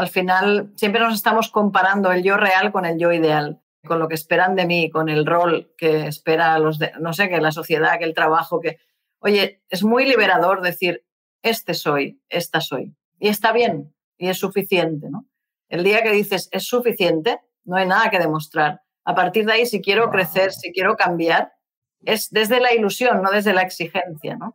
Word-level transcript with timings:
al 0.00 0.08
final 0.08 0.72
siempre 0.76 1.02
nos 1.02 1.14
estamos 1.14 1.50
comparando 1.50 2.10
el 2.10 2.22
yo 2.22 2.38
real 2.38 2.72
con 2.72 2.86
el 2.86 2.98
yo 2.98 3.12
ideal, 3.12 3.60
con 3.86 3.98
lo 3.98 4.08
que 4.08 4.14
esperan 4.14 4.56
de 4.56 4.64
mí, 4.64 4.88
con 4.88 5.10
el 5.10 5.26
rol 5.26 5.74
que 5.76 6.06
espera 6.06 6.58
los 6.58 6.78
de, 6.78 6.92
no 6.98 7.12
sé, 7.12 7.28
que 7.28 7.38
la 7.38 7.52
sociedad, 7.52 7.98
que 7.98 8.06
el 8.06 8.14
trabajo, 8.14 8.60
que, 8.60 8.78
oye, 9.18 9.62
es 9.68 9.84
muy 9.84 10.06
liberador 10.06 10.62
decir, 10.62 11.04
este 11.42 11.74
soy, 11.74 12.18
esta 12.30 12.62
soy. 12.62 12.94
Y 13.18 13.28
está 13.28 13.52
bien, 13.52 13.94
y 14.16 14.28
es 14.28 14.38
suficiente, 14.38 15.10
¿no? 15.10 15.26
El 15.68 15.84
día 15.84 16.02
que 16.02 16.12
dices, 16.12 16.48
es 16.50 16.64
suficiente, 16.64 17.38
no 17.64 17.76
hay 17.76 17.86
nada 17.86 18.08
que 18.08 18.18
demostrar. 18.18 18.80
A 19.04 19.14
partir 19.14 19.44
de 19.44 19.52
ahí, 19.52 19.66
si 19.66 19.82
quiero 19.82 20.10
crecer, 20.10 20.50
si 20.52 20.72
quiero 20.72 20.96
cambiar, 20.96 21.52
es 22.06 22.30
desde 22.30 22.58
la 22.58 22.72
ilusión, 22.72 23.20
no 23.20 23.30
desde 23.30 23.52
la 23.52 23.60
exigencia, 23.60 24.36
¿no? 24.36 24.54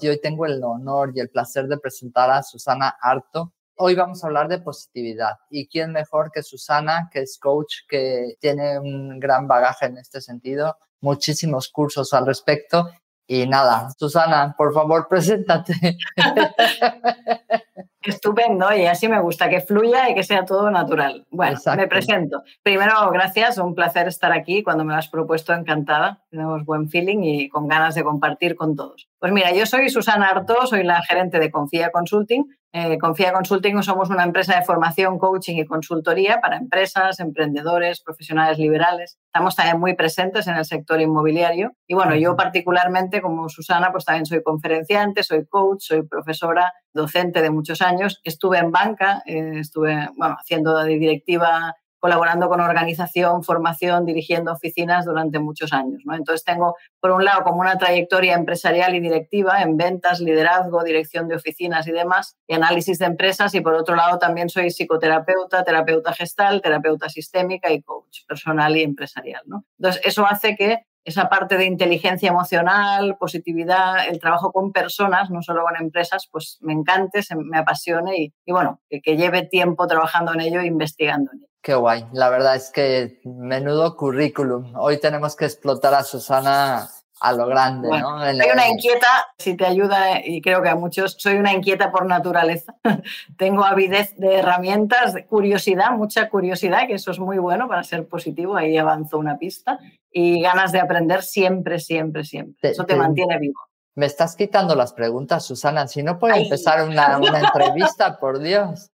y 0.00 0.08
hoy 0.08 0.20
tengo 0.20 0.46
el 0.46 0.62
honor 0.62 1.12
y 1.14 1.20
el 1.20 1.30
placer 1.30 1.66
de 1.68 1.78
presentar 1.78 2.30
a 2.30 2.42
Susana 2.42 2.96
Harto. 3.00 3.52
Hoy 3.76 3.94
vamos 3.94 4.22
a 4.22 4.26
hablar 4.26 4.48
de 4.48 4.58
positividad. 4.58 5.32
¿Y 5.50 5.68
quién 5.68 5.92
mejor 5.92 6.30
que 6.32 6.42
Susana, 6.42 7.08
que 7.12 7.20
es 7.20 7.38
coach, 7.38 7.80
que 7.88 8.36
tiene 8.40 8.78
un 8.78 9.18
gran 9.20 9.46
bagaje 9.46 9.86
en 9.86 9.98
este 9.98 10.20
sentido, 10.20 10.76
muchísimos 11.00 11.68
cursos 11.68 12.12
al 12.12 12.26
respecto? 12.26 12.88
Y 13.26 13.46
nada, 13.46 13.88
Susana, 13.98 14.54
por 14.56 14.72
favor, 14.72 15.08
preséntate. 15.08 15.98
Estupendo, 18.10 18.72
y 18.74 18.86
así 18.86 19.08
me 19.08 19.20
gusta, 19.20 19.48
que 19.48 19.60
fluya 19.60 20.08
y 20.10 20.14
que 20.14 20.22
sea 20.22 20.44
todo 20.44 20.70
natural. 20.70 21.26
Bueno, 21.30 21.58
me 21.76 21.88
presento. 21.88 22.42
Primero, 22.62 23.10
gracias, 23.10 23.58
un 23.58 23.74
placer 23.74 24.08
estar 24.08 24.32
aquí. 24.32 24.62
Cuando 24.62 24.84
me 24.84 24.92
lo 24.92 24.98
has 24.98 25.08
propuesto, 25.08 25.52
encantada. 25.52 26.22
Tenemos 26.30 26.64
buen 26.64 26.88
feeling 26.88 27.22
y 27.22 27.48
con 27.48 27.68
ganas 27.68 27.94
de 27.94 28.04
compartir 28.04 28.56
con 28.56 28.76
todos. 28.76 29.08
Pues 29.18 29.32
mira, 29.32 29.52
yo 29.52 29.66
soy 29.66 29.88
Susana 29.88 30.28
Arto, 30.28 30.66
soy 30.66 30.84
la 30.84 31.02
gerente 31.02 31.38
de 31.38 31.50
Confía 31.50 31.90
Consulting. 31.90 32.44
Eh, 32.78 32.98
Confía 32.98 33.32
Consulting 33.32 33.82
somos 33.82 34.10
una 34.10 34.22
empresa 34.22 34.54
de 34.54 34.62
formación, 34.62 35.18
coaching 35.18 35.56
y 35.56 35.64
consultoría 35.64 36.42
para 36.42 36.58
empresas, 36.58 37.20
emprendedores, 37.20 38.02
profesionales 38.02 38.58
liberales. 38.58 39.18
Estamos 39.28 39.56
también 39.56 39.80
muy 39.80 39.94
presentes 39.94 40.46
en 40.46 40.58
el 40.58 40.64
sector 40.66 41.00
inmobiliario. 41.00 41.72
Y 41.86 41.94
bueno, 41.94 42.14
yo 42.16 42.36
particularmente, 42.36 43.22
como 43.22 43.48
Susana, 43.48 43.92
pues 43.92 44.04
también 44.04 44.26
soy 44.26 44.42
conferenciante, 44.42 45.22
soy 45.22 45.46
coach, 45.46 45.84
soy 45.86 46.02
profesora, 46.02 46.74
docente 46.92 47.40
de 47.40 47.48
muchos 47.48 47.80
años. 47.80 48.20
Estuve 48.24 48.58
en 48.58 48.70
banca, 48.70 49.22
eh, 49.24 49.52
estuve 49.54 50.10
bueno, 50.14 50.36
haciendo 50.38 50.76
de 50.76 50.98
directiva 50.98 51.74
colaborando 52.06 52.48
con 52.48 52.60
organización, 52.60 53.42
formación, 53.42 54.06
dirigiendo 54.06 54.52
oficinas 54.52 55.04
durante 55.04 55.40
muchos 55.40 55.72
años. 55.72 56.04
Entonces 56.08 56.44
tengo, 56.44 56.76
por 57.00 57.10
un 57.10 57.24
lado, 57.24 57.42
como 57.42 57.58
una 57.58 57.78
trayectoria 57.78 58.34
empresarial 58.34 58.94
y 58.94 59.00
directiva 59.00 59.60
en 59.60 59.76
ventas, 59.76 60.20
liderazgo, 60.20 60.84
dirección 60.84 61.26
de 61.26 61.34
oficinas 61.34 61.88
y 61.88 61.90
demás, 61.90 62.36
y 62.46 62.54
análisis 62.54 63.00
de 63.00 63.06
empresas, 63.06 63.56
y 63.56 63.60
por 63.60 63.74
otro 63.74 63.96
lado 63.96 64.20
también 64.20 64.48
soy 64.48 64.70
psicoterapeuta, 64.70 65.64
terapeuta 65.64 66.12
gestal, 66.12 66.62
terapeuta 66.62 67.08
sistémica 67.08 67.72
y 67.72 67.82
coach 67.82 68.20
personal 68.28 68.76
y 68.76 68.84
empresarial. 68.84 69.42
Entonces 69.76 70.00
eso 70.04 70.24
hace 70.24 70.54
que 70.54 70.84
esa 71.06 71.28
parte 71.28 71.56
de 71.56 71.64
inteligencia 71.64 72.28
emocional, 72.28 73.16
positividad, 73.18 74.08
el 74.08 74.18
trabajo 74.20 74.52
con 74.52 74.72
personas, 74.72 75.30
no 75.30 75.40
solo 75.40 75.62
con 75.62 75.76
empresas, 75.76 76.28
pues 76.30 76.58
me 76.60 76.72
encante, 76.72 77.20
me 77.36 77.58
apasione 77.58 78.16
y, 78.16 78.34
y 78.44 78.52
bueno, 78.52 78.80
que, 78.90 79.00
que, 79.00 79.16
lleve 79.16 79.42
tiempo 79.42 79.86
trabajando 79.86 80.34
en 80.34 80.40
ello 80.40 80.60
e 80.60 80.66
investigando 80.66 81.30
en 81.32 81.38
ello. 81.38 81.55
Qué 81.66 81.74
guay. 81.74 82.06
La 82.12 82.30
verdad 82.30 82.54
es 82.54 82.70
que 82.70 83.18
menudo 83.24 83.96
currículum. 83.96 84.72
Hoy 84.76 85.00
tenemos 85.00 85.34
que 85.34 85.46
explotar 85.46 85.94
a 85.94 86.04
Susana 86.04 86.88
a 87.18 87.32
lo 87.32 87.48
grande, 87.48 87.88
¿no? 87.88 88.20
Soy 88.20 88.50
una 88.52 88.68
inquieta, 88.68 89.08
si 89.36 89.56
te 89.56 89.66
ayuda, 89.66 90.24
y 90.24 90.40
creo 90.40 90.62
que 90.62 90.68
a 90.68 90.76
muchos, 90.76 91.16
soy 91.18 91.34
una 91.34 91.52
inquieta 91.52 91.90
por 91.90 92.06
naturaleza. 92.06 92.76
Tengo 93.36 93.64
avidez 93.64 94.14
de 94.16 94.36
herramientas, 94.36 95.12
de 95.12 95.26
curiosidad, 95.26 95.90
mucha 95.90 96.28
curiosidad, 96.28 96.86
que 96.86 96.94
eso 96.94 97.10
es 97.10 97.18
muy 97.18 97.38
bueno 97.38 97.66
para 97.66 97.82
ser 97.82 98.06
positivo, 98.06 98.56
ahí 98.56 98.78
avanzo 98.78 99.18
una 99.18 99.36
pista, 99.36 99.80
y 100.12 100.40
ganas 100.40 100.70
de 100.70 100.78
aprender 100.78 101.24
siempre, 101.24 101.80
siempre, 101.80 102.22
siempre. 102.22 102.70
eso 102.70 102.86
te, 102.86 102.94
mantiene 102.94 103.40
vivo. 103.40 103.60
Me 103.96 104.06
estás 104.06 104.36
quitando 104.36 104.76
las 104.76 104.92
preguntas, 104.92 105.44
Susana. 105.44 105.88
Si 105.88 106.04
no 106.04 106.20
puedo 106.20 106.36
empezar 106.36 106.88
una, 106.88 107.18
una 107.18 107.40
entrevista, 107.40 108.20
por 108.20 108.38
Dios. 108.38 108.92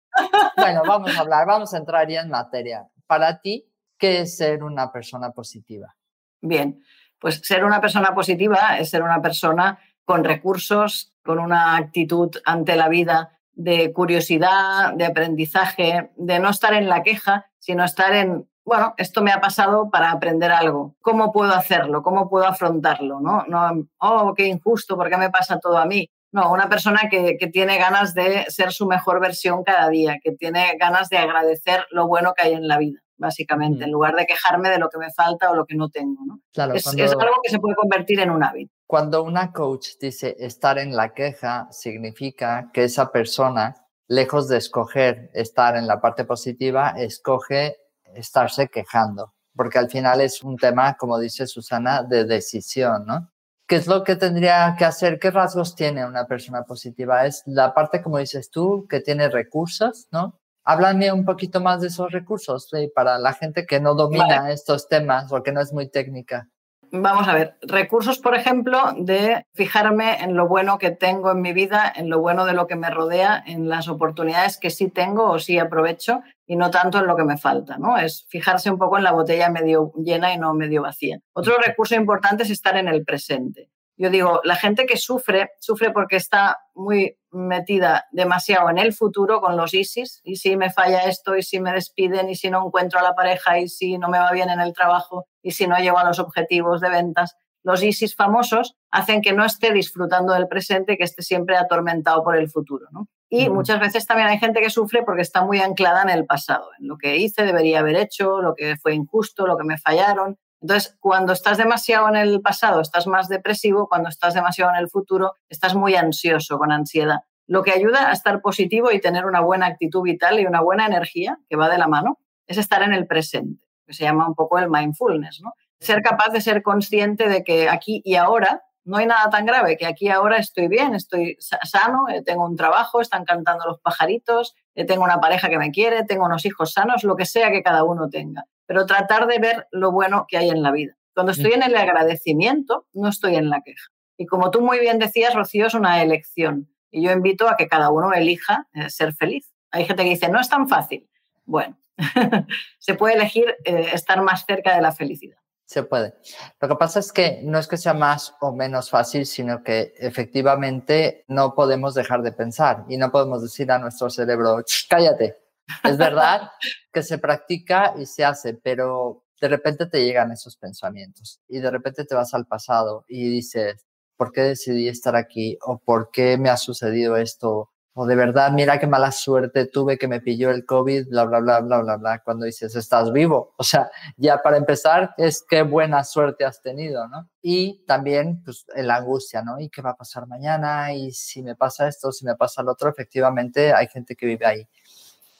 Bueno, 0.56 0.82
vamos 0.86 1.16
a 1.16 1.20
hablar, 1.20 1.46
vamos 1.46 1.74
a 1.74 1.78
entrar 1.78 2.08
ya 2.08 2.20
en 2.20 2.30
materia. 2.30 2.88
Para 3.06 3.40
ti, 3.40 3.66
¿qué 3.98 4.20
es 4.20 4.36
ser 4.36 4.62
una 4.62 4.92
persona 4.92 5.30
positiva? 5.30 5.94
Bien, 6.40 6.82
pues 7.18 7.40
ser 7.42 7.64
una 7.64 7.80
persona 7.80 8.14
positiva 8.14 8.78
es 8.78 8.90
ser 8.90 9.02
una 9.02 9.22
persona 9.22 9.78
con 10.04 10.24
recursos, 10.24 11.14
con 11.24 11.38
una 11.38 11.76
actitud 11.76 12.30
ante 12.44 12.76
la 12.76 12.88
vida 12.88 13.38
de 13.52 13.92
curiosidad, 13.92 14.94
de 14.94 15.06
aprendizaje, 15.06 16.10
de 16.16 16.38
no 16.38 16.50
estar 16.50 16.74
en 16.74 16.88
la 16.88 17.02
queja, 17.02 17.46
sino 17.58 17.84
estar 17.84 18.12
en, 18.14 18.48
bueno, 18.64 18.94
esto 18.96 19.22
me 19.22 19.30
ha 19.30 19.40
pasado 19.40 19.90
para 19.90 20.10
aprender 20.10 20.50
algo. 20.50 20.96
¿Cómo 21.00 21.32
puedo 21.32 21.52
hacerlo? 21.52 22.02
¿Cómo 22.02 22.28
puedo 22.28 22.46
afrontarlo? 22.46 23.20
No, 23.20 23.44
no 23.46 23.88
oh, 23.98 24.34
qué 24.34 24.46
injusto, 24.46 24.96
¿por 24.96 25.08
qué 25.10 25.16
me 25.16 25.30
pasa 25.30 25.60
todo 25.60 25.78
a 25.78 25.86
mí? 25.86 26.08
No, 26.32 26.50
una 26.50 26.68
persona 26.68 27.02
que, 27.10 27.36
tiene 27.52 27.76
ganas 27.76 28.14
de 28.14 28.46
ser 28.48 28.72
su 28.72 28.86
mejor 28.86 29.20
versión 29.20 29.62
cada 29.62 29.90
día, 29.90 30.18
que 30.22 30.32
tiene 30.32 30.76
ganas 30.80 31.10
de 31.10 31.18
agradecer 31.18 31.86
lo 31.90 32.06
bueno 32.06 32.32
que 32.34 32.46
hay 32.46 32.54
en 32.54 32.66
la 32.66 32.78
vida, 32.78 33.00
básicamente, 33.18 33.84
en 33.84 33.90
lugar 33.90 34.14
de 34.16 34.24
quejarme 34.24 34.70
de 34.70 34.78
lo 34.78 34.88
que 34.88 34.96
me 34.96 35.12
falta 35.12 35.50
o 35.50 35.54
lo 35.54 35.66
que 35.66 35.76
no 35.76 35.90
tengo. 35.90 36.24
¿no? 36.24 36.40
es, 36.74 36.86
es 36.86 37.12
algo 37.12 37.36
que 37.42 37.50
se 37.50 37.58
puede 37.58 37.74
convertir 37.76 38.20
en 38.20 38.30
un 38.30 38.42
hábito. 38.42 38.72
Cuando 38.86 39.22
una 39.22 39.52
coach 39.52 39.88
dice 40.00 40.34
estar 40.38 40.78
en 40.78 40.96
la 40.96 41.12
queja, 41.12 41.68
significa 41.70 42.70
que 42.72 42.84
esa 42.84 43.12
persona, 43.12 43.86
lejos 44.08 44.48
de 44.48 44.56
escoger 44.56 45.30
estar 45.34 45.76
en 45.76 45.86
la 45.86 46.00
parte 46.00 46.24
positiva, 46.24 46.94
escoge 46.96 47.76
estarse 48.14 48.68
quejando, 48.68 49.34
porque 49.54 49.78
al 49.78 49.90
final 49.90 50.22
es 50.22 50.42
un 50.42 50.56
tema, 50.56 50.94
como 50.94 51.18
dice 51.18 51.46
Susana, 51.46 52.02
de 52.02 52.24
decisión, 52.24 53.04
¿no? 53.06 53.31
¿Qué 53.66 53.76
es 53.76 53.86
lo 53.86 54.04
que 54.04 54.16
tendría 54.16 54.74
que 54.78 54.84
hacer? 54.84 55.18
¿Qué 55.18 55.30
rasgos 55.30 55.74
tiene 55.74 56.04
una 56.04 56.26
persona 56.26 56.64
positiva? 56.64 57.26
Es 57.26 57.42
la 57.46 57.72
parte, 57.72 58.02
como 58.02 58.18
dices 58.18 58.50
tú, 58.50 58.86
que 58.88 59.00
tiene 59.00 59.28
recursos, 59.28 60.08
¿no? 60.10 60.38
Háblame 60.64 61.10
un 61.10 61.24
poquito 61.24 61.60
más 61.60 61.80
de 61.80 61.88
esos 61.88 62.12
recursos 62.12 62.70
para 62.94 63.18
la 63.18 63.32
gente 63.32 63.66
que 63.66 63.80
no 63.80 63.94
domina 63.94 64.52
estos 64.52 64.88
temas 64.88 65.32
o 65.32 65.42
que 65.42 65.52
no 65.52 65.60
es 65.60 65.72
muy 65.72 65.88
técnica. 65.88 66.48
Vamos 66.94 67.26
a 67.26 67.32
ver, 67.32 67.56
recursos, 67.62 68.18
por 68.18 68.34
ejemplo, 68.34 68.78
de 68.98 69.46
fijarme 69.54 70.22
en 70.22 70.36
lo 70.36 70.46
bueno 70.46 70.76
que 70.76 70.90
tengo 70.90 71.30
en 71.30 71.40
mi 71.40 71.54
vida, 71.54 71.90
en 71.96 72.10
lo 72.10 72.20
bueno 72.20 72.44
de 72.44 72.52
lo 72.52 72.66
que 72.66 72.76
me 72.76 72.90
rodea, 72.90 73.42
en 73.46 73.70
las 73.70 73.88
oportunidades 73.88 74.58
que 74.58 74.68
sí 74.68 74.90
tengo 74.90 75.30
o 75.30 75.38
sí 75.38 75.58
aprovecho 75.58 76.20
y 76.46 76.56
no 76.56 76.70
tanto 76.70 76.98
en 76.98 77.06
lo 77.06 77.16
que 77.16 77.24
me 77.24 77.38
falta, 77.38 77.78
¿no? 77.78 77.96
Es 77.96 78.26
fijarse 78.28 78.70
un 78.70 78.76
poco 78.76 78.98
en 78.98 79.04
la 79.04 79.12
botella 79.12 79.48
medio 79.48 79.92
llena 79.96 80.34
y 80.34 80.38
no 80.38 80.52
medio 80.52 80.82
vacía. 80.82 81.18
Otro 81.32 81.54
recurso 81.64 81.94
importante 81.94 82.42
es 82.42 82.50
estar 82.50 82.76
en 82.76 82.88
el 82.88 83.04
presente. 83.06 83.70
Yo 84.02 84.10
digo, 84.10 84.40
la 84.42 84.56
gente 84.56 84.84
que 84.84 84.96
sufre, 84.96 85.52
sufre 85.60 85.92
porque 85.92 86.16
está 86.16 86.58
muy 86.74 87.16
metida 87.30 88.06
demasiado 88.10 88.68
en 88.68 88.78
el 88.78 88.92
futuro 88.92 89.40
con 89.40 89.56
los 89.56 89.74
ISIS, 89.74 90.20
y 90.24 90.34
si 90.34 90.56
me 90.56 90.70
falla 90.70 91.04
esto, 91.04 91.36
y 91.36 91.44
si 91.44 91.60
me 91.60 91.72
despiden, 91.72 92.28
y 92.28 92.34
si 92.34 92.50
no 92.50 92.66
encuentro 92.66 92.98
a 92.98 93.04
la 93.04 93.14
pareja, 93.14 93.60
y 93.60 93.68
si 93.68 93.98
no 93.98 94.08
me 94.08 94.18
va 94.18 94.32
bien 94.32 94.50
en 94.50 94.58
el 94.58 94.72
trabajo, 94.72 95.26
y 95.40 95.52
si 95.52 95.68
no 95.68 95.78
llego 95.78 95.98
a 95.98 96.04
los 96.04 96.18
objetivos 96.18 96.80
de 96.80 96.90
ventas. 96.90 97.36
Los 97.62 97.80
ISIS 97.84 98.16
famosos 98.16 98.74
hacen 98.90 99.22
que 99.22 99.34
no 99.34 99.44
esté 99.44 99.72
disfrutando 99.72 100.32
del 100.34 100.48
presente, 100.48 100.96
que 100.96 101.04
esté 101.04 101.22
siempre 101.22 101.56
atormentado 101.56 102.24
por 102.24 102.36
el 102.36 102.50
futuro. 102.50 102.88
¿no? 102.90 103.06
Y 103.30 103.50
muchas 103.50 103.78
veces 103.78 104.04
también 104.04 104.26
hay 104.26 104.38
gente 104.38 104.60
que 104.60 104.68
sufre 104.68 105.04
porque 105.04 105.22
está 105.22 105.44
muy 105.44 105.60
anclada 105.60 106.02
en 106.02 106.10
el 106.10 106.26
pasado, 106.26 106.70
en 106.80 106.88
lo 106.88 106.98
que 106.98 107.18
hice, 107.18 107.44
debería 107.44 107.78
haber 107.78 107.94
hecho, 107.94 108.42
lo 108.42 108.56
que 108.56 108.76
fue 108.76 108.94
injusto, 108.94 109.46
lo 109.46 109.56
que 109.56 109.64
me 109.64 109.78
fallaron. 109.78 110.38
Entonces, 110.62 110.96
cuando 111.00 111.32
estás 111.32 111.58
demasiado 111.58 112.08
en 112.08 112.16
el 112.16 112.40
pasado, 112.40 112.80
estás 112.80 113.08
más 113.08 113.28
depresivo, 113.28 113.88
cuando 113.88 114.08
estás 114.08 114.32
demasiado 114.32 114.70
en 114.70 114.78
el 114.78 114.88
futuro, 114.88 115.34
estás 115.48 115.74
muy 115.74 115.96
ansioso, 115.96 116.56
con 116.56 116.70
ansiedad. 116.70 117.22
Lo 117.48 117.64
que 117.64 117.72
ayuda 117.72 118.08
a 118.08 118.12
estar 118.12 118.40
positivo 118.40 118.92
y 118.92 119.00
tener 119.00 119.26
una 119.26 119.40
buena 119.40 119.66
actitud 119.66 120.02
vital 120.02 120.38
y 120.38 120.46
una 120.46 120.60
buena 120.60 120.86
energía, 120.86 121.38
que 121.50 121.56
va 121.56 121.68
de 121.68 121.78
la 121.78 121.88
mano, 121.88 122.20
es 122.46 122.58
estar 122.58 122.82
en 122.82 122.94
el 122.94 123.08
presente, 123.08 123.64
que 123.86 123.92
se 123.92 124.04
llama 124.04 124.28
un 124.28 124.36
poco 124.36 124.58
el 124.58 124.70
mindfulness, 124.70 125.40
¿no? 125.42 125.52
Ser 125.80 126.00
capaz 126.00 126.32
de 126.32 126.40
ser 126.40 126.62
consciente 126.62 127.28
de 127.28 127.42
que 127.42 127.68
aquí 127.68 128.00
y 128.04 128.14
ahora 128.14 128.62
no 128.84 128.98
hay 128.98 129.06
nada 129.06 129.30
tan 129.30 129.44
grave, 129.44 129.76
que 129.76 129.86
aquí 129.86 130.08
ahora 130.08 130.36
estoy 130.36 130.68
bien, 130.68 130.94
estoy 130.94 131.36
sano, 131.40 132.08
eh, 132.08 132.22
tengo 132.22 132.44
un 132.44 132.56
trabajo, 132.56 133.00
están 133.00 133.24
cantando 133.24 133.66
los 133.66 133.80
pajaritos, 133.80 134.54
eh, 134.76 134.84
tengo 134.84 135.02
una 135.02 135.20
pareja 135.20 135.48
que 135.48 135.58
me 135.58 135.72
quiere, 135.72 136.04
tengo 136.04 136.24
unos 136.24 136.46
hijos 136.46 136.72
sanos, 136.72 137.02
lo 137.02 137.16
que 137.16 137.26
sea 137.26 137.50
que 137.50 137.62
cada 137.62 137.82
uno 137.82 138.08
tenga. 138.08 138.44
Pero 138.66 138.86
tratar 138.86 139.26
de 139.26 139.38
ver 139.38 139.68
lo 139.70 139.92
bueno 139.92 140.26
que 140.28 140.38
hay 140.38 140.50
en 140.50 140.62
la 140.62 140.72
vida. 140.72 140.96
Cuando 141.14 141.32
estoy 141.32 141.52
en 141.52 141.62
el 141.62 141.76
agradecimiento, 141.76 142.86
no 142.92 143.08
estoy 143.08 143.36
en 143.36 143.50
la 143.50 143.60
queja. 143.60 143.90
Y 144.16 144.26
como 144.26 144.50
tú 144.50 144.60
muy 144.60 144.78
bien 144.78 144.98
decías, 144.98 145.34
Rocío, 145.34 145.66
es 145.66 145.74
una 145.74 146.02
elección. 146.02 146.68
Y 146.90 147.02
yo 147.02 147.12
invito 147.12 147.48
a 147.48 147.56
que 147.56 147.68
cada 147.68 147.90
uno 147.90 148.12
elija 148.12 148.68
eh, 148.74 148.88
ser 148.88 149.14
feliz. 149.14 149.52
Hay 149.70 149.84
gente 149.84 150.04
que 150.04 150.10
dice, 150.10 150.28
no 150.28 150.40
es 150.40 150.48
tan 150.48 150.68
fácil. 150.68 151.08
Bueno, 151.44 151.78
se 152.78 152.94
puede 152.94 153.14
elegir 153.14 153.56
estar 153.64 154.22
más 154.22 154.44
cerca 154.46 154.74
de 154.74 154.82
la 154.82 154.92
felicidad. 154.92 155.38
Se 155.64 155.82
puede. 155.82 156.14
Lo 156.60 156.68
que 156.68 156.76
pasa 156.76 156.98
es 156.98 157.12
que 157.12 157.40
no 157.44 157.58
es 157.58 157.66
que 157.66 157.78
sea 157.78 157.94
más 157.94 158.34
o 158.40 158.52
menos 158.52 158.90
fácil, 158.90 159.24
sino 159.24 159.62
que 159.62 159.94
efectivamente 159.98 161.24
no 161.28 161.54
podemos 161.54 161.94
dejar 161.94 162.20
de 162.20 162.32
pensar 162.32 162.84
y 162.88 162.98
no 162.98 163.10
podemos 163.10 163.42
decir 163.42 163.72
a 163.72 163.78
nuestro 163.78 164.10
cerebro, 164.10 164.62
cállate. 164.88 165.41
Es 165.84 165.96
verdad 165.96 166.50
que 166.92 167.02
se 167.02 167.18
practica 167.18 167.94
y 167.98 168.06
se 168.06 168.24
hace, 168.24 168.54
pero 168.54 169.24
de 169.40 169.48
repente 169.48 169.86
te 169.86 170.04
llegan 170.04 170.30
esos 170.30 170.56
pensamientos 170.56 171.40
y 171.48 171.58
de 171.58 171.70
repente 171.70 172.04
te 172.04 172.14
vas 172.14 172.34
al 172.34 172.46
pasado 172.46 173.04
y 173.08 173.28
dices, 173.28 173.86
¿por 174.16 174.32
qué 174.32 174.42
decidí 174.42 174.88
estar 174.88 175.16
aquí? 175.16 175.58
¿O 175.62 175.78
por 175.78 176.10
qué 176.12 176.38
me 176.38 176.50
ha 176.50 176.56
sucedido 176.56 177.16
esto? 177.16 177.72
o 177.94 178.06
de 178.06 178.16
verdad, 178.16 178.52
mira 178.52 178.78
qué 178.80 178.86
mala 178.86 179.12
suerte 179.12 179.66
tuve 179.66 179.98
que 179.98 180.08
me 180.08 180.20
pilló 180.20 180.50
el 180.50 180.64
COVID, 180.64 181.08
bla, 181.08 181.24
bla, 181.24 181.40
bla, 181.40 181.60
bla, 181.60 181.80
bla, 181.82 181.96
bla, 181.96 182.18
cuando 182.24 182.46
dices, 182.46 182.74
estás 182.74 183.12
vivo. 183.12 183.54
O 183.58 183.64
sea, 183.64 183.90
ya 184.16 184.38
para 184.42 184.56
empezar, 184.56 185.14
es 185.18 185.44
qué 185.48 185.62
buena 185.62 186.02
suerte 186.04 186.44
has 186.44 186.62
tenido, 186.62 187.06
¿no? 187.08 187.28
Y 187.42 187.84
también, 187.86 188.42
pues, 188.44 188.64
la 188.74 188.96
angustia, 188.96 189.42
¿no? 189.42 189.60
¿Y 189.60 189.68
qué 189.68 189.82
va 189.82 189.90
a 189.90 189.96
pasar 189.96 190.26
mañana? 190.26 190.92
¿Y 190.94 191.12
si 191.12 191.42
me 191.42 191.54
pasa 191.54 191.86
esto, 191.86 192.12
si 192.12 192.24
me 192.24 192.34
pasa 192.34 192.62
lo 192.62 192.72
otro? 192.72 192.88
Efectivamente, 192.88 193.72
hay 193.72 193.88
gente 193.88 194.16
que 194.16 194.26
vive 194.26 194.46
ahí. 194.46 194.68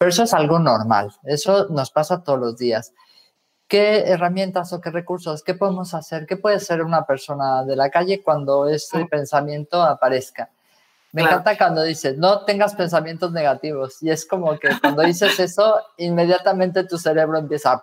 Pero 0.02 0.10
eso 0.10 0.24
es 0.24 0.34
algo 0.34 0.58
normal, 0.58 1.12
eso 1.22 1.68
nos 1.68 1.92
pasa 1.92 2.24
todos 2.24 2.36
los 2.36 2.58
días. 2.58 2.92
¿Qué 3.68 4.00
herramientas 4.10 4.72
o 4.72 4.80
qué 4.80 4.90
recursos, 4.90 5.44
qué 5.44 5.54
podemos 5.54 5.94
hacer? 5.94 6.26
¿Qué 6.26 6.36
puede 6.36 6.58
ser 6.58 6.82
una 6.82 7.06
persona 7.06 7.62
de 7.62 7.76
la 7.76 7.88
calle 7.88 8.20
cuando 8.20 8.66
ese 8.66 9.06
pensamiento 9.06 9.80
aparezca? 9.80 10.50
Me 11.12 11.22
encanta 11.22 11.56
cuando 11.56 11.84
dices, 11.84 12.18
no 12.18 12.44
tengas 12.44 12.74
pensamientos 12.74 13.30
negativos. 13.30 14.02
Y 14.02 14.10
es 14.10 14.26
como 14.26 14.58
que 14.58 14.70
cuando 14.80 15.02
dices 15.02 15.38
eso, 15.38 15.80
inmediatamente 15.98 16.82
tu 16.82 16.98
cerebro 16.98 17.38
empieza 17.38 17.74
a... 17.74 17.82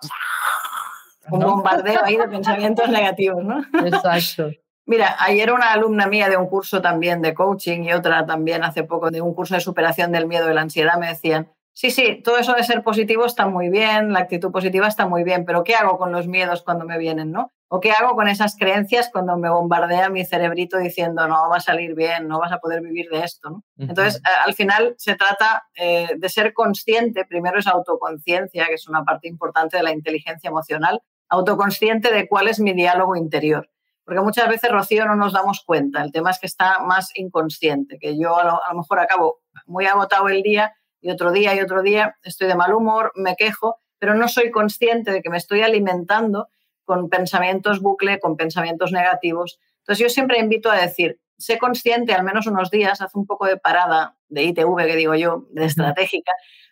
Un 1.31 1.39
bombardeo 1.39 2.03
ahí 2.03 2.17
de 2.17 2.27
pensamientos 2.27 2.89
negativos, 2.89 3.45
¿no? 3.45 3.63
Exacto. 3.85 4.51
Mira, 4.85 5.15
ayer 5.19 5.53
una 5.53 5.71
alumna 5.71 6.05
mía 6.07 6.27
de 6.27 6.35
un 6.35 6.47
curso 6.47 6.81
también 6.81 7.21
de 7.21 7.33
coaching 7.33 7.83
y 7.83 7.93
otra 7.93 8.25
también 8.25 8.65
hace 8.65 8.83
poco 8.83 9.09
de 9.09 9.21
un 9.21 9.33
curso 9.33 9.55
de 9.55 9.61
superación 9.61 10.11
del 10.11 10.27
miedo 10.27 10.51
y 10.51 10.53
la 10.53 10.59
ansiedad 10.59 10.97
me 10.99 11.07
decían, 11.07 11.47
sí, 11.73 11.91
sí, 11.91 12.21
todo 12.23 12.37
eso 12.37 12.53
de 12.53 12.63
ser 12.63 12.83
positivo 12.83 13.25
está 13.25 13.47
muy 13.47 13.69
bien, 13.69 14.13
la 14.13 14.19
actitud 14.19 14.51
positiva 14.51 14.87
está 14.87 15.07
muy 15.07 15.23
bien, 15.23 15.45
pero 15.45 15.63
¿qué 15.63 15.75
hago 15.75 15.97
con 15.97 16.11
los 16.11 16.27
miedos 16.27 16.61
cuando 16.63 16.85
me 16.85 16.97
vienen, 16.97 17.31
no? 17.31 17.53
¿O 17.71 17.79
qué 17.79 17.91
hago 17.91 18.15
con 18.15 18.27
esas 18.27 18.55
creencias 18.57 19.09
cuando 19.11 19.37
me 19.37 19.49
bombardea 19.49 20.09
mi 20.09 20.25
cerebrito 20.25 20.79
diciendo 20.79 21.27
no 21.27 21.49
va 21.49 21.57
a 21.57 21.61
salir 21.61 21.93
bien, 21.93 22.27
no 22.27 22.39
vas 22.39 22.51
a 22.51 22.57
poder 22.57 22.81
vivir 22.81 23.09
de 23.11 23.19
esto? 23.19 23.63
Entonces, 23.77 24.21
al 24.45 24.55
final 24.55 24.95
se 24.97 25.15
trata 25.15 25.67
eh, 25.75 26.15
de 26.17 26.29
ser 26.29 26.53
consciente, 26.53 27.25
primero 27.25 27.59
es 27.59 27.67
autoconciencia, 27.67 28.65
que 28.65 28.73
es 28.73 28.87
una 28.87 29.03
parte 29.03 29.27
importante 29.27 29.77
de 29.77 29.83
la 29.83 29.91
inteligencia 29.91 30.47
emocional, 30.47 31.01
autoconsciente 31.29 32.11
de 32.11 32.27
cuál 32.27 32.47
es 32.47 32.59
mi 32.59 32.73
diálogo 32.73 33.15
interior. 33.15 33.69
Porque 34.03 34.21
muchas 34.21 34.49
veces, 34.49 34.71
Rocío, 34.71 35.05
no 35.05 35.15
nos 35.15 35.33
damos 35.33 35.61
cuenta. 35.63 36.01
El 36.01 36.11
tema 36.11 36.31
es 36.31 36.39
que 36.39 36.47
está 36.47 36.79
más 36.79 37.11
inconsciente, 37.13 37.99
que 37.99 38.17
yo 38.17 38.35
a 38.35 38.43
lo, 38.43 38.65
a 38.65 38.71
lo 38.71 38.79
mejor 38.79 38.99
acabo 38.99 39.41
muy 39.67 39.85
agotado 39.85 40.27
el 40.29 40.41
día 40.41 40.73
y 41.01 41.11
otro 41.11 41.31
día 41.31 41.55
y 41.55 41.59
otro 41.59 41.81
día 41.81 42.15
estoy 42.23 42.47
de 42.47 42.55
mal 42.55 42.73
humor, 42.73 43.11
me 43.15 43.35
quejo, 43.35 43.77
pero 43.99 44.15
no 44.15 44.27
soy 44.27 44.51
consciente 44.51 45.11
de 45.11 45.21
que 45.21 45.29
me 45.29 45.37
estoy 45.37 45.61
alimentando 45.61 46.49
con 46.85 47.09
pensamientos 47.09 47.81
bucle, 47.81 48.19
con 48.19 48.35
pensamientos 48.35 48.91
negativos. 48.91 49.59
Entonces 49.79 50.03
yo 50.03 50.09
siempre 50.09 50.39
invito 50.39 50.71
a 50.71 50.77
decir, 50.77 51.19
sé 51.37 51.57
consciente 51.57 52.13
al 52.13 52.23
menos 52.23 52.47
unos 52.47 52.69
días, 52.69 53.01
haz 53.01 53.15
un 53.15 53.25
poco 53.25 53.45
de 53.45 53.57
parada 53.57 54.17
de 54.27 54.43
ITV, 54.43 54.75
que 54.85 54.95
digo 54.95 55.15
yo, 55.15 55.45
de 55.51 55.65
estratégica, 55.65 56.31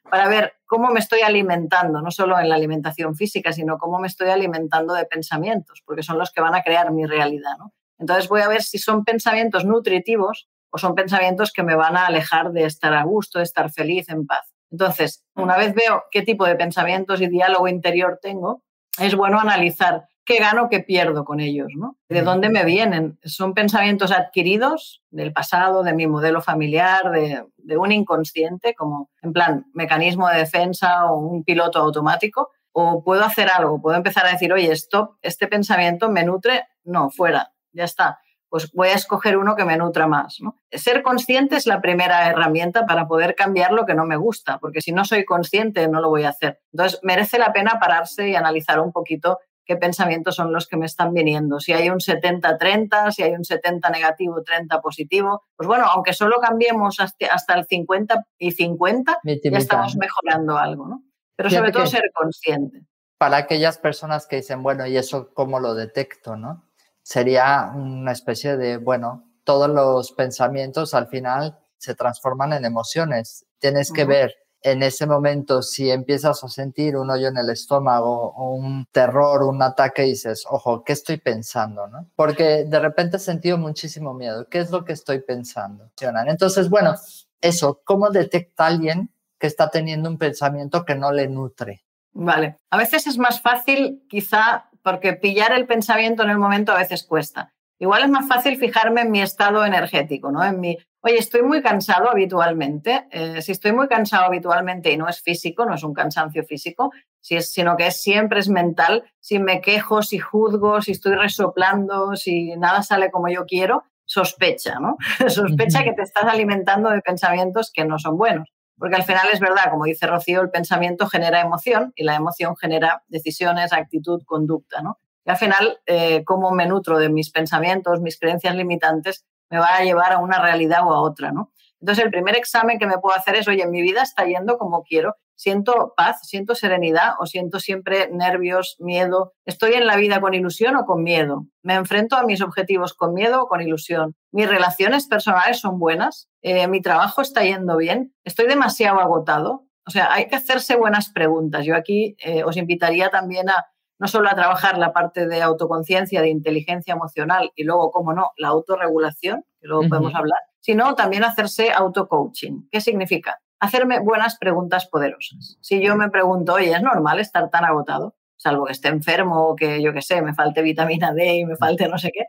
para 0.09 0.27
ver 0.27 0.53
cómo 0.65 0.89
me 0.89 0.99
estoy 0.99 1.21
alimentando, 1.21 2.01
no 2.01 2.11
solo 2.11 2.39
en 2.39 2.49
la 2.49 2.55
alimentación 2.55 3.15
física, 3.15 3.51
sino 3.53 3.77
cómo 3.77 3.99
me 3.99 4.07
estoy 4.07 4.29
alimentando 4.29 4.93
de 4.93 5.05
pensamientos, 5.05 5.81
porque 5.85 6.03
son 6.03 6.17
los 6.17 6.31
que 6.31 6.41
van 6.41 6.55
a 6.55 6.63
crear 6.63 6.91
mi 6.91 7.05
realidad. 7.05 7.55
Entonces 7.99 8.29
voy 8.29 8.41
a 8.41 8.47
ver 8.47 8.61
si 8.61 8.77
son 8.77 9.03
pensamientos 9.03 9.65
nutritivos 9.65 10.49
o 10.77 10.79
son 10.79 10.93
pensamientos 10.93 11.51
que 11.51 11.63
me 11.63 11.75
van 11.75 11.97
a 11.97 12.05
alejar 12.05 12.51
de 12.51 12.65
estar 12.65 12.93
a 12.93 13.03
gusto, 13.03 13.39
de 13.39 13.45
estar 13.45 13.71
feliz, 13.71 14.09
en 14.09 14.27
paz. 14.27 14.53
Entonces, 14.69 15.25
una 15.35 15.57
vez 15.57 15.73
veo 15.73 16.03
qué 16.11 16.21
tipo 16.21 16.45
de 16.45 16.55
pensamientos 16.55 17.19
y 17.19 17.27
diálogo 17.27 17.67
interior 17.67 18.19
tengo, 18.21 18.61
es 18.99 19.15
bueno 19.15 19.39
analizar 19.39 20.05
qué 20.23 20.37
gano, 20.37 20.69
qué 20.69 20.81
pierdo 20.81 21.25
con 21.25 21.39
ellos, 21.39 21.69
¿no? 21.75 21.97
¿De 22.09 22.21
dónde 22.21 22.49
me 22.49 22.63
vienen? 22.63 23.17
¿Son 23.23 23.53
pensamientos 23.53 24.11
adquiridos 24.11 25.01
del 25.09 25.33
pasado, 25.33 25.81
de 25.81 25.93
mi 25.93 26.05
modelo 26.05 26.41
familiar, 26.41 27.11
de, 27.11 27.77
un 27.77 27.91
inconsciente, 27.91 28.75
como 28.75 29.09
en 29.23 29.33
plan 29.33 29.65
mecanismo 29.73 30.27
de 30.27 30.37
defensa 30.37 31.05
o 31.05 31.17
un 31.17 31.43
piloto 31.43 31.79
automático? 31.79 32.51
¿O 32.73 33.03
puedo 33.03 33.23
hacer 33.23 33.49
algo? 33.49 33.81
¿Puedo 33.81 33.97
empezar 33.97 34.27
a 34.27 34.31
decir, 34.31 34.53
oye, 34.53 34.71
stop, 34.73 35.15
este 35.23 35.47
pensamiento 35.47 36.09
me 36.11 36.23
nutre? 36.23 36.65
No, 36.83 37.09
fuera, 37.09 37.53
ya 37.71 37.85
está. 37.85 38.19
Pues 38.49 38.71
voy 38.71 38.89
a 38.89 38.93
escoger 38.93 39.37
uno 39.37 39.55
que 39.55 39.65
me 39.65 39.77
nutra 39.77 40.07
más. 40.07 40.37
¿no? 40.41 40.55
Ser 40.71 41.03
consciente 41.03 41.55
es 41.55 41.65
la 41.65 41.81
primera 41.81 42.29
herramienta 42.29 42.85
para 42.85 43.07
poder 43.07 43.35
cambiar 43.35 43.71
lo 43.71 43.85
que 43.85 43.95
no 43.95 44.05
me 44.05 44.15
gusta, 44.15 44.57
porque 44.59 44.81
si 44.81 44.91
no 44.91 45.05
soy 45.05 45.25
consciente 45.25 45.87
no 45.87 46.01
lo 46.01 46.09
voy 46.09 46.23
a 46.23 46.29
hacer. 46.29 46.59
Entonces, 46.71 46.99
merece 47.03 47.39
la 47.39 47.53
pena 47.53 47.77
pararse 47.79 48.29
y 48.29 48.35
analizar 48.35 48.79
un 48.79 48.91
poquito 48.91 49.39
qué 49.67 49.75
pensamientos 49.75 50.35
son 50.35 50.53
los 50.53 50.65
que 50.65 50.77
me 50.77 50.85
están 50.85 51.13
viniendo. 51.13 51.59
Si 51.59 51.73
hay 51.73 51.89
un 51.89 51.99
70-30, 51.99 53.11
si 53.11 53.23
hay 53.23 53.33
un 53.33 53.43
70 53.43 53.89
negativo, 53.89 54.41
30 54.41 54.81
positivo. 54.81 55.43
Pues 55.55 55.67
bueno, 55.67 55.85
aunque 55.85 56.13
solo 56.13 56.37
cambiemos 56.41 56.99
hasta, 56.99 57.53
el 57.53 57.65
50 57.65 58.23
y 58.39 58.51
50, 58.51 59.19
ya 59.23 59.57
estamos 59.57 59.97
mejorando 59.97 60.57
algo, 60.57 60.87
¿no? 60.87 61.03
Pero 61.35 61.49
sobre 61.51 61.71
todo 61.71 61.85
ser 61.85 62.03
consciente. 62.13 62.83
Para 63.19 63.37
aquellas 63.37 63.77
personas 63.77 64.25
que 64.25 64.37
dicen, 64.37 64.63
bueno, 64.63 64.87
¿y 64.87 64.97
eso 64.97 65.33
cómo 65.33 65.59
lo 65.59 65.75
detecto, 65.75 66.35
no? 66.35 66.66
Sería 67.07 67.71
una 67.73 68.11
especie 68.11 68.57
de, 68.57 68.75
bueno, 68.75 69.31
todos 69.45 69.69
los 69.69 70.11
pensamientos 70.11 70.93
al 70.93 71.07
final 71.07 71.57
se 71.77 71.95
transforman 71.95 72.51
en 72.51 72.65
emociones. 72.65 73.45
Tienes 73.59 73.93
que 73.93 74.03
ver 74.03 74.35
en 74.61 74.83
ese 74.83 75.07
momento, 75.07 75.61
si 75.61 75.89
empiezas 75.89 76.43
a 76.43 76.49
sentir 76.49 76.97
un 76.97 77.09
hoyo 77.09 77.29
en 77.29 77.37
el 77.37 77.49
estómago 77.49 78.33
o 78.35 78.55
un 78.55 78.87
terror, 78.91 79.43
un 79.43 79.61
ataque, 79.61 80.01
dices, 80.01 80.43
ojo, 80.49 80.83
¿qué 80.83 80.91
estoy 80.91 81.15
pensando? 81.15 81.87
¿no? 81.87 82.09
Porque 82.13 82.65
de 82.65 82.77
repente 82.77 83.15
he 83.15 83.21
sentido 83.21 83.57
muchísimo 83.57 84.13
miedo. 84.13 84.45
¿Qué 84.49 84.59
es 84.59 84.69
lo 84.69 84.83
que 84.83 84.91
estoy 84.91 85.21
pensando? 85.21 85.89
Entonces, 86.25 86.69
bueno, 86.69 86.93
eso, 87.39 87.79
¿cómo 87.85 88.09
detecta 88.09 88.65
alguien 88.65 89.13
que 89.39 89.47
está 89.47 89.69
teniendo 89.69 90.09
un 90.09 90.17
pensamiento 90.17 90.83
que 90.83 90.95
no 90.95 91.13
le 91.13 91.29
nutre? 91.29 91.85
Vale, 92.11 92.57
a 92.69 92.77
veces 92.77 93.07
es 93.07 93.17
más 93.17 93.39
fácil, 93.41 94.03
quizá, 94.09 94.69
porque 94.87 95.11
pillar 95.11 95.51
el 95.51 95.67
pensamiento 95.67 96.23
en 96.23 96.29
el 96.29 96.37
momento 96.37 96.71
a 96.71 96.77
veces 96.77 97.03
cuesta. 97.03 97.53
Igual 97.77 98.03
es 98.03 98.09
más 98.09 98.25
fácil 98.25 98.55
fijarme 98.55 99.01
en 99.01 99.11
mi 99.11 99.21
estado 99.21 99.65
energético, 99.65 100.31
¿no? 100.31 100.41
En 100.41 100.61
mi, 100.61 100.77
oye, 101.01 101.17
estoy 101.17 101.41
muy 101.41 101.61
cansado 101.61 102.09
habitualmente. 102.09 103.05
Eh, 103.11 103.41
si 103.41 103.51
estoy 103.51 103.73
muy 103.73 103.89
cansado 103.89 104.23
habitualmente 104.23 104.89
y 104.89 104.95
no 104.95 105.09
es 105.09 105.21
físico, 105.21 105.65
no 105.65 105.75
es 105.75 105.83
un 105.83 105.93
cansancio 105.93 106.45
físico, 106.45 106.93
si 107.19 107.35
es, 107.35 107.51
sino 107.51 107.75
que 107.75 107.87
es, 107.87 108.01
siempre 108.01 108.39
es 108.39 108.47
mental, 108.47 109.03
si 109.19 109.39
me 109.39 109.59
quejo, 109.59 110.01
si 110.03 110.19
juzgo, 110.19 110.81
si 110.81 110.93
estoy 110.93 111.15
resoplando, 111.15 112.15
si 112.15 112.55
nada 112.55 112.81
sale 112.81 113.11
como 113.11 113.27
yo 113.27 113.45
quiero, 113.45 113.83
sospecha, 114.05 114.79
¿no? 114.79 114.95
sospecha 115.27 115.83
que 115.83 115.91
te 115.91 116.03
estás 116.03 116.23
alimentando 116.23 116.91
de 116.91 117.01
pensamientos 117.01 117.73
que 117.73 117.83
no 117.83 117.99
son 117.99 118.17
buenos. 118.17 118.47
Porque 118.77 118.95
al 118.95 119.03
final 119.03 119.27
es 119.31 119.39
verdad, 119.39 119.71
como 119.71 119.85
dice 119.85 120.05
Rocío, 120.05 120.41
el 120.41 120.49
pensamiento 120.49 121.07
genera 121.07 121.41
emoción 121.41 121.93
y 121.95 122.03
la 122.03 122.15
emoción 122.15 122.55
genera 122.55 123.03
decisiones, 123.07 123.73
actitud, 123.73 124.21
conducta, 124.25 124.81
¿no? 124.81 124.99
Y 125.25 125.31
al 125.31 125.37
final, 125.37 125.79
eh, 125.85 126.23
cómo 126.23 126.51
me 126.51 126.67
nutro 126.67 126.99
de 126.99 127.09
mis 127.09 127.31
pensamientos, 127.31 127.99
mis 127.99 128.19
creencias 128.19 128.55
limitantes, 128.55 129.25
me 129.49 129.59
va 129.59 129.77
a 129.77 129.83
llevar 129.83 130.13
a 130.13 130.19
una 130.19 130.41
realidad 130.41 130.85
o 130.85 130.93
a 130.93 131.01
otra, 131.01 131.31
¿no? 131.31 131.51
Entonces, 131.81 132.05
el 132.05 132.11
primer 132.11 132.35
examen 132.35 132.79
que 132.79 132.87
me 132.87 132.97
puedo 132.97 133.15
hacer 133.15 133.35
es, 133.35 133.47
oye, 133.47 133.65
mi 133.67 133.81
vida 133.81 134.03
está 134.03 134.25
yendo 134.25 134.57
como 134.57 134.83
quiero, 134.83 135.15
siento 135.37 135.93
paz, 135.95 136.19
siento 136.23 136.55
serenidad 136.55 137.13
o 137.19 137.25
siento 137.25 137.59
siempre 137.59 138.09
nervios, 138.11 138.75
miedo, 138.79 139.33
estoy 139.45 139.75
en 139.75 139.87
la 139.87 139.95
vida 139.95 140.19
con 140.19 140.33
ilusión 140.33 140.75
o 140.75 140.85
con 140.85 141.03
miedo, 141.03 141.45
me 141.61 141.75
enfrento 141.75 142.17
a 142.17 142.23
mis 142.23 142.41
objetivos 142.41 142.93
con 142.93 143.13
miedo 143.13 143.43
o 143.43 143.47
con 143.47 143.61
ilusión, 143.61 144.15
mis 144.31 144.49
relaciones 144.49 145.07
personales 145.07 145.59
son 145.59 145.79
buenas, 145.79 146.27
eh, 146.41 146.67
mi 146.67 146.81
trabajo 146.81 147.21
está 147.21 147.43
yendo 147.43 147.77
bien, 147.77 148.13
estoy 148.25 148.47
demasiado 148.47 148.99
agotado. 148.99 149.63
O 149.85 149.89
sea, 149.89 150.11
hay 150.11 150.27
que 150.27 150.35
hacerse 150.35 150.75
buenas 150.75 151.11
preguntas. 151.13 151.65
Yo 151.65 151.73
aquí 151.73 152.17
eh, 152.19 152.43
os 152.43 152.57
invitaría 152.57 153.09
también 153.09 153.49
a 153.49 153.67
no 153.99 154.07
solo 154.07 154.29
a 154.29 154.35
trabajar 154.35 154.77
la 154.77 154.93
parte 154.93 155.27
de 155.27 155.41
autoconciencia, 155.41 156.21
de 156.21 156.29
inteligencia 156.29 156.93
emocional 156.93 157.51
y 157.55 157.63
luego, 157.63 157.91
como 157.91 158.13
no, 158.13 158.31
la 158.37 158.49
autorregulación, 158.49 159.43
que 159.59 159.67
luego 159.67 159.87
podemos 159.89 160.13
hablar, 160.13 160.39
sino 160.59 160.93
también 160.95 161.23
hacerse 161.23 161.71
auto-coaching. 161.71 162.67
¿Qué 162.69 162.81
significa? 162.81 163.39
Hacerme 163.59 163.99
buenas 163.99 164.37
preguntas 164.37 164.87
poderosas. 164.87 165.57
Si 165.61 165.81
yo 165.83 165.95
me 165.95 166.09
pregunto, 166.09 166.53
oye, 166.53 166.71
¿es 166.71 166.81
normal 166.81 167.19
estar 167.19 167.49
tan 167.49 167.65
agotado? 167.65 168.15
Salvo 168.47 168.65
que 168.65 168.73
esté 168.73 168.87
enfermo 168.87 169.49
o 169.49 169.55
que 169.55 169.81
yo 169.81 169.93
qué 169.93 170.01
sé, 170.01 170.21
me 170.21 170.33
falte 170.33 170.61
vitamina 170.61 171.13
D 171.13 171.35
y 171.35 171.45
me 171.45 171.55
falte 171.55 171.87
no 171.89 171.97
sé 171.97 172.11
qué, 172.13 172.25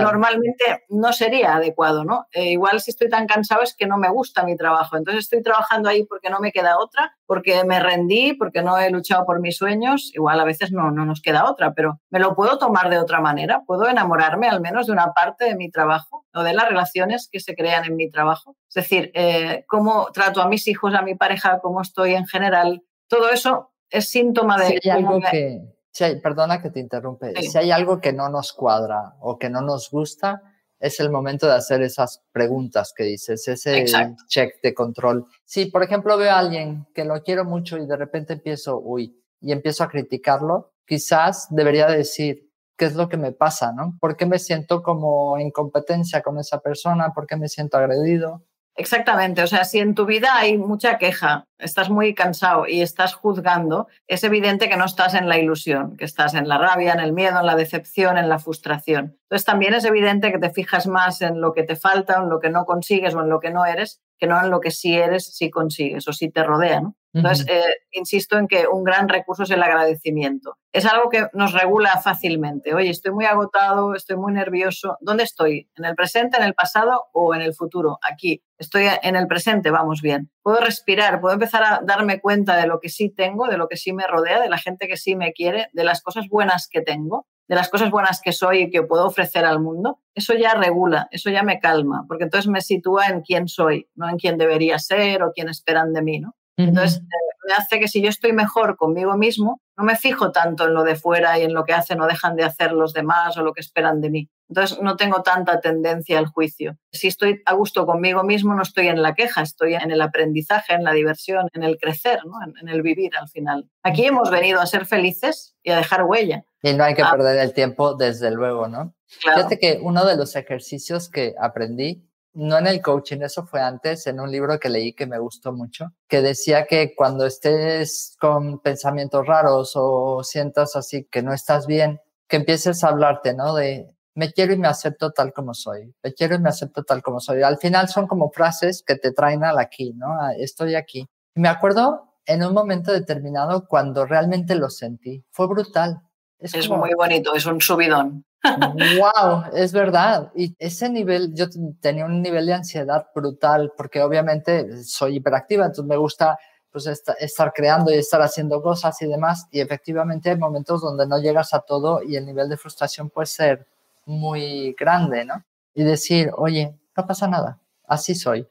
normalmente 0.00 0.84
no 0.88 1.12
sería 1.12 1.56
adecuado, 1.56 2.04
¿no? 2.04 2.26
Eh, 2.32 2.52
igual 2.52 2.80
si 2.80 2.90
estoy 2.90 3.08
tan 3.08 3.26
cansado 3.26 3.62
es 3.62 3.74
que 3.76 3.86
no 3.86 3.98
me 3.98 4.08
gusta 4.08 4.44
mi 4.44 4.56
trabajo, 4.56 4.96
entonces 4.96 5.24
estoy 5.24 5.42
trabajando 5.42 5.88
ahí 5.88 6.04
porque 6.04 6.30
no 6.30 6.40
me 6.40 6.52
queda 6.52 6.78
otra, 6.78 7.14
porque 7.26 7.64
me 7.64 7.80
rendí, 7.80 8.34
porque 8.34 8.62
no 8.62 8.78
he 8.78 8.90
luchado 8.90 9.26
por 9.26 9.40
mis 9.40 9.56
sueños, 9.56 10.10
igual 10.14 10.40
a 10.40 10.44
veces 10.44 10.72
no, 10.72 10.90
no 10.90 11.04
nos 11.04 11.20
queda 11.20 11.50
otra, 11.50 11.74
pero 11.74 12.00
me 12.10 12.20
lo 12.20 12.34
puedo 12.34 12.58
tomar 12.58 12.88
de 12.88 12.98
otra 12.98 13.20
manera, 13.20 13.62
puedo 13.66 13.88
enamorarme 13.88 14.48
al 14.48 14.60
menos 14.60 14.86
de 14.86 14.92
una 14.92 15.12
parte 15.12 15.44
de 15.44 15.56
mi 15.56 15.70
trabajo 15.70 16.26
o 16.32 16.42
de 16.42 16.54
las 16.54 16.68
relaciones 16.68 17.28
que 17.30 17.40
se 17.40 17.54
crean 17.54 17.84
en 17.84 17.96
mi 17.96 18.10
trabajo. 18.10 18.56
Es 18.68 18.74
decir, 18.74 19.10
eh, 19.14 19.64
cómo 19.68 20.08
trato 20.12 20.40
a 20.40 20.48
mis 20.48 20.66
hijos, 20.68 20.94
a 20.94 21.02
mi 21.02 21.14
pareja, 21.14 21.60
cómo 21.60 21.82
estoy 21.82 22.14
en 22.14 22.26
general, 22.26 22.82
todo 23.08 23.30
eso 23.30 23.71
es 23.92 24.08
síntoma 24.08 24.58
de... 24.58 24.80
Si 24.80 24.90
hay 24.90 24.96
algo 24.96 25.20
que, 25.30 26.18
perdona 26.22 26.60
que 26.60 26.70
te 26.70 26.80
interrumpe, 26.80 27.34
si 27.42 27.56
hay 27.58 27.70
algo 27.70 28.00
que 28.00 28.12
no 28.12 28.28
nos 28.28 28.52
cuadra 28.52 29.14
o 29.20 29.38
que 29.38 29.50
no 29.50 29.60
nos 29.60 29.90
gusta, 29.90 30.42
es 30.80 30.98
el 30.98 31.10
momento 31.10 31.46
de 31.46 31.54
hacer 31.54 31.80
esas 31.82 32.24
preguntas 32.32 32.92
que 32.96 33.04
dices, 33.04 33.46
ese 33.46 33.84
check 34.26 34.60
de 34.62 34.74
control. 34.74 35.26
Si, 35.44 35.66
por 35.66 35.84
ejemplo, 35.84 36.16
veo 36.16 36.32
a 36.32 36.38
alguien 36.38 36.86
que 36.92 37.04
lo 37.04 37.22
quiero 37.22 37.44
mucho 37.44 37.78
y 37.78 37.86
de 37.86 37.96
repente 37.96 38.32
empiezo, 38.32 38.80
uy, 38.80 39.16
y 39.40 39.52
empiezo 39.52 39.84
a 39.84 39.88
criticarlo, 39.88 40.72
quizás 40.86 41.46
debería 41.50 41.86
decir, 41.86 42.50
¿qué 42.76 42.86
es 42.86 42.94
lo 42.94 43.08
que 43.08 43.16
me 43.16 43.32
pasa? 43.32 43.72
¿no? 43.72 43.96
¿Por 44.00 44.16
qué 44.16 44.26
me 44.26 44.38
siento 44.38 44.82
como 44.82 45.38
en 45.38 45.50
competencia 45.50 46.20
con 46.22 46.38
esa 46.38 46.58
persona? 46.60 47.12
¿Por 47.14 47.26
qué 47.26 47.36
me 47.36 47.48
siento 47.48 47.76
agredido? 47.76 48.42
Exactamente, 48.74 49.42
o 49.42 49.46
sea, 49.46 49.64
si 49.64 49.80
en 49.80 49.94
tu 49.94 50.06
vida 50.06 50.34
hay 50.34 50.56
mucha 50.56 50.96
queja, 50.96 51.46
estás 51.58 51.90
muy 51.90 52.14
cansado 52.14 52.66
y 52.66 52.80
estás 52.80 53.14
juzgando, 53.14 53.86
es 54.06 54.24
evidente 54.24 54.70
que 54.70 54.78
no 54.78 54.86
estás 54.86 55.12
en 55.12 55.28
la 55.28 55.38
ilusión, 55.38 55.98
que 55.98 56.06
estás 56.06 56.32
en 56.32 56.48
la 56.48 56.56
rabia, 56.56 56.94
en 56.94 57.00
el 57.00 57.12
miedo, 57.12 57.38
en 57.38 57.46
la 57.46 57.54
decepción, 57.54 58.16
en 58.16 58.30
la 58.30 58.38
frustración. 58.38 59.18
Entonces 59.24 59.44
también 59.44 59.74
es 59.74 59.84
evidente 59.84 60.32
que 60.32 60.38
te 60.38 60.50
fijas 60.50 60.86
más 60.86 61.20
en 61.20 61.42
lo 61.42 61.52
que 61.52 61.64
te 61.64 61.76
falta, 61.76 62.16
en 62.16 62.30
lo 62.30 62.40
que 62.40 62.48
no 62.48 62.64
consigues 62.64 63.14
o 63.14 63.20
en 63.20 63.28
lo 63.28 63.40
que 63.40 63.50
no 63.50 63.66
eres, 63.66 64.00
que 64.18 64.26
no 64.26 64.42
en 64.42 64.50
lo 64.50 64.60
que 64.60 64.70
sí 64.70 64.96
eres, 64.96 65.26
sí 65.36 65.50
consigues 65.50 66.08
o 66.08 66.14
sí 66.14 66.30
te 66.30 66.42
rodea. 66.42 66.80
¿no? 66.80 66.96
Entonces, 67.14 67.46
eh, 67.48 67.62
insisto 67.90 68.38
en 68.38 68.48
que 68.48 68.66
un 68.66 68.84
gran 68.84 69.08
recurso 69.08 69.42
es 69.42 69.50
el 69.50 69.62
agradecimiento. 69.62 70.56
Es 70.72 70.86
algo 70.86 71.10
que 71.10 71.26
nos 71.34 71.52
regula 71.52 72.00
fácilmente. 72.02 72.74
Oye, 72.74 72.88
estoy 72.88 73.12
muy 73.12 73.26
agotado, 73.26 73.94
estoy 73.94 74.16
muy 74.16 74.32
nervioso. 74.32 74.96
¿Dónde 75.00 75.24
estoy? 75.24 75.68
¿En 75.76 75.84
el 75.84 75.94
presente, 75.94 76.38
en 76.38 76.44
el 76.44 76.54
pasado 76.54 77.04
o 77.12 77.34
en 77.34 77.42
el 77.42 77.54
futuro? 77.54 77.98
Aquí. 78.10 78.42
Estoy 78.56 78.86
en 79.02 79.16
el 79.16 79.26
presente, 79.26 79.70
vamos 79.70 80.00
bien. 80.00 80.30
Puedo 80.42 80.60
respirar, 80.60 81.20
puedo 81.20 81.34
empezar 81.34 81.64
a 81.64 81.80
darme 81.84 82.20
cuenta 82.20 82.56
de 82.56 82.66
lo 82.66 82.80
que 82.80 82.88
sí 82.88 83.10
tengo, 83.10 83.48
de 83.48 83.58
lo 83.58 83.68
que 83.68 83.76
sí 83.76 83.92
me 83.92 84.06
rodea, 84.06 84.40
de 84.40 84.48
la 84.48 84.58
gente 84.58 84.88
que 84.88 84.96
sí 84.96 85.16
me 85.16 85.32
quiere, 85.32 85.68
de 85.72 85.84
las 85.84 86.00
cosas 86.00 86.28
buenas 86.28 86.68
que 86.70 86.80
tengo, 86.80 87.26
de 87.48 87.56
las 87.56 87.68
cosas 87.68 87.90
buenas 87.90 88.20
que 88.22 88.32
soy 88.32 88.62
y 88.62 88.70
que 88.70 88.82
puedo 88.82 89.06
ofrecer 89.06 89.44
al 89.44 89.60
mundo. 89.60 89.98
Eso 90.14 90.32
ya 90.34 90.54
regula, 90.54 91.08
eso 91.10 91.28
ya 91.28 91.42
me 91.42 91.58
calma, 91.58 92.04
porque 92.08 92.24
entonces 92.24 92.48
me 92.48 92.60
sitúa 92.60 93.08
en 93.08 93.20
quién 93.22 93.48
soy, 93.48 93.88
no 93.94 94.08
en 94.08 94.16
quién 94.16 94.38
debería 94.38 94.78
ser 94.78 95.22
o 95.22 95.32
quién 95.32 95.48
esperan 95.48 95.92
de 95.92 96.02
mí, 96.02 96.20
¿no? 96.20 96.36
Entonces, 96.56 96.98
eh, 96.98 97.32
me 97.48 97.54
hace 97.54 97.80
que 97.80 97.88
si 97.88 98.02
yo 98.02 98.08
estoy 98.08 98.32
mejor 98.32 98.76
conmigo 98.76 99.16
mismo, 99.16 99.60
no 99.76 99.84
me 99.84 99.96
fijo 99.96 100.32
tanto 100.32 100.66
en 100.66 100.74
lo 100.74 100.84
de 100.84 100.96
fuera 100.96 101.38
y 101.38 101.42
en 101.42 101.54
lo 101.54 101.64
que 101.64 101.72
hacen 101.72 102.00
o 102.00 102.06
dejan 102.06 102.36
de 102.36 102.44
hacer 102.44 102.72
los 102.72 102.92
demás 102.92 103.36
o 103.36 103.42
lo 103.42 103.52
que 103.52 103.60
esperan 103.60 104.00
de 104.00 104.10
mí. 104.10 104.30
Entonces, 104.48 104.78
no 104.82 104.96
tengo 104.96 105.22
tanta 105.22 105.60
tendencia 105.60 106.18
al 106.18 106.26
juicio. 106.26 106.76
Si 106.92 107.08
estoy 107.08 107.42
a 107.46 107.54
gusto 107.54 107.86
conmigo 107.86 108.22
mismo, 108.22 108.54
no 108.54 108.62
estoy 108.62 108.88
en 108.88 109.00
la 109.00 109.14
queja, 109.14 109.40
estoy 109.40 109.74
en 109.74 109.90
el 109.90 110.02
aprendizaje, 110.02 110.74
en 110.74 110.84
la 110.84 110.92
diversión, 110.92 111.48
en 111.54 111.62
el 111.62 111.78
crecer, 111.78 112.20
¿no? 112.26 112.34
en, 112.60 112.68
el 112.68 112.82
vivir 112.82 113.12
al 113.16 113.28
final. 113.28 113.68
Aquí 113.82 114.04
hemos 114.04 114.30
venido 114.30 114.60
a 114.60 114.66
ser 114.66 114.84
felices 114.84 115.56
y 115.62 115.70
a 115.70 115.76
dejar 115.76 116.04
huella. 116.04 116.44
Y 116.62 116.74
no 116.74 116.84
hay 116.84 116.94
que 116.94 117.02
ah. 117.02 117.10
perder 117.10 117.38
el 117.38 117.54
tiempo, 117.54 117.94
desde 117.94 118.30
luego, 118.30 118.68
¿no? 118.68 118.94
Fíjate 119.06 119.58
que 119.58 119.78
uno 119.82 120.04
de 120.04 120.16
los 120.16 120.36
ejercicios 120.36 121.08
que 121.08 121.34
aprendí 121.40 122.06
no 122.34 122.58
en 122.58 122.66
el 122.66 122.80
coaching, 122.80 123.20
eso 123.20 123.46
fue 123.46 123.60
antes, 123.60 124.06
en 124.06 124.20
un 124.20 124.30
libro 124.30 124.58
que 124.58 124.68
leí 124.68 124.94
que 124.94 125.06
me 125.06 125.18
gustó 125.18 125.52
mucho, 125.52 125.92
que 126.08 126.22
decía 126.22 126.66
que 126.66 126.94
cuando 126.94 127.26
estés 127.26 128.16
con 128.20 128.60
pensamientos 128.60 129.26
raros 129.26 129.72
o 129.74 130.22
sientas 130.24 130.76
así 130.76 131.06
que 131.10 131.22
no 131.22 131.32
estás 131.34 131.66
bien, 131.66 132.00
que 132.28 132.36
empieces 132.36 132.82
a 132.84 132.88
hablarte, 132.88 133.34
¿no? 133.34 133.54
De 133.54 133.94
me 134.14 134.32
quiero 134.32 134.52
y 134.52 134.58
me 134.58 134.68
acepto 134.68 135.12
tal 135.12 135.32
como 135.32 135.54
soy, 135.54 135.94
me 136.02 136.12
quiero 136.12 136.34
y 136.34 136.38
me 136.38 136.48
acepto 136.48 136.84
tal 136.84 137.02
como 137.02 137.20
soy. 137.20 137.42
Al 137.42 137.58
final 137.58 137.88
son 137.88 138.06
como 138.06 138.30
frases 138.30 138.82
que 138.86 138.96
te 138.96 139.12
traen 139.12 139.44
al 139.44 139.58
aquí, 139.58 139.92
¿no? 139.94 140.16
estoy 140.38 140.74
aquí. 140.74 141.08
Y 141.34 141.40
me 141.40 141.48
acuerdo 141.48 142.14
en 142.26 142.44
un 142.44 142.54
momento 142.54 142.92
determinado 142.92 143.66
cuando 143.66 144.06
realmente 144.06 144.54
lo 144.54 144.70
sentí. 144.70 145.24
Fue 145.30 145.46
brutal. 145.46 146.02
Es, 146.38 146.68
muy 146.68 146.92
bonito, 146.94 147.34
es 147.34 147.46
un 147.46 147.60
subidón 147.60 148.24
wow, 148.42 149.44
es 149.54 149.72
verdad. 149.72 150.30
Y 150.34 150.54
ese 150.58 150.88
nivel, 150.88 151.34
yo 151.34 151.46
tenía 151.80 152.04
un 152.04 152.22
nivel 152.22 152.46
de 152.46 152.54
ansiedad 152.54 153.06
brutal 153.14 153.72
porque 153.76 154.02
obviamente 154.02 154.82
soy 154.84 155.16
hiperactiva, 155.16 155.66
entonces 155.66 155.84
me 155.84 155.96
gusta 155.96 156.38
pues 156.70 156.86
estar 156.86 157.52
creando 157.52 157.92
y 157.92 157.98
estar 157.98 158.22
haciendo 158.22 158.62
cosas 158.62 159.00
y 159.02 159.06
demás. 159.06 159.46
Y 159.50 159.60
efectivamente 159.60 160.30
hay 160.30 160.38
momentos 160.38 160.80
donde 160.80 161.06
no 161.06 161.18
llegas 161.18 161.52
a 161.52 161.60
todo 161.60 162.02
y 162.02 162.16
el 162.16 162.24
nivel 162.24 162.48
de 162.48 162.56
frustración 162.56 163.10
puede 163.10 163.26
ser 163.26 163.66
muy 164.06 164.74
grande, 164.78 165.24
¿no? 165.24 165.44
Y 165.74 165.84
decir, 165.84 166.30
oye, 166.36 166.74
no 166.96 167.06
pasa 167.06 167.28
nada, 167.28 167.58
así 167.86 168.14
soy. 168.14 168.46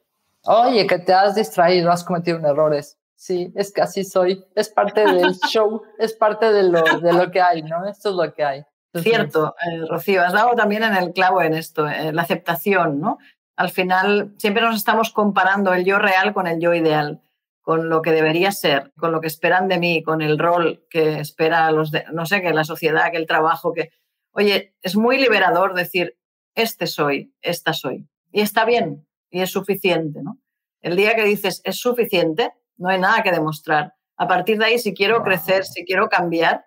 Oye, 0.45 0.87
que 0.87 0.99
te 0.99 1.13
has 1.13 1.35
distraído, 1.35 1.91
has 1.91 2.03
cometido 2.03 2.37
errores. 2.39 2.97
Sí, 3.15 3.51
es 3.55 3.71
que 3.71 3.81
así 3.81 4.03
soy. 4.03 4.43
Es 4.55 4.69
parte 4.69 5.01
del 5.01 5.33
show, 5.49 5.81
es 5.99 6.13
parte 6.13 6.51
de 6.51 6.63
lo, 6.63 6.81
de 6.81 7.13
lo 7.13 7.29
que 7.29 7.41
hay, 7.41 7.61
¿no? 7.61 7.87
Esto 7.87 8.09
es 8.09 8.15
lo 8.15 8.33
que 8.33 8.43
hay. 8.43 8.65
Cierto, 8.93 9.55
eh, 9.65 9.85
Rocío, 9.89 10.21
has 10.21 10.33
dado 10.33 10.53
también 10.55 10.83
en 10.83 10.95
el 10.95 11.13
clavo 11.13 11.41
en 11.41 11.53
esto, 11.53 11.87
en 11.87 12.15
la 12.15 12.23
aceptación, 12.23 12.99
¿no? 12.99 13.19
Al 13.55 13.69
final 13.69 14.33
siempre 14.37 14.63
nos 14.63 14.75
estamos 14.75 15.11
comparando 15.11 15.73
el 15.73 15.85
yo 15.85 15.97
real 15.97 16.33
con 16.33 16.47
el 16.47 16.59
yo 16.59 16.73
ideal, 16.73 17.21
con 17.61 17.89
lo 17.89 18.01
que 18.01 18.11
debería 18.11 18.51
ser, 18.51 18.91
con 18.97 19.11
lo 19.11 19.21
que 19.21 19.27
esperan 19.27 19.67
de 19.67 19.77
mí, 19.77 20.03
con 20.03 20.21
el 20.21 20.37
rol 20.37 20.85
que 20.89 21.19
espera 21.19 21.71
los 21.71 21.91
de, 21.91 22.05
no 22.11 22.25
sé, 22.25 22.41
que 22.41 22.53
la 22.53 22.63
sociedad, 22.63 23.11
que 23.11 23.17
el 23.17 23.27
trabajo, 23.27 23.71
que, 23.71 23.91
oye, 24.31 24.75
es 24.81 24.95
muy 24.95 25.17
liberador 25.17 25.73
decir, 25.73 26.17
este 26.55 26.87
soy, 26.87 27.33
esta 27.41 27.73
soy. 27.73 28.07
Y 28.31 28.41
está 28.41 28.65
bien, 28.65 29.07
y 29.29 29.41
es 29.41 29.51
suficiente, 29.51 30.21
¿no? 30.21 30.39
El 30.81 30.95
día 30.95 31.15
que 31.15 31.23
dices, 31.23 31.61
es 31.63 31.79
suficiente, 31.79 32.51
no 32.77 32.89
hay 32.89 32.99
nada 32.99 33.21
que 33.23 33.31
demostrar. 33.31 33.93
A 34.17 34.27
partir 34.27 34.57
de 34.57 34.65
ahí, 34.65 34.79
si 34.79 34.93
quiero 34.93 35.23
crecer, 35.23 35.63
si 35.63 35.85
quiero 35.85 36.09
cambiar, 36.09 36.65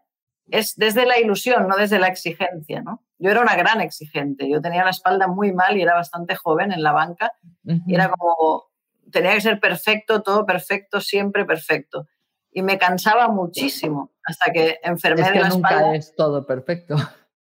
es 0.50 0.76
desde 0.76 1.06
la 1.06 1.18
ilusión, 1.18 1.68
no 1.68 1.76
desde 1.76 1.98
la 1.98 2.08
exigencia, 2.08 2.82
¿no? 2.82 3.02
Yo 3.18 3.30
era 3.30 3.40
una 3.40 3.56
gran 3.56 3.80
exigente, 3.80 4.48
yo 4.48 4.60
tenía 4.60 4.84
la 4.84 4.90
espalda 4.90 5.26
muy 5.26 5.52
mal 5.52 5.76
y 5.76 5.82
era 5.82 5.94
bastante 5.94 6.34
joven 6.34 6.72
en 6.72 6.82
la 6.82 6.92
banca 6.92 7.32
y 7.64 7.94
era 7.94 8.10
como, 8.10 8.64
tenía 9.10 9.32
que 9.34 9.40
ser 9.40 9.60
perfecto, 9.60 10.22
todo 10.22 10.44
perfecto, 10.44 11.00
siempre 11.00 11.44
perfecto. 11.44 12.06
Y 12.50 12.62
me 12.62 12.78
cansaba 12.78 13.28
muchísimo 13.28 14.12
hasta 14.24 14.52
que 14.52 14.78
enfermé 14.82 15.22
es 15.22 15.28
que 15.28 15.34
de 15.34 15.40
la 15.40 15.48
nunca 15.48 15.94
es 15.94 16.14
todo 16.14 16.46
perfecto. 16.46 16.96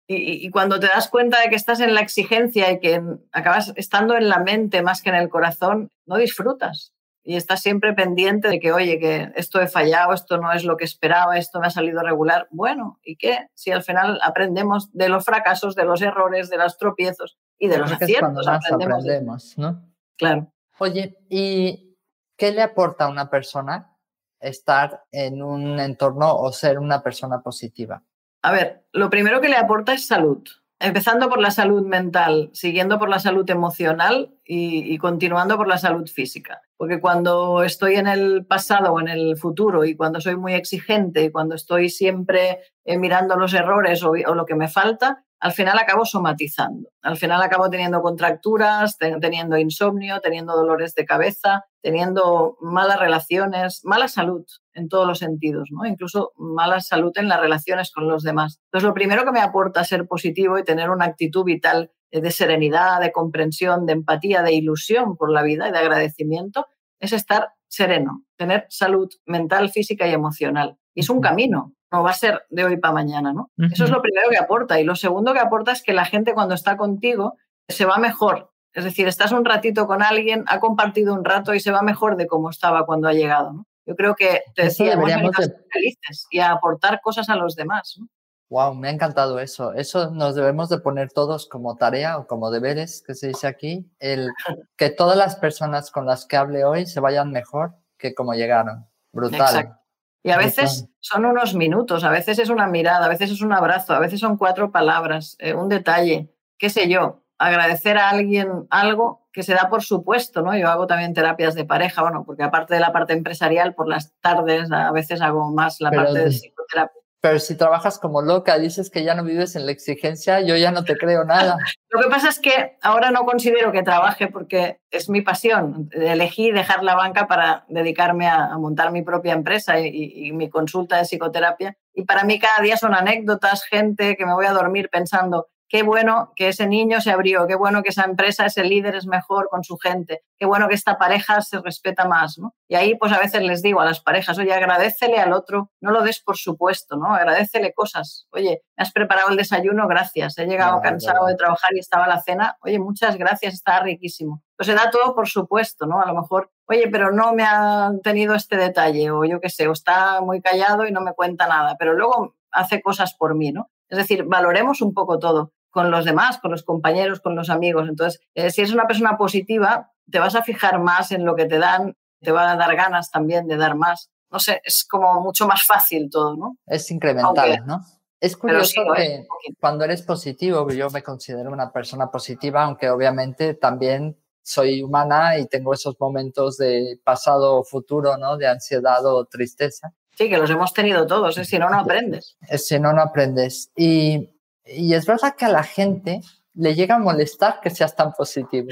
Y, 0.08 0.46
y, 0.46 0.50
cuando 0.50 0.80
te 0.80 0.88
das 0.88 1.08
cuenta 1.08 1.40
de 1.40 1.50
que 1.50 1.56
estás 1.56 1.80
en 1.82 1.94
la 1.94 2.02
exigencia 2.02 2.72
y 2.72 2.80
que 2.80 3.00
acabas 3.32 3.74
estando 3.76 4.18
en 4.18 4.28
la 4.28 4.40
mente 4.40 4.82
más 4.82 5.04
que 5.04 5.10
en 5.10 5.16
el 5.16 5.30
corazón, 5.30 5.92
no 6.08 6.18
disfrutas 6.18 6.94
y 7.30 7.36
estás 7.36 7.62
siempre 7.62 7.94
pendiente 7.94 8.48
de 8.48 8.60
que, 8.60 8.72
oye, 8.72 8.98
que 8.98 9.32
esto 9.36 9.62
he 9.62 9.68
fallado, 9.68 10.14
esto 10.14 10.40
no 10.40 10.52
es 10.52 10.66
lo 10.66 10.78
que 10.78 10.84
esperaba, 10.84 11.38
esto 11.38 11.60
me 11.60 11.68
ha 11.68 11.70
salido 11.70 12.02
regular. 12.02 12.48
Bueno, 12.50 13.00
¿y 13.04 13.18
qué? 13.18 13.50
Si 13.54 13.70
al 13.70 13.84
final 13.84 14.20
aprendemos 14.24 14.92
de 14.94 15.10
los 15.10 15.26
fracasos, 15.26 15.76
de 15.76 15.86
los 15.86 16.02
errores, 16.02 16.50
de 16.50 16.58
los 16.58 16.80
tropiezos 16.80 17.38
y 17.60 17.68
de 17.68 17.78
los 17.78 17.92
aciertos. 17.92 18.48
aprendemos, 18.48 19.56
¿no? 19.60 19.80
Claro. 20.18 20.52
Oye, 20.80 21.20
¿y 21.30 21.96
qué 22.36 22.52
le 22.52 22.64
aporta 22.64 23.06
a 23.06 23.10
una 23.10 23.30
persona 23.30 23.96
estar 24.40 25.04
en 25.12 25.44
un 25.44 25.80
entorno 25.80 26.36
o 26.36 26.52
ser 26.52 26.80
una 26.80 27.04
persona 27.04 27.44
positiva? 27.44 28.02
A 28.42 28.52
ver, 28.52 28.88
lo 28.92 29.08
primero 29.12 29.40
que 29.40 29.50
le 29.50 29.58
aporta 29.58 29.94
es 29.94 30.08
salud 30.08 30.50
empezando 30.80 31.30
por 31.30 31.42
la 31.42 31.52
salud 31.52 31.86
mental, 31.86 32.50
siguiendo 32.54 32.98
por 32.98 33.10
la 33.10 33.20
salud 33.20 33.48
emocional 33.50 34.34
y, 34.46 34.98
continuando 34.98 35.58
por 35.58 35.68
la 35.68 35.78
salud 35.78 36.08
física. 36.08 36.62
Porque 36.78 37.02
cuando 37.02 37.64
estoy 37.64 37.96
en 37.96 38.08
el 38.08 38.46
pasado 38.46 38.94
o 38.94 39.02
en 39.02 39.10
el 39.10 39.38
futuro 39.38 39.84
y 39.84 39.96
cuando 39.96 40.22
soy 40.22 40.38
muy 40.38 40.54
exigente 40.54 41.24
y 41.24 41.32
cuando 41.32 41.56
estoy 41.56 41.90
siempre 41.90 42.60
eh, 42.86 42.98
mirando 42.98 43.36
los 43.36 43.54
errores 43.54 44.02
o, 44.04 44.14
lo 44.16 44.46
que 44.46 44.56
me 44.56 44.70
falta, 44.70 45.24
al 45.42 45.52
final 45.52 45.78
acabo 45.78 46.06
somatizando. 46.06 46.90
Al 47.02 47.18
final 47.18 47.42
acabo 47.42 47.70
teniendo 47.70 48.02
contracturas, 48.02 48.98
teniendo 48.98 49.58
insomnio, 49.58 50.22
teniendo 50.22 50.56
dolores 50.56 50.96
de 50.96 51.06
cabeza, 51.06 51.66
teniendo 51.82 52.58
malas 52.62 53.00
relaciones, 53.00 53.82
mala 53.84 54.08
salud 54.08 54.46
en 54.74 54.90
todos 54.90 55.08
los 55.08 55.20
sentidos, 55.20 55.70
¿no? 55.72 55.86
Incluso 55.86 56.34
mala 56.38 56.80
salud 56.80 57.12
en 57.16 57.30
las 57.30 57.40
relaciones 57.40 57.92
con 57.92 58.08
los 58.08 58.24
demás. 58.24 58.60
Entonces, 58.66 58.88
lo 58.88 58.94
primero 58.94 59.24
que 59.24 59.32
me 59.32 59.42
aporta 59.42 59.84
ser 59.84 60.08
positivo 60.08 60.58
y 60.58 60.64
tener 60.64 60.90
una 60.90 61.06
actitud 61.06 61.44
vital 61.44 61.92
de 62.12 62.32
serenidad, 62.32 63.00
de 63.02 63.12
comprensión, 63.12 63.86
de 63.86 63.94
empatía, 63.94 64.42
de 64.42 64.54
ilusión 64.54 65.16
por 65.16 65.32
la 65.32 65.44
vida 65.44 65.70
y 65.70 65.72
de 65.72 65.78
agradecimiento 65.78 66.66
es 67.00 67.14
estar 67.14 67.50
sereno, 67.68 68.24
tener 68.36 68.66
salud 68.70 69.10
mental, 69.26 69.70
física 69.70 70.08
y 70.08 70.12
emocional. 70.12 70.78
Y 70.94 71.02
es 71.02 71.10
un 71.10 71.22
camino, 71.22 71.74
no 71.92 72.04
va 72.04 72.12
a 72.12 72.16
ser 72.16 72.44
de 72.50 72.66
hoy 72.66 72.78
para 72.78 72.94
mañana, 72.94 73.32
¿no? 73.32 73.52
Eso 73.72 73.86
es 73.86 73.90
lo 73.90 74.02
primero 74.02 74.30
que 74.30 74.38
aporta. 74.38 74.80
Y 74.80 74.84
lo 74.84 74.96
segundo 74.96 75.34
que 75.34 75.40
aporta 75.40 75.72
es 75.72 75.84
que 75.84 75.94
la 75.94 76.06
gente 76.06 76.34
cuando 76.34 76.56
está 76.56 76.78
contigo 76.78 77.36
se 77.68 77.86
va 77.86 77.98
mejor. 77.98 78.52
Es 78.74 78.84
decir, 78.84 79.08
estás 79.08 79.32
un 79.32 79.46
ratito 79.46 79.88
con 79.88 80.04
alguien, 80.04 80.44
ha 80.48 80.60
compartido 80.60 81.14
un 81.14 81.26
rato 81.26 81.54
y 81.54 81.60
se 81.60 81.72
va 81.72 81.82
mejor 81.82 82.16
de 82.18 82.28
cómo 82.28 82.50
estaba 82.50 82.86
cuando 82.86 83.08
ha 83.08 83.14
llegado, 83.14 83.54
¿no? 83.54 83.66
Yo 83.86 83.96
creo 83.96 84.14
que 84.14 84.44
te 84.54 84.66
decía, 84.66 84.96
de... 84.96 85.02
felices 85.02 86.28
y 86.30 86.38
a 86.38 86.52
aportar 86.52 87.02
cosas 87.02 87.28
a 87.28 87.36
los 87.36 87.56
demás. 87.56 87.96
¿no? 87.98 88.08
Wow, 88.50 88.76
me 88.76 88.88
ha 88.88 88.92
encantado 88.92 89.40
eso. 89.40 89.74
Eso 89.74 90.12
nos 90.12 90.36
debemos 90.36 90.70
de 90.70 90.78
poner 90.78 91.12
todos 91.12 91.48
como 91.48 91.76
tarea 91.76 92.20
o 92.20 92.28
como 92.28 92.52
deberes, 92.52 93.04
que 93.06 93.16
se 93.16 93.30
dice 93.30 93.48
aquí, 93.48 93.92
el 94.00 94.30
que 94.78 94.92
todas 94.92 95.18
las 95.18 95.36
personas 95.38 95.90
con 95.90 96.06
las 96.06 96.28
que 96.28 96.38
hable 96.38 96.66
hoy 96.66 96.86
se 96.86 97.00
vayan 97.00 97.32
mejor 97.32 97.76
que 97.98 98.14
como 98.14 98.34
llegaron. 98.34 98.88
Brutal. 99.12 99.42
Exacto. 99.42 99.76
Y 100.22 100.32
a 100.32 100.38
veces 100.38 100.88
son 101.00 101.26
unos 101.26 101.56
minutos, 101.56 102.04
a 102.04 102.12
veces 102.12 102.40
es 102.40 102.50
una 102.50 102.68
mirada, 102.68 103.06
a 103.06 103.10
veces 103.10 103.32
es 103.32 103.42
un 103.42 103.54
abrazo, 103.54 103.94
a 103.94 104.00
veces 104.00 104.20
son 104.20 104.38
cuatro 104.38 104.72
palabras, 104.72 105.36
eh, 105.40 105.54
un 105.54 105.70
detalle, 105.70 106.30
qué 106.58 106.70
sé 106.70 106.90
yo, 106.90 107.24
agradecer 107.40 107.98
a 107.98 108.10
alguien 108.10 108.68
algo 108.70 109.28
que 109.32 109.44
se 109.44 109.54
da 109.54 109.70
por 109.70 109.82
supuesto, 109.82 110.42
¿no? 110.42 110.56
Yo 110.58 110.70
hago 110.70 110.86
también 110.86 111.14
terapias 111.14 111.56
de 111.56 111.66
pareja, 111.66 112.02
bueno, 112.02 112.24
porque 112.26 112.44
aparte 112.44 112.76
de 112.76 112.82
la 112.82 112.92
parte 112.92 113.14
empresarial, 113.14 113.74
por 113.74 113.88
las 113.88 114.14
tardes 114.22 114.72
a 114.72 114.92
veces 114.92 115.22
hago 115.22 115.50
más 115.52 115.80
la 115.80 115.92
parte 115.92 116.20
de 116.20 116.30
psicoterapia. 116.30 117.00
Pero 117.22 117.40
si 117.40 117.58
trabajas 117.58 118.00
como 118.00 118.22
loca, 118.22 118.58
dices 118.58 118.90
que 118.90 119.04
ya 119.04 119.14
no 119.14 119.26
vives 119.26 119.58
en 119.58 119.66
la 119.66 119.74
exigencia, 119.74 120.40
yo 120.40 120.56
ya 120.56 120.72
no 120.72 120.86
te 120.86 120.98
creo 120.98 121.26
nada. 121.26 121.58
Lo 121.90 122.00
que 122.00 122.08
pasa 122.08 122.30
es 122.30 122.40
que 122.40 122.78
ahora 122.82 123.12
no 123.12 123.26
considero 123.26 123.74
que 123.74 123.84
trabaje 123.84 124.28
porque 124.28 124.80
es 124.90 125.10
mi 125.10 125.22
pasión. 125.22 125.90
Elegí 125.92 126.52
dejar 126.52 126.82
la 126.84 126.96
banca 126.96 127.28
para 127.28 127.66
dedicarme 127.68 128.28
a, 128.28 128.58
montar 128.58 128.92
mi 128.92 129.02
propia 129.02 129.34
empresa 129.34 129.80
y, 129.82 130.32
mi 130.32 130.50
consulta 130.50 130.98
de 130.98 131.04
psicoterapia. 131.04 131.78
Y 131.94 132.06
para 132.06 132.24
mí 132.24 132.40
cada 132.40 132.62
día 132.62 132.78
son 132.78 132.94
anécdotas, 132.94 133.66
gente 133.66 134.16
que 134.16 134.26
me 134.26 134.34
voy 134.34 134.46
a 134.46 134.54
dormir 134.54 134.90
pensando, 134.90 135.48
qué 135.70 135.84
bueno 135.84 136.34
que 136.36 136.50
ese 136.50 136.68
niño 136.68 137.00
se 137.00 137.12
abrió, 137.12 137.46
qué 137.48 137.56
bueno 137.56 137.84
que 137.84 137.90
esa 137.90 138.04
empresa, 138.04 138.48
ese 138.48 138.64
líder 138.64 138.96
es 138.96 139.06
mejor 139.06 139.48
con 139.50 139.64
su 139.64 139.78
gente, 139.78 140.24
qué 140.38 140.46
bueno 140.46 140.68
que 140.68 140.74
esta 140.74 140.98
pareja 140.98 141.42
se 141.42 141.60
respeta 141.62 142.06
más, 142.06 142.40
¿no? 142.40 142.56
Y 142.68 142.76
ahí 142.76 142.96
pues 142.96 143.14
a 143.14 143.20
veces 143.20 143.44
les 143.44 143.62
digo 143.62 143.80
a 143.80 143.86
las 143.86 144.02
parejas, 144.02 144.38
oye, 144.40 144.52
agradecele 144.52 145.20
al 145.20 145.32
otro, 145.32 145.72
no 145.80 145.92
lo 145.92 146.02
des 146.02 146.22
por 146.22 146.38
supuesto, 146.38 146.98
¿no? 146.98 147.14
Agradecele 147.14 147.72
cosas. 147.74 148.28
Oye, 148.32 148.64
me 148.76 148.84
has 148.84 148.92
preparado 148.92 149.30
el 149.30 149.38
desayuno, 149.38 149.88
gracias. 149.88 150.38
He 150.40 150.48
llegado 150.48 150.82
cansado 150.82 151.28
de 151.28 151.36
trabajar 151.36 151.70
y 151.76 151.80
estaba 151.80 152.08
la 152.08 152.22
cena. 152.22 152.58
Oye, 152.62 152.80
muchas 152.80 153.16
gracias, 153.16 153.54
estaba 153.54 153.82
riquísimo. 153.82 154.42
Pues 154.58 154.68
se 154.68 154.74
da 154.74 154.90
todo 154.90 155.14
por 155.14 155.30
supuesto, 155.30 155.86
¿no? 155.86 156.02
A 156.02 156.08
lo 156.08 156.16
mejor, 156.20 156.52
oye, 156.68 156.90
pero 156.92 157.12
no 157.12 157.34
me 157.34 157.44
ha 157.44 157.92
tenido 158.04 158.34
este 158.34 158.58
detalle, 158.58 159.12
o 159.12 159.24
yo 159.24 159.40
qué 159.40 159.50
sé, 159.50 159.68
o 159.68 159.72
está 159.72 160.20
muy 160.22 160.42
callado 160.42 160.88
y 160.88 160.92
no 160.92 161.02
me 161.02 161.14
cuenta 161.14 161.48
nada, 161.48 161.76
pero 161.78 161.94
luego 161.94 162.36
hace 162.52 162.82
cosas 162.82 163.14
por 163.14 163.36
mí, 163.36 163.52
¿no? 163.52 163.70
Es 163.88 163.98
decir, 163.98 164.24
valoremos 164.24 164.82
un 164.82 164.94
poco 164.94 165.20
todo 165.20 165.54
con 165.70 165.92
los 165.92 166.06
demás, 166.06 166.40
con 166.40 166.52
los 166.52 166.64
compañeros, 166.64 167.20
con 167.20 167.36
los 167.36 167.50
amigos. 167.50 167.88
Entonces, 167.88 168.22
eh, 168.34 168.50
si 168.50 168.62
eres 168.62 168.74
una 168.74 168.88
persona 168.88 169.18
positiva, 169.18 169.92
te 170.10 170.20
vas 170.20 170.36
a 170.36 170.44
fijar 170.44 170.80
más 170.80 171.12
en 171.12 171.26
lo 171.26 171.36
que 171.36 171.46
te 171.46 171.60
dan, 171.60 171.96
te 172.22 172.32
va 172.32 172.52
a 172.52 172.56
dar 172.56 172.76
ganas 172.76 173.12
también 173.12 173.48
de 173.48 173.58
dar 173.58 173.76
más. 173.76 174.10
No 174.32 174.40
sé, 174.40 174.62
es 174.64 174.86
como 174.86 175.22
mucho 175.22 175.48
más 175.48 175.64
fácil 175.66 176.10
todo, 176.10 176.36
¿no? 176.36 176.58
Es 176.68 176.90
incremental, 176.92 177.66
¿no? 177.66 177.82
Es 178.20 178.36
curioso 178.36 178.82
que 178.96 179.26
cuando 179.60 179.86
eres 179.86 180.02
positivo, 180.02 180.70
yo 180.70 180.90
me 180.90 181.02
considero 181.02 181.52
una 181.52 181.72
persona 181.72 182.12
positiva, 182.12 182.64
aunque 182.64 182.90
obviamente 182.90 183.54
también 183.54 184.18
soy 184.44 184.84
humana 184.84 185.38
y 185.38 185.48
tengo 185.48 185.74
esos 185.74 185.96
momentos 186.00 186.58
de 186.58 187.00
pasado 187.04 187.58
o 187.58 187.64
futuro, 187.64 188.18
¿no? 188.18 188.36
De 188.36 188.48
ansiedad 188.48 189.06
o 189.06 189.26
tristeza. 189.26 189.94
Sí, 190.18 190.28
que 190.30 190.38
los 190.38 190.50
hemos 190.50 190.74
tenido 190.74 191.08
todos, 191.08 191.38
¿eh? 191.38 191.46
si 191.46 191.58
no, 191.58 191.70
no 191.70 191.80
aprendes. 191.80 192.36
Si 192.58 192.78
no, 192.78 192.92
no 192.92 193.02
aprendes. 193.02 193.72
Y 193.78 194.30
y 194.72 194.94
es 194.94 195.06
verdad 195.06 195.36
que 195.36 195.46
a 195.46 195.50
la 195.50 195.64
gente 195.64 196.22
le 196.54 196.76
llega 196.76 196.96
a 196.96 197.00
molestar 197.00 197.60
que 197.62 197.70
seas 197.70 197.96
tan 197.96 198.14
positivo. 198.14 198.70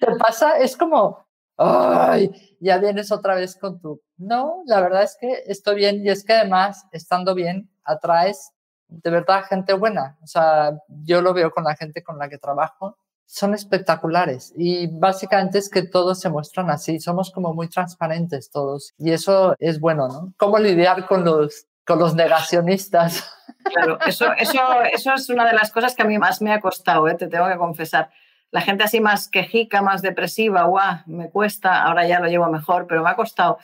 Te 0.00 0.16
pasa, 0.16 0.58
es 0.58 0.76
como, 0.76 1.26
ay, 1.56 2.30
ya 2.60 2.78
vienes 2.78 3.10
otra 3.10 3.34
vez 3.34 3.56
con 3.56 3.80
tu... 3.80 4.00
No, 4.16 4.62
la 4.66 4.80
verdad 4.80 5.02
es 5.02 5.16
que 5.20 5.42
estoy 5.46 5.76
bien 5.76 6.04
y 6.04 6.10
es 6.10 6.24
que 6.24 6.34
además, 6.34 6.86
estando 6.92 7.34
bien, 7.34 7.70
atraes 7.84 8.52
de 8.88 9.10
verdad 9.10 9.44
gente 9.48 9.72
buena. 9.72 10.18
O 10.22 10.26
sea, 10.26 10.78
yo 11.04 11.22
lo 11.22 11.32
veo 11.32 11.50
con 11.50 11.64
la 11.64 11.74
gente 11.74 12.02
con 12.02 12.18
la 12.18 12.28
que 12.28 12.38
trabajo, 12.38 12.98
son 13.24 13.54
espectaculares 13.54 14.52
y 14.56 14.88
básicamente 14.88 15.58
es 15.58 15.70
que 15.70 15.82
todos 15.82 16.20
se 16.20 16.28
muestran 16.28 16.68
así, 16.70 17.00
somos 17.00 17.30
como 17.30 17.54
muy 17.54 17.66
transparentes 17.68 18.50
todos 18.50 18.92
y 18.98 19.10
eso 19.10 19.54
es 19.58 19.80
bueno, 19.80 20.08
¿no? 20.08 20.34
¿Cómo 20.36 20.58
lidiar 20.58 21.06
con 21.06 21.24
los 21.24 21.66
con 21.92 21.98
los 21.98 22.14
negacionistas. 22.14 23.30
Claro, 23.64 23.98
eso, 24.06 24.32
eso, 24.38 24.60
eso 24.92 25.12
es 25.12 25.28
una 25.28 25.46
de 25.46 25.52
las 25.52 25.70
cosas 25.70 25.94
que 25.94 26.02
a 26.02 26.06
mí 26.06 26.18
más 26.18 26.40
me 26.40 26.50
ha 26.50 26.60
costado, 26.60 27.06
¿eh? 27.06 27.14
te 27.14 27.28
tengo 27.28 27.46
que 27.48 27.58
confesar. 27.58 28.10
La 28.50 28.62
gente 28.62 28.84
así 28.84 28.98
más 28.98 29.28
quejica, 29.28 29.82
más 29.82 30.00
depresiva, 30.00 30.64
guau, 30.64 31.00
me 31.04 31.28
cuesta, 31.30 31.82
ahora 31.82 32.06
ya 32.06 32.18
lo 32.18 32.28
llevo 32.28 32.48
mejor, 32.48 32.86
pero 32.86 33.02
me 33.02 33.10
ha 33.10 33.14
costado. 33.14 33.58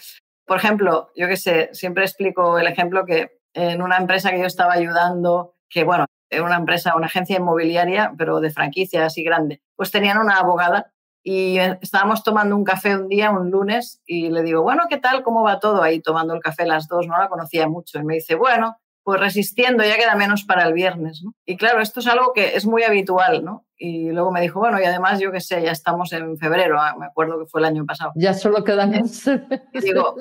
Por 0.44 0.58
ejemplo, 0.58 1.10
yo 1.16 1.26
qué 1.26 1.38
sé, 1.38 1.70
siempre 1.72 2.04
explico 2.04 2.58
el 2.58 2.66
ejemplo 2.66 3.06
que 3.06 3.40
en 3.54 3.80
una 3.80 3.96
empresa 3.96 4.30
que 4.30 4.40
yo 4.40 4.46
estaba 4.46 4.74
ayudando, 4.74 5.54
que 5.70 5.84
bueno, 5.84 6.04
era 6.28 6.42
una 6.42 6.56
empresa, 6.56 6.96
una 6.96 7.06
agencia 7.06 7.38
inmobiliaria, 7.38 8.12
pero 8.18 8.40
de 8.40 8.50
franquicia 8.50 9.06
así 9.06 9.22
grande, 9.22 9.62
pues 9.74 9.90
tenían 9.90 10.18
una 10.18 10.36
abogada 10.36 10.92
y 11.30 11.58
estábamos 11.58 12.22
tomando 12.22 12.56
un 12.56 12.64
café 12.64 12.96
un 12.96 13.06
día, 13.06 13.30
un 13.30 13.50
lunes, 13.50 14.00
y 14.06 14.30
le 14.30 14.42
digo, 14.42 14.62
bueno, 14.62 14.84
¿qué 14.88 14.96
tal? 14.96 15.22
¿Cómo 15.22 15.42
va 15.42 15.60
todo 15.60 15.82
ahí 15.82 16.00
tomando 16.00 16.32
el 16.32 16.40
café 16.40 16.64
las 16.64 16.88
dos? 16.88 17.06
No 17.06 17.18
la 17.18 17.28
conocía 17.28 17.68
mucho. 17.68 17.98
Y 17.98 18.04
me 18.04 18.14
dice, 18.14 18.34
bueno, 18.34 18.78
pues 19.02 19.20
resistiendo, 19.20 19.84
ya 19.84 19.98
queda 19.98 20.14
menos 20.14 20.44
para 20.44 20.66
el 20.66 20.72
viernes. 20.72 21.22
¿no? 21.22 21.34
Y 21.44 21.58
claro, 21.58 21.82
esto 21.82 22.00
es 22.00 22.06
algo 22.06 22.32
que 22.32 22.56
es 22.56 22.64
muy 22.64 22.82
habitual, 22.82 23.44
¿no? 23.44 23.66
Y 23.76 24.10
luego 24.10 24.32
me 24.32 24.40
dijo, 24.40 24.58
bueno, 24.58 24.80
y 24.80 24.84
además 24.86 25.20
yo 25.20 25.30
qué 25.30 25.42
sé, 25.42 25.60
ya 25.60 25.70
estamos 25.70 26.14
en 26.14 26.38
febrero, 26.38 26.80
ah, 26.80 26.96
me 26.98 27.04
acuerdo 27.04 27.38
que 27.38 27.44
fue 27.44 27.60
el 27.60 27.66
año 27.66 27.84
pasado. 27.84 28.12
Ya 28.14 28.32
solo 28.32 28.64
quedan 28.64 28.88
meses. 28.88 29.42
Y 29.74 29.80
digo, 29.82 30.16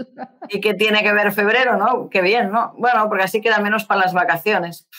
¿y 0.49 0.59
qué 0.59 0.73
tiene 0.73 1.03
que 1.03 1.13
ver 1.13 1.31
febrero, 1.31 1.77
no? 1.77 2.09
Qué 2.09 2.21
bien, 2.21 2.51
¿no? 2.51 2.73
Bueno, 2.77 3.07
porque 3.07 3.23
así 3.23 3.39
queda 3.39 3.59
menos 3.59 3.85
para 3.85 4.01
las 4.01 4.13
vacaciones. 4.13 4.89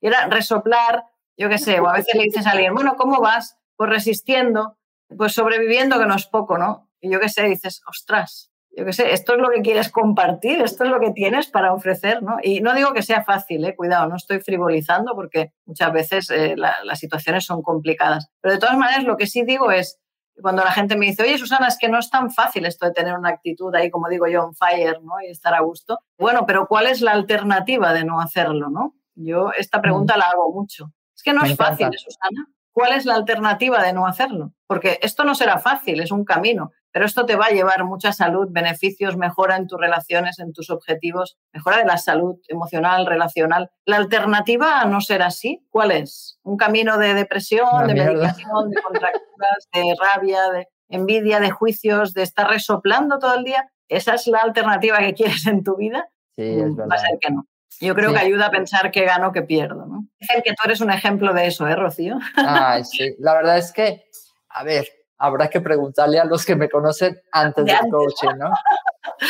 Y 0.00 0.08
era 0.08 0.26
resoplar, 0.26 1.04
yo 1.36 1.48
qué 1.48 1.58
sé, 1.58 1.78
o 1.78 1.86
a 1.88 1.92
veces 1.92 2.16
le 2.16 2.24
dices 2.24 2.48
a 2.48 2.50
alguien, 2.50 2.74
bueno, 2.74 2.96
¿cómo 2.96 3.20
vas? 3.20 3.60
Pues 3.76 3.88
resistiendo, 3.88 4.76
pues 5.16 5.32
sobreviviendo, 5.32 5.98
que 5.98 6.06
no 6.06 6.14
es 6.14 6.26
poco, 6.26 6.58
¿no? 6.58 6.88
Y 7.00 7.10
yo 7.10 7.20
qué 7.20 7.28
sé, 7.28 7.42
dices, 7.44 7.82
ostras, 7.88 8.52
yo 8.74 8.86
qué 8.86 8.92
sé, 8.92 9.12
esto 9.12 9.34
es 9.34 9.40
lo 9.40 9.50
que 9.50 9.60
quieres 9.60 9.90
compartir, 9.90 10.62
esto 10.62 10.84
es 10.84 10.90
lo 10.90 10.98
que 10.98 11.10
tienes 11.10 11.48
para 11.48 11.74
ofrecer, 11.74 12.22
¿no? 12.22 12.36
Y 12.42 12.60
no 12.60 12.74
digo 12.74 12.94
que 12.94 13.02
sea 13.02 13.22
fácil, 13.22 13.64
¿eh? 13.64 13.76
cuidado, 13.76 14.08
no 14.08 14.16
estoy 14.16 14.40
frivolizando 14.40 15.14
porque 15.14 15.52
muchas 15.66 15.92
veces 15.92 16.30
eh, 16.30 16.54
las 16.56 16.98
situaciones 16.98 17.44
son 17.44 17.62
complicadas. 17.62 18.28
Pero 18.40 18.54
de 18.54 18.60
todas 18.60 18.78
maneras, 18.78 19.04
lo 19.04 19.16
que 19.16 19.26
sí 19.26 19.42
digo 19.44 19.70
es, 19.70 19.98
cuando 20.40 20.64
la 20.64 20.72
gente 20.72 20.96
me 20.96 21.06
dice, 21.06 21.22
oye, 21.22 21.36
Susana, 21.36 21.68
es 21.68 21.76
que 21.78 21.90
no 21.90 21.98
es 21.98 22.08
tan 22.08 22.30
fácil 22.30 22.64
esto 22.64 22.86
de 22.86 22.92
tener 22.92 23.14
una 23.14 23.28
actitud 23.28 23.74
ahí, 23.74 23.90
como 23.90 24.08
digo 24.08 24.26
yo, 24.26 24.44
on 24.44 24.54
fire, 24.54 25.02
¿no? 25.02 25.20
Y 25.22 25.30
estar 25.30 25.54
a 25.54 25.60
gusto. 25.60 25.98
Bueno, 26.18 26.46
pero 26.46 26.66
¿cuál 26.66 26.86
es 26.86 27.02
la 27.02 27.12
alternativa 27.12 27.92
de 27.92 28.04
no 28.04 28.20
hacerlo, 28.20 28.70
no? 28.70 28.94
Yo 29.14 29.52
esta 29.52 29.82
pregunta 29.82 30.16
la 30.16 30.24
hago 30.24 30.50
mucho. 30.50 30.92
Es 31.14 31.22
que 31.22 31.34
no 31.34 31.44
es 31.44 31.54
fácil, 31.56 31.90
Susana. 31.96 32.48
¿Cuál 32.72 32.94
es 32.94 33.04
la 33.04 33.14
alternativa 33.14 33.82
de 33.82 33.92
no 33.92 34.06
hacerlo? 34.06 34.52
Porque 34.66 34.98
esto 35.02 35.24
no 35.24 35.34
será 35.34 35.58
fácil, 35.58 36.00
es 36.00 36.10
un 36.10 36.24
camino, 36.24 36.72
pero 36.90 37.04
esto 37.04 37.26
te 37.26 37.36
va 37.36 37.46
a 37.46 37.50
llevar 37.50 37.84
mucha 37.84 38.12
salud, 38.12 38.48
beneficios, 38.50 39.16
mejora 39.16 39.56
en 39.56 39.66
tus 39.66 39.78
relaciones, 39.78 40.38
en 40.38 40.52
tus 40.52 40.70
objetivos, 40.70 41.36
mejora 41.52 41.78
de 41.78 41.84
la 41.84 41.98
salud 41.98 42.36
emocional, 42.48 43.06
relacional. 43.06 43.70
¿La 43.84 43.96
alternativa 43.96 44.80
a 44.80 44.86
no 44.86 45.00
ser 45.00 45.22
así? 45.22 45.66
¿Cuál 45.70 45.90
es? 45.90 46.38
¿Un 46.42 46.56
camino 46.56 46.96
de 46.96 47.14
depresión, 47.14 47.86
de 47.86 47.94
medicación, 47.94 48.70
de 48.70 48.82
contracturas, 48.82 49.68
de 49.72 49.94
rabia, 50.00 50.50
de 50.50 50.68
envidia, 50.88 51.40
de 51.40 51.50
juicios, 51.50 52.14
de 52.14 52.22
estar 52.22 52.48
resoplando 52.48 53.18
todo 53.18 53.34
el 53.34 53.44
día? 53.44 53.70
¿Esa 53.88 54.14
es 54.14 54.26
la 54.26 54.38
alternativa 54.38 54.98
que 54.98 55.12
quieres 55.12 55.46
en 55.46 55.62
tu 55.62 55.76
vida? 55.76 56.08
Sí, 56.34 56.42
es 56.42 56.74
verdad. 56.74 56.88
Va 56.90 56.94
a 56.94 56.98
ser 56.98 57.18
que 57.20 57.30
no. 57.30 57.46
Yo 57.86 57.94
creo 57.96 58.12
que 58.12 58.20
ayuda 58.20 58.46
a 58.46 58.50
pensar 58.50 58.90
que 58.92 59.04
gano, 59.04 59.32
que 59.32 59.42
pierdo. 59.42 59.86
¿no? 59.86 60.06
Dicen 60.20 60.42
que 60.42 60.52
tú 60.52 60.62
eres 60.64 60.80
un 60.80 60.90
ejemplo 60.90 61.34
de 61.34 61.48
eso, 61.48 61.66
¿eh, 61.66 61.74
Rocío? 61.74 62.16
Ay, 62.36 62.84
sí. 62.84 63.16
La 63.18 63.34
verdad 63.34 63.58
es 63.58 63.72
que, 63.72 64.04
a 64.50 64.62
ver, 64.62 64.86
habrá 65.18 65.48
que 65.48 65.60
preguntarle 65.60 66.20
a 66.20 66.24
los 66.24 66.44
que 66.44 66.54
me 66.54 66.68
conocen 66.68 67.20
antes 67.32 67.64
del 67.64 67.90
coaching, 67.90 68.38
¿no? 68.38 68.52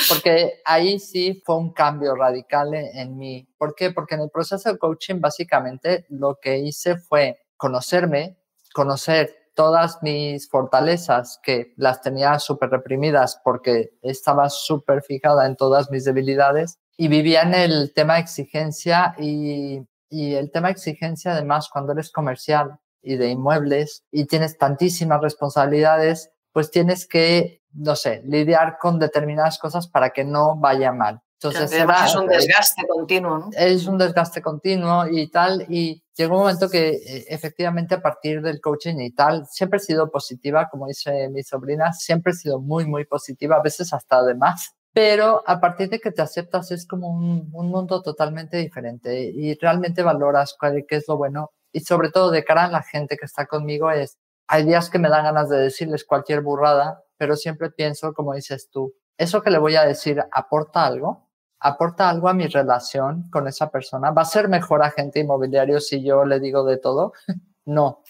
Porque 0.09 0.61
ahí 0.67 0.99
sí 0.99 1.43
fue 1.45 1.57
un 1.57 1.73
cambio 1.73 2.15
radical 2.15 2.75
en 2.75 3.17
mí. 3.17 3.49
¿Por 3.57 3.75
qué? 3.75 3.91
Porque 3.91 4.17
en 4.17 4.23
el 4.23 4.31
proceso 4.31 4.71
de 4.71 4.79
coaching 4.79 5.21
básicamente 5.21 6.05
lo 6.11 6.38
que 6.41 6.59
hice 6.59 6.97
fue 6.97 7.38
conocerme, 7.57 8.38
conocer 8.75 9.35
todas 9.55 10.03
mis 10.03 10.49
fortalezas, 10.49 11.41
que 11.43 11.73
las 11.77 12.01
tenía 12.01 12.38
súper 12.38 12.71
reprimidas 12.71 13.41
porque 13.43 13.99
estaba 14.03 14.49
súper 14.51 15.03
fijada 15.03 15.47
en 15.47 15.57
todas 15.57 15.91
mis 15.91 16.05
debilidades 16.05 16.82
y 16.96 17.09
vivía 17.09 17.42
en 17.42 17.55
el 17.55 17.92
tema 17.94 18.18
exigencia 18.18 19.14
y, 19.18 19.81
y 20.09 20.35
el 20.35 20.50
tema 20.50 20.70
exigencia 20.70 21.33
además 21.33 21.68
cuando 21.72 21.92
eres 21.92 22.11
comercial 22.11 22.78
y 23.02 23.16
de 23.16 23.28
inmuebles 23.28 24.05
y 24.11 24.26
tienes 24.26 24.59
tantísimas 24.59 25.20
responsabilidades, 25.20 26.31
pues 26.52 26.70
tienes 26.70 27.07
que, 27.07 27.62
no 27.72 27.96
sé, 27.96 28.22
lidiar 28.24 28.78
con 28.78 28.98
determinadas 28.98 29.59
cosas 29.59 29.88
para 29.88 30.11
que 30.11 30.24
no 30.24 30.57
vaya 30.57 30.92
mal. 30.92 31.20
Entonces, 31.42 31.72
es 31.72 32.14
un 32.14 32.28
desgaste 32.28 32.87
continuo, 32.87 33.38
¿no? 33.38 33.50
Es 33.57 33.87
un 33.87 33.98
desgaste 33.98 34.40
continuo 34.40 35.09
y 35.09 35.28
tal. 35.28 35.66
Y 35.68 36.00
llegó 36.14 36.37
un 36.37 36.42
momento 36.42 36.68
que 36.68 36.90
eh, 36.90 37.24
efectivamente 37.28 37.96
a 37.96 38.00
partir 38.00 38.42
del 38.42 38.61
coaching 38.61 39.00
y 39.00 39.11
tal, 39.11 39.46
siempre 39.46 39.78
he 39.78 39.81
sido 39.81 40.09
positiva, 40.09 40.68
como 40.70 40.87
dice 40.87 41.28
mi 41.31 41.42
sobrina, 41.42 41.92
siempre 41.92 42.33
he 42.33 42.37
sido 42.37 42.61
muy, 42.61 42.87
muy 42.87 43.07
positiva, 43.07 43.57
a 43.57 43.62
veces 43.62 43.92
hasta 43.92 44.22
de 44.22 44.37
más. 44.37 44.76
Pero 44.92 45.42
a 45.46 45.61
partir 45.61 45.88
de 45.88 46.00
que 46.00 46.11
te 46.12 46.22
aceptas 46.22 46.70
es 46.70 46.87
como 46.87 47.09
un, 47.09 47.50
un 47.52 47.68
mundo 47.70 48.02
totalmente 48.02 48.59
diferente 48.59 49.22
y 49.22 49.55
realmente 49.55 50.02
valoras 50.02 50.55
cuál, 50.59 50.85
qué 50.87 50.96
es 50.96 51.09
lo 51.09 51.16
bueno. 51.16 51.50
Y 51.72 51.81
sobre 51.81 52.11
todo 52.11 52.31
de 52.31 52.44
cara 52.44 52.64
a 52.64 52.70
la 52.70 52.83
gente 52.83 53.16
que 53.16 53.24
está 53.26 53.46
conmigo 53.46 53.90
es, 53.90 54.18
hay 54.46 54.64
días 54.64 54.90
que 54.90 54.98
me 54.98 55.09
dan 55.09 55.24
ganas 55.24 55.48
de 55.48 55.59
decirles 55.59 56.05
cualquier 56.05 56.42
burrada, 56.42 57.02
pero 57.16 57.37
siempre 57.37 57.70
pienso, 57.70 58.12
como 58.12 58.35
dices 58.35 58.68
tú, 58.70 58.94
¿eso 59.16 59.42
que 59.42 59.50
le 59.50 59.59
voy 59.59 59.76
a 59.76 59.85
decir 59.85 60.22
aporta 60.33 60.85
algo? 60.85 61.28
aporta 61.62 62.11
algo 62.11 62.28
a 62.28 62.35
mi 62.35 62.48
relación 62.48 63.28
con 63.31 63.46
esa 63.48 63.70
persona. 63.70 64.11
¿Va 64.11 64.22
a 64.22 64.26
ser 64.26 64.48
mejor 64.48 64.83
agente 64.83 65.20
inmobiliario 65.20 65.81
si 65.81 66.02
yo 66.02 66.24
le 66.24 66.40
digo 66.40 66.64
de 66.64 66.76
todo? 66.76 67.12
no. 67.64 68.02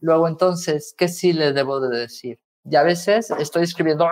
Luego 0.00 0.28
entonces, 0.28 0.94
¿qué 0.96 1.08
sí 1.08 1.32
le 1.32 1.52
debo 1.52 1.80
de 1.80 1.98
decir? 1.98 2.38
Y 2.64 2.76
a 2.76 2.82
veces 2.82 3.30
estoy 3.30 3.62
escribiendo 3.62 4.06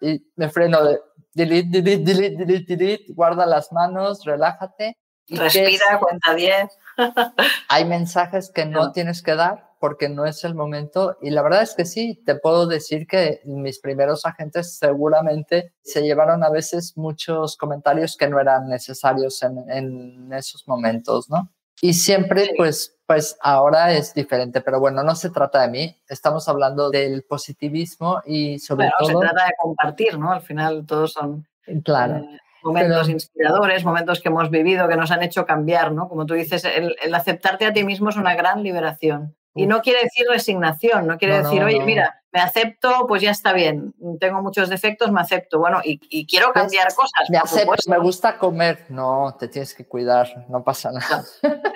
y 0.00 0.22
me 0.36 0.50
freno 0.50 0.84
de 0.84 1.00
delete, 1.34 1.82
delete, 1.82 2.04
delete, 2.04 2.36
delete, 2.36 2.76
delete, 2.76 3.12
guarda 3.12 3.46
las 3.46 3.72
manos, 3.72 4.24
relájate. 4.24 4.96
Respira, 5.28 5.98
cuenta 5.98 6.34
10. 6.34 6.68
hay 7.68 7.84
mensajes 7.86 8.50
que 8.50 8.66
no 8.66 8.92
tienes 8.92 9.22
que 9.22 9.34
dar 9.34 9.74
porque 9.84 10.08
no 10.08 10.24
es 10.24 10.44
el 10.44 10.54
momento. 10.54 11.18
Y 11.20 11.28
la 11.28 11.42
verdad 11.42 11.62
es 11.62 11.74
que 11.74 11.84
sí, 11.84 12.22
te 12.24 12.36
puedo 12.36 12.66
decir 12.66 13.06
que 13.06 13.42
mis 13.44 13.80
primeros 13.80 14.24
agentes 14.24 14.78
seguramente 14.78 15.74
se 15.82 16.00
llevaron 16.02 16.42
a 16.42 16.50
veces 16.50 16.96
muchos 16.96 17.58
comentarios 17.58 18.16
que 18.16 18.28
no 18.28 18.40
eran 18.40 18.68
necesarios 18.68 19.42
en, 19.42 20.32
esos 20.32 20.66
momentos, 20.66 21.28
¿no? 21.28 21.50
Y 21.80 21.94
siempre, 21.94 22.50
pues, 22.56 22.96
pues 23.06 23.36
ahora 23.40 23.92
es 23.92 24.14
diferente, 24.14 24.60
pero 24.60 24.80
bueno, 24.80 25.02
no 25.02 25.14
se 25.14 25.30
trata 25.30 25.62
de 25.62 25.68
mí, 25.68 26.02
estamos 26.08 26.48
hablando 26.48 26.90
del 26.90 27.22
positivismo 27.24 28.22
y 28.24 28.58
sobre 28.58 28.90
todo... 28.98 29.08
se 29.08 29.26
trata 29.26 29.46
de 29.46 29.52
compartir, 29.60 30.18
¿no? 30.18 30.32
Al 30.32 30.42
final 30.42 30.86
todos 30.86 31.12
son... 31.12 31.46
Claro. 31.82 32.16
Eh, 32.16 32.38
momentos 32.64 33.08
inspiradores, 33.08 33.84
momentos 33.84 34.20
que 34.20 34.28
hemos 34.28 34.50
vivido, 34.50 34.88
que 34.88 34.96
nos 34.96 35.10
han 35.10 35.22
hecho 35.22 35.44
cambiar, 35.44 35.92
¿no? 35.92 36.08
Como 36.08 36.24
tú 36.26 36.34
dices, 36.34 36.64
el, 36.64 37.14
aceptarte 37.14 37.66
a 37.66 37.72
ti 37.72 37.84
mismo 37.84 38.08
es 38.08 38.16
una 38.16 38.34
gran 38.34 38.62
liberación. 38.62 39.36
Y 39.54 39.66
no 39.66 39.82
quiere 39.82 40.02
decir 40.02 40.26
resignación, 40.28 41.06
no 41.06 41.16
quiere 41.16 41.38
decir, 41.38 41.62
oye, 41.62 41.80
mira, 41.84 42.23
me 42.34 42.40
acepto, 42.40 43.06
pues 43.06 43.22
ya 43.22 43.30
está 43.30 43.52
bien, 43.52 43.94
tengo 44.18 44.42
muchos 44.42 44.68
defectos, 44.68 45.12
me 45.12 45.20
acepto, 45.20 45.60
bueno, 45.60 45.80
y, 45.84 46.26
quiero 46.26 46.52
pues 46.52 46.64
cambiar 46.64 46.92
cosas. 46.92 47.30
Me 47.30 47.38
acepto, 47.38 47.74
me 47.88 47.98
gusta 47.98 48.38
comer, 48.38 48.86
no, 48.88 49.36
te 49.38 49.46
tienes 49.46 49.72
que 49.72 49.86
cuidar, 49.86 50.44
no 50.48 50.64
pasa 50.64 50.90
nada. 50.90 51.22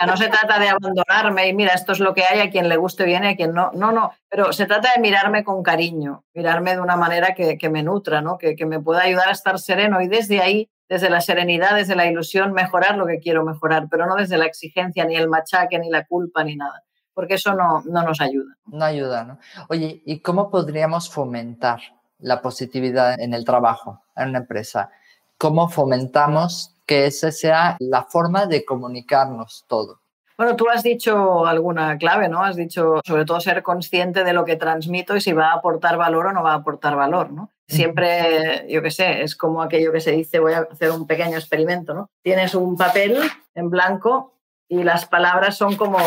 No, 0.01 0.07
no 0.07 0.17
se 0.17 0.29
trata 0.29 0.59
de 0.59 0.69
abandonarme 0.69 1.47
y 1.47 1.55
mira, 1.55 1.75
esto 1.75 1.93
es 1.93 2.01
lo 2.01 2.13
que 2.13 2.25
hay, 2.29 2.41
a 2.41 2.51
quien 2.51 2.69
le 2.69 2.77
guste 2.77 3.05
bien 3.05 3.23
y 3.23 3.29
a 3.29 3.37
quien 3.37 3.55
no, 3.55 3.71
no, 3.73 3.93
no, 3.93 4.11
pero 4.29 4.53
se 4.53 4.67
trata 4.67 4.91
de 4.97 5.01
mirarme 5.01 5.45
con 5.45 5.63
cariño, 5.63 6.25
mirarme 6.35 6.75
de 6.75 6.81
una 6.81 6.97
manera 6.97 7.35
que, 7.37 7.57
que 7.57 7.71
me 7.71 7.85
nutra, 7.85 8.21
¿no? 8.21 8.37
Que, 8.37 8.57
que 8.57 8.67
me 8.67 8.81
pueda 8.81 9.03
ayudar 9.03 9.29
a 9.29 9.33
estar 9.33 9.61
sereno 9.61 10.01
y 10.01 10.09
desde 10.09 10.41
ahí 10.41 10.69
desde 10.89 11.11
la 11.11 11.21
serenidad, 11.21 11.77
desde 11.77 11.95
la 11.95 12.07
ilusión, 12.07 12.53
mejorar 12.53 12.97
lo 12.97 13.07
que 13.07 13.21
quiero 13.21 13.45
mejorar, 13.45 13.87
pero 13.91 14.07
no 14.07 14.17
desde 14.17 14.39
la 14.39 14.47
exigencia, 14.47 15.05
ni 15.05 15.15
el 15.17 15.29
machaque, 15.29 15.79
ni 15.79 15.91
la 15.91 16.07
culpa, 16.07 16.43
ni 16.43 16.57
nada 16.57 16.83
porque 17.19 17.35
eso 17.35 17.53
no, 17.53 17.83
nos 17.85 18.21
ayuda. 18.21 18.55
No 18.67 18.85
ayuda, 18.85 19.25
¿no? 19.25 19.41
Oye, 19.71 20.03
¿y 20.07 20.21
cómo 20.21 20.53
podríamos 20.53 21.11
fomentar 21.11 21.81
la 22.21 22.41
positividad 22.41 23.19
en 23.19 23.35
el 23.35 23.45
trabajo, 23.45 24.05
en 24.15 24.29
una 24.29 24.39
empresa? 24.39 24.93
¿Cómo 25.37 25.69
fomentamos 25.69 26.77
que 26.87 27.07
esa 27.07 27.33
sea 27.33 27.77
la 27.81 28.05
forma 28.05 28.47
de 28.47 28.65
comunicarnos 28.65 29.65
todo? 29.67 29.99
Bueno, 30.37 30.55
tú 30.55 30.69
has 30.71 30.85
dicho 30.85 31.45
alguna 31.45 31.99
clave, 31.99 32.29
¿no? 32.29 32.45
Has 32.45 32.55
dicho 32.55 33.01
sobre 33.05 33.25
todo 33.25 33.41
ser 33.41 33.65
consciente 33.65 34.23
de 34.23 34.33
lo 34.33 34.45
que 34.45 34.55
transmito 34.55 35.17
y 35.17 35.21
si 35.21 35.33
va 35.33 35.51
a 35.51 35.55
aportar 35.55 35.97
valor 35.97 36.27
o 36.27 36.33
no 36.33 36.45
va 36.45 36.53
a 36.53 36.59
aportar 36.59 36.95
valor, 36.95 37.33
¿no? 37.33 37.51
Siempre, 37.67 38.65
yo 38.69 38.81
qué 38.81 38.93
sé, 38.93 39.25
es 39.25 39.35
como 39.35 39.61
aquello 39.61 39.91
que 39.91 40.01
se 40.01 40.13
dice, 40.13 40.39
voy 40.39 40.53
a 40.53 40.69
hacer 40.71 40.93
un 40.93 41.05
pequeño 41.05 41.37
experimento, 41.37 41.95
¿no? 41.95 42.11
Tienes 42.23 42.55
un 42.55 42.77
papel 42.77 43.19
en 43.57 43.71
blanco 43.71 44.35
y 44.69 44.85
las 44.85 45.07
palabras 45.07 45.57
son 45.57 45.75
como 45.75 45.99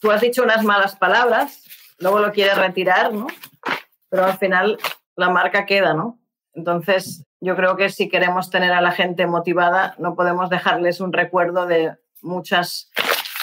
tú 0.00 0.10
has 0.10 0.20
dicho 0.20 0.42
unas 0.42 0.64
malas 0.64 0.96
palabras, 0.96 1.64
luego 1.98 2.20
lo 2.20 2.32
quieres 2.32 2.56
retirar, 2.56 3.12
¿no? 3.12 3.26
Pero 4.08 4.24
al 4.24 4.38
final 4.38 4.78
la 5.16 5.30
marca 5.30 5.66
queda, 5.66 5.94
¿no? 5.94 6.18
Entonces, 6.54 7.24
yo 7.40 7.56
creo 7.56 7.76
que 7.76 7.90
si 7.90 8.08
queremos 8.08 8.50
tener 8.50 8.72
a 8.72 8.80
la 8.80 8.92
gente 8.92 9.26
motivada, 9.26 9.94
no 9.98 10.14
podemos 10.14 10.48
dejarles 10.48 11.00
un 11.00 11.12
recuerdo 11.12 11.66
de 11.66 11.94
muchas 12.22 12.90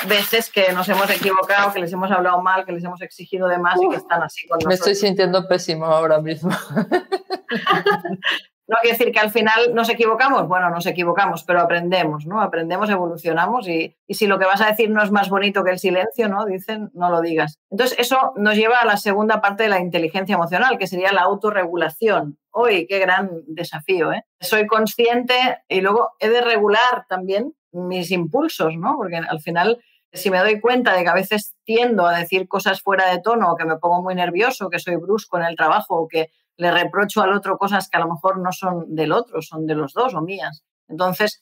veces 0.07 0.49
que 0.49 0.73
nos 0.73 0.89
hemos 0.89 1.09
equivocado, 1.09 1.71
que 1.71 1.79
les 1.79 1.93
hemos 1.93 2.11
hablado 2.11 2.41
mal, 2.41 2.65
que 2.65 2.71
les 2.71 2.83
hemos 2.83 3.01
exigido 3.01 3.47
de 3.47 3.57
más 3.57 3.79
y 3.81 3.89
que 3.89 3.97
están 3.97 4.23
así 4.23 4.47
con 4.47 4.57
nosotros. 4.57 4.67
Me 4.67 4.73
estoy 4.73 4.95
sintiendo 4.95 5.47
pésimo 5.47 5.85
ahora 5.85 6.19
mismo. 6.19 6.51
No 8.67 8.77
quiere 8.81 8.97
decir 8.97 9.13
que 9.13 9.19
al 9.19 9.29
final 9.29 9.73
nos 9.73 9.89
equivocamos, 9.89 10.47
bueno, 10.47 10.69
nos 10.69 10.85
equivocamos, 10.85 11.43
pero 11.43 11.59
aprendemos, 11.59 12.25
¿no? 12.25 12.41
Aprendemos, 12.41 12.89
evolucionamos 12.89 13.67
y, 13.67 13.95
si 14.07 14.25
lo 14.25 14.39
que 14.39 14.45
vas 14.45 14.61
a 14.61 14.67
decir 14.67 14.89
no 14.89 15.03
es 15.03 15.11
más 15.11 15.29
bonito 15.29 15.63
que 15.63 15.71
el 15.71 15.79
silencio, 15.79 16.29
¿no? 16.29 16.45
Dicen, 16.45 16.89
no 16.93 17.09
lo 17.09 17.19
digas. 17.19 17.59
Entonces, 17.69 17.99
eso 17.99 18.31
nos 18.37 18.55
lleva 18.55 18.77
a 18.77 18.85
la 18.85 18.95
segunda 18.95 19.41
parte 19.41 19.63
de 19.63 19.69
la 19.69 19.79
inteligencia 19.79 20.35
emocional, 20.35 20.77
que 20.77 20.87
sería 20.87 21.11
la 21.11 21.23
autorregulación. 21.23 22.37
Hoy, 22.51 22.87
qué 22.87 22.99
gran 22.99 23.31
desafío, 23.47 24.13
¿eh? 24.13 24.23
Soy 24.39 24.65
consciente 24.65 25.33
y 25.67 25.81
luego 25.81 26.11
he 26.19 26.29
de 26.29 26.41
regular 26.41 27.05
también 27.09 27.53
mis 27.73 28.11
impulsos, 28.11 28.77
¿no? 28.77 28.95
Porque 28.95 29.17
al 29.17 29.41
final 29.41 29.83
si 30.13 30.29
me 30.29 30.39
doy 30.39 30.61
cuenta 30.61 30.93
de 30.93 31.03
que 31.03 31.09
a 31.09 31.13
veces 31.13 31.55
tiendo 31.63 32.05
a 32.05 32.17
decir 32.17 32.47
cosas 32.47 32.81
fuera 32.81 33.09
de 33.09 33.19
tono 33.19 33.51
o 33.51 33.55
que 33.55 33.65
me 33.65 33.77
pongo 33.77 34.01
muy 34.01 34.15
nervioso, 34.15 34.69
que 34.69 34.79
soy 34.79 34.95
brusco 34.95 35.37
en 35.37 35.43
el 35.43 35.55
trabajo 35.55 35.95
o 35.95 36.07
que 36.07 36.31
le 36.57 36.71
reprocho 36.71 37.21
al 37.21 37.33
otro 37.33 37.57
cosas 37.57 37.89
que 37.89 37.97
a 37.97 38.01
lo 38.01 38.13
mejor 38.13 38.39
no 38.39 38.51
son 38.51 38.95
del 38.95 39.11
otro, 39.11 39.41
son 39.41 39.65
de 39.65 39.75
los 39.75 39.93
dos 39.93 40.13
o 40.13 40.21
mías. 40.21 40.63
Entonces, 40.87 41.41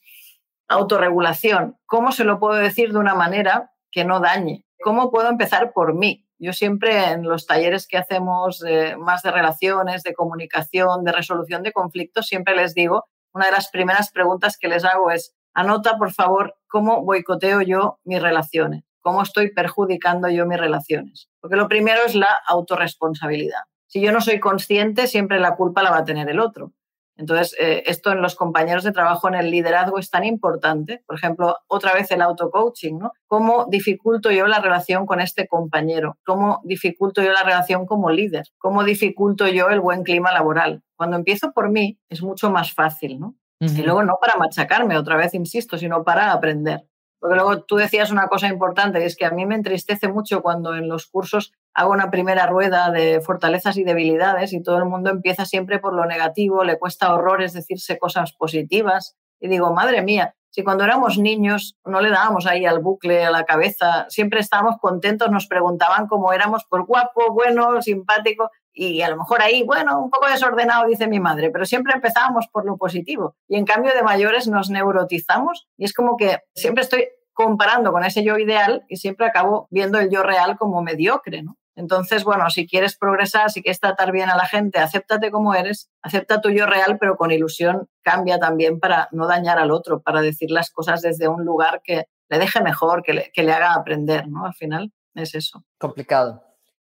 autorregulación. 0.69 1.77
¿Cómo 1.85 2.13
se 2.13 2.23
lo 2.23 2.39
puedo 2.39 2.55
decir 2.55 2.93
de 2.93 2.99
una 2.99 3.13
manera 3.13 3.73
que 3.91 4.05
no 4.05 4.21
dañe? 4.21 4.65
¿Cómo 4.81 5.11
puedo 5.11 5.29
empezar 5.29 5.73
por 5.73 5.93
mí? 5.93 6.25
Yo 6.39 6.53
siempre 6.53 7.11
en 7.11 7.23
los 7.23 7.45
talleres 7.45 7.87
que 7.87 7.97
hacemos 7.97 8.63
más 8.97 9.21
de 9.21 9.31
relaciones, 9.31 10.01
de 10.03 10.13
comunicación, 10.13 11.03
de 11.03 11.11
resolución 11.11 11.61
de 11.61 11.73
conflictos, 11.73 12.25
siempre 12.25 12.55
les 12.55 12.73
digo, 12.73 13.05
una 13.33 13.45
de 13.45 13.51
las 13.51 13.69
primeras 13.69 14.11
preguntas 14.11 14.57
que 14.57 14.69
les 14.69 14.85
hago 14.85 15.11
es, 15.11 15.35
anota 15.53 15.97
por 15.97 16.11
favor 16.11 16.55
cómo 16.67 17.03
boicoteo 17.03 17.61
yo 17.61 17.99
mis 18.03 18.21
relaciones, 18.21 18.83
cómo 19.01 19.21
estoy 19.21 19.51
perjudicando 19.51 20.29
yo 20.29 20.45
mis 20.45 20.59
relaciones. 20.59 21.29
Porque 21.39 21.55
lo 21.55 21.67
primero 21.67 22.01
es 22.05 22.15
la 22.15 22.29
autorresponsabilidad. 22.47 23.61
Si 23.87 24.01
yo 24.01 24.11
no 24.11 24.21
soy 24.21 24.39
consciente, 24.39 25.07
siempre 25.07 25.39
la 25.39 25.55
culpa 25.55 25.83
la 25.83 25.91
va 25.91 25.97
a 25.97 26.05
tener 26.05 26.29
el 26.29 26.39
otro. 26.39 26.71
Entonces, 27.17 27.55
eh, 27.59 27.83
esto 27.85 28.11
en 28.11 28.21
los 28.21 28.35
compañeros 28.35 28.83
de 28.83 28.91
trabajo, 28.91 29.27
en 29.27 29.35
el 29.35 29.51
liderazgo, 29.51 29.99
es 29.99 30.09
tan 30.09 30.23
importante. 30.23 31.03
Por 31.05 31.17
ejemplo, 31.17 31.57
otra 31.67 31.93
vez 31.93 32.09
el 32.09 32.21
auto-coaching, 32.21 32.97
¿no? 32.97 33.11
¿Cómo 33.27 33.65
dificulto 33.69 34.31
yo 34.31 34.47
la 34.47 34.59
relación 34.59 35.05
con 35.05 35.19
este 35.19 35.47
compañero? 35.47 36.17
¿Cómo 36.25 36.61
dificulto 36.63 37.21
yo 37.21 37.31
la 37.31 37.43
relación 37.43 37.85
como 37.85 38.09
líder? 38.09 38.45
¿Cómo 38.57 38.83
dificulto 38.83 39.47
yo 39.47 39.69
el 39.69 39.81
buen 39.81 40.03
clima 40.03 40.31
laboral? 40.31 40.81
Cuando 40.95 41.17
empiezo 41.17 41.51
por 41.51 41.69
mí, 41.69 41.99
es 42.09 42.23
mucho 42.23 42.49
más 42.49 42.73
fácil, 42.73 43.19
¿no? 43.19 43.35
Y 43.61 43.83
luego 43.83 44.01
no 44.03 44.17
para 44.19 44.37
machacarme, 44.37 44.97
otra 44.97 45.15
vez 45.15 45.35
insisto, 45.35 45.77
sino 45.77 46.03
para 46.03 46.31
aprender. 46.31 46.87
Porque 47.19 47.35
luego 47.35 47.61
tú 47.61 47.75
decías 47.75 48.09
una 48.09 48.27
cosa 48.27 48.47
importante, 48.47 48.99
y 48.99 49.03
es 49.03 49.15
que 49.15 49.25
a 49.25 49.29
mí 49.29 49.45
me 49.45 49.53
entristece 49.53 50.07
mucho 50.07 50.41
cuando 50.41 50.75
en 50.75 50.89
los 50.89 51.05
cursos 51.05 51.53
hago 51.75 51.91
una 51.91 52.09
primera 52.09 52.47
rueda 52.47 52.89
de 52.89 53.21
fortalezas 53.21 53.77
y 53.77 53.83
debilidades 53.83 54.53
y 54.53 54.63
todo 54.63 54.79
el 54.79 54.85
mundo 54.85 55.11
empieza 55.11 55.45
siempre 55.45 55.77
por 55.77 55.93
lo 55.93 56.05
negativo, 56.05 56.63
le 56.63 56.79
cuesta 56.79 57.13
horrores 57.13 57.53
decirse 57.53 57.99
cosas 57.99 58.33
positivas. 58.33 59.15
Y 59.39 59.47
digo, 59.47 59.71
madre 59.71 60.01
mía, 60.01 60.33
si 60.49 60.63
cuando 60.63 60.83
éramos 60.83 61.17
niños 61.19 61.77
no 61.85 62.01
le 62.01 62.09
dábamos 62.09 62.47
ahí 62.47 62.65
al 62.65 62.79
bucle 62.79 63.23
a 63.23 63.31
la 63.31 63.45
cabeza, 63.45 64.07
siempre 64.09 64.39
estábamos 64.39 64.77
contentos, 64.81 65.29
nos 65.29 65.47
preguntaban 65.47 66.07
cómo 66.07 66.33
éramos, 66.33 66.65
por 66.65 66.85
guapo, 66.85 67.31
bueno, 67.33 67.81
simpático, 67.83 68.49
y 68.73 69.01
a 69.01 69.09
lo 69.09 69.17
mejor 69.17 69.41
ahí, 69.41 69.63
bueno, 69.63 69.99
un 70.01 70.09
poco 70.09 70.27
desordenado, 70.27 70.87
dice 70.87 71.07
mi 71.07 71.19
madre, 71.19 71.49
pero 71.49 71.65
siempre 71.65 71.93
empezábamos 71.93 72.47
por 72.51 72.65
lo 72.65 72.77
positivo. 72.77 73.35
Y 73.47 73.57
en 73.57 73.65
cambio 73.65 73.93
de 73.93 74.03
mayores 74.03 74.47
nos 74.47 74.69
neurotizamos 74.69 75.67
y 75.77 75.85
es 75.85 75.93
como 75.93 76.17
que 76.17 76.39
siempre 76.55 76.83
estoy 76.83 77.07
comparando 77.33 77.91
con 77.91 78.03
ese 78.03 78.23
yo 78.23 78.37
ideal 78.37 78.83
y 78.87 78.97
siempre 78.97 79.25
acabo 79.25 79.67
viendo 79.71 79.99
el 79.99 80.09
yo 80.09 80.23
real 80.23 80.57
como 80.57 80.81
mediocre, 80.81 81.43
¿no? 81.43 81.57
Entonces, 81.75 82.23
bueno, 82.23 82.49
si 82.49 82.67
quieres 82.67 82.97
progresar, 82.97 83.49
si 83.49 83.63
quieres 83.63 83.79
tratar 83.79 84.11
bien 84.11 84.29
a 84.29 84.35
la 84.35 84.45
gente, 84.45 84.79
acéptate 84.79 85.31
como 85.31 85.55
eres, 85.55 85.89
acepta 86.01 86.41
tu 86.41 86.49
yo 86.49 86.65
real, 86.65 86.97
pero 86.99 87.15
con 87.15 87.31
ilusión 87.31 87.87
cambia 88.03 88.39
también 88.39 88.79
para 88.79 89.07
no 89.11 89.25
dañar 89.25 89.57
al 89.57 89.71
otro, 89.71 90.01
para 90.01 90.21
decir 90.21 90.51
las 90.51 90.69
cosas 90.69 91.01
desde 91.01 91.29
un 91.29 91.45
lugar 91.45 91.81
que 91.83 92.05
le 92.29 92.39
deje 92.39 92.61
mejor, 92.61 93.03
que 93.03 93.13
le, 93.13 93.31
que 93.33 93.43
le 93.43 93.53
haga 93.53 93.73
aprender, 93.73 94.27
¿no? 94.27 94.45
Al 94.45 94.53
final 94.53 94.91
es 95.15 95.33
eso. 95.33 95.63
Complicado. 95.79 96.50